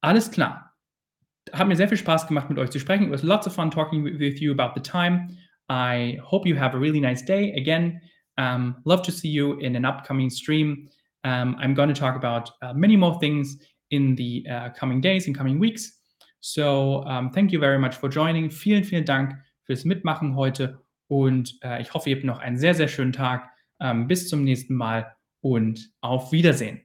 Alles 0.00 0.30
klar. 0.30 0.74
Hat 1.52 1.66
mir 1.66 1.76
sehr 1.76 1.88
viel 1.88 1.98
Spaß 1.98 2.26
gemacht, 2.26 2.48
mit 2.48 2.58
euch 2.58 2.70
zu 2.70 2.78
sprechen. 2.78 3.04
It 3.04 3.10
was 3.10 3.22
lots 3.22 3.46
of 3.46 3.54
fun 3.54 3.70
talking 3.70 4.04
with 4.04 4.40
you 4.40 4.52
about 4.52 4.72
the 4.74 4.82
time. 4.82 5.36
I 5.70 6.20
hope 6.22 6.48
you 6.48 6.56
have 6.56 6.74
a 6.76 6.80
really 6.80 7.00
nice 7.00 7.24
day. 7.24 7.52
Again, 7.56 8.00
um, 8.36 8.76
love 8.84 9.02
to 9.02 9.10
see 9.10 9.30
you 9.30 9.58
in 9.58 9.74
an 9.76 9.84
upcoming 9.84 10.30
stream. 10.30 10.88
Um, 11.28 11.56
I'm 11.60 11.74
going 11.74 11.92
to 11.94 12.00
talk 12.00 12.16
about 12.16 12.50
uh, 12.62 12.72
many 12.72 12.96
more 12.96 13.18
things 13.20 13.58
in 13.90 14.14
the 14.16 14.46
uh, 14.50 14.70
coming 14.70 15.00
days, 15.00 15.26
in 15.26 15.34
coming 15.34 15.58
weeks. 15.58 15.92
So, 16.40 17.04
um, 17.04 17.30
thank 17.30 17.52
you 17.52 17.58
very 17.58 17.78
much 17.78 17.96
for 17.96 18.08
joining. 18.08 18.48
Vielen, 18.50 18.82
vielen 18.82 19.04
Dank 19.04 19.34
fürs 19.66 19.84
Mitmachen 19.84 20.34
heute 20.36 20.78
und 21.08 21.52
äh, 21.62 21.82
ich 21.82 21.92
hoffe, 21.92 22.08
ihr 22.08 22.16
habt 22.16 22.24
noch 22.24 22.38
einen 22.38 22.56
sehr, 22.56 22.74
sehr 22.74 22.88
schönen 22.88 23.12
Tag. 23.12 23.50
Ähm, 23.80 24.08
bis 24.08 24.28
zum 24.28 24.42
nächsten 24.42 24.74
Mal 24.74 25.14
und 25.42 25.90
auf 26.00 26.32
Wiedersehen. 26.32 26.80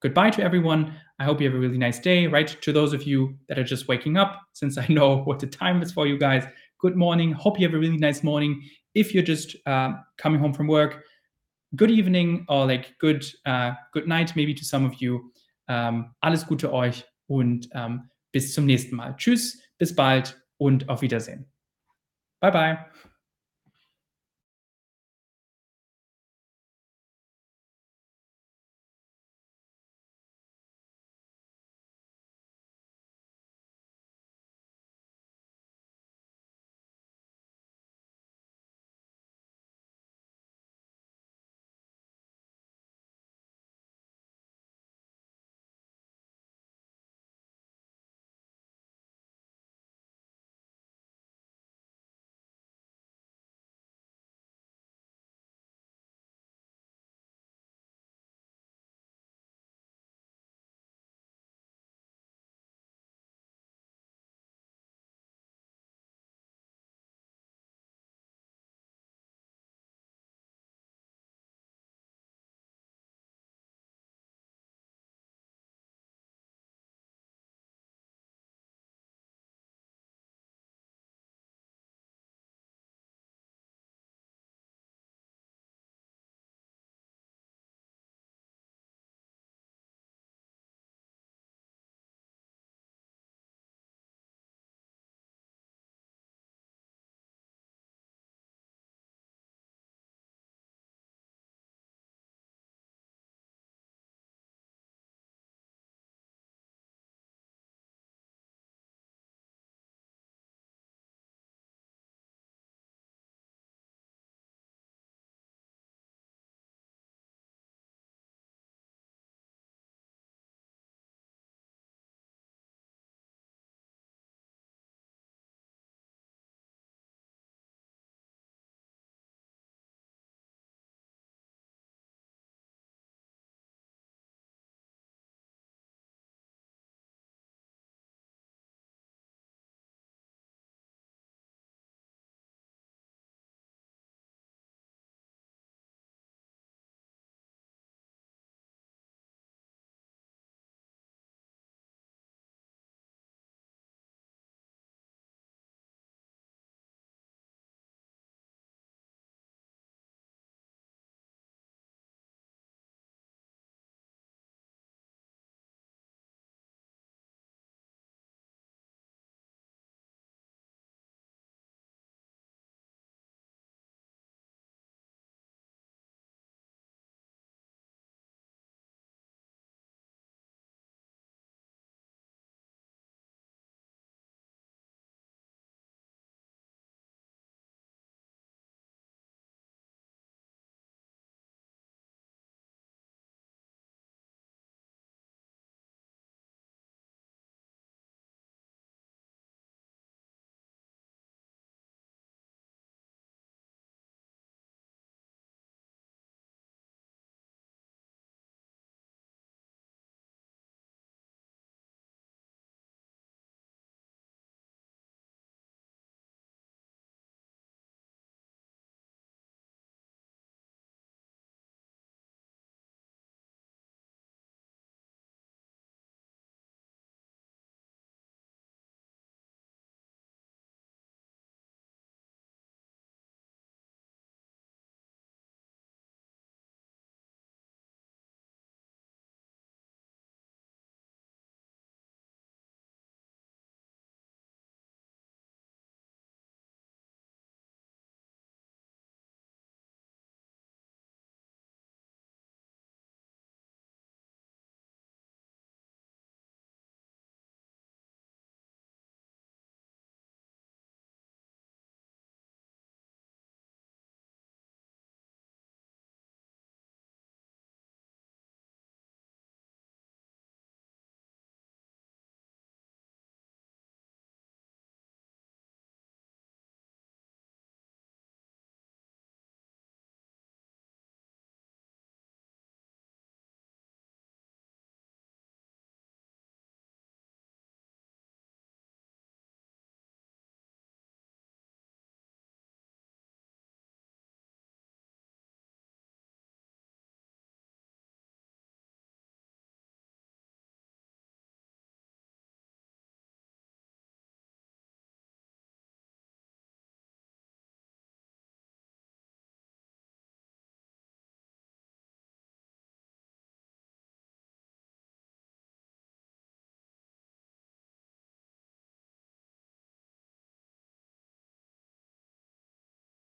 Goodbye 0.00 0.30
to 0.30 0.42
everyone. 0.42 0.94
I 1.18 1.24
hope 1.24 1.42
you 1.42 1.48
have 1.48 1.56
a 1.56 1.60
really 1.60 1.78
nice 1.78 2.00
day. 2.00 2.26
Right 2.26 2.60
to 2.60 2.72
those 2.72 2.94
of 2.94 3.04
you 3.04 3.38
that 3.48 3.56
are 3.56 3.64
just 3.64 3.88
waking 3.88 4.18
up, 4.18 4.40
since 4.52 4.78
I 4.78 4.86
know 4.92 5.22
what 5.24 5.40
the 5.40 5.46
time 5.46 5.82
is 5.82 5.92
for 5.92 6.06
you 6.06 6.18
guys. 6.18 6.44
Good 6.78 6.96
morning. 6.96 7.32
Hope 7.32 7.58
you 7.58 7.66
have 7.66 7.74
a 7.74 7.80
really 7.80 7.96
nice 7.96 8.22
morning. 8.22 8.60
If 8.94 9.14
you're 9.14 9.24
just 9.24 9.56
uh, 9.66 9.92
coming 10.18 10.40
home 10.40 10.52
from 10.52 10.68
work, 10.68 11.04
good 11.76 11.90
evening 11.90 12.44
or 12.48 12.66
like 12.66 12.96
good 12.98 13.24
uh, 13.46 13.72
good 13.92 14.06
night 14.06 14.34
maybe 14.36 14.54
to 14.54 14.64
some 14.64 14.86
of 14.86 14.94
you. 15.00 15.32
Um, 15.68 16.14
alles 16.20 16.46
Gute 16.46 16.72
euch 16.72 17.04
und 17.26 17.68
um, 17.74 18.10
bis 18.32 18.54
zum 18.54 18.66
nächsten 18.66 18.96
Mal. 18.96 19.14
Tschüss, 19.16 19.62
bis 19.78 19.94
bald 19.94 20.40
und 20.58 20.88
auf 20.88 21.02
Wiedersehen. 21.02 21.50
Bye 22.40 22.50
bye. 22.50 23.11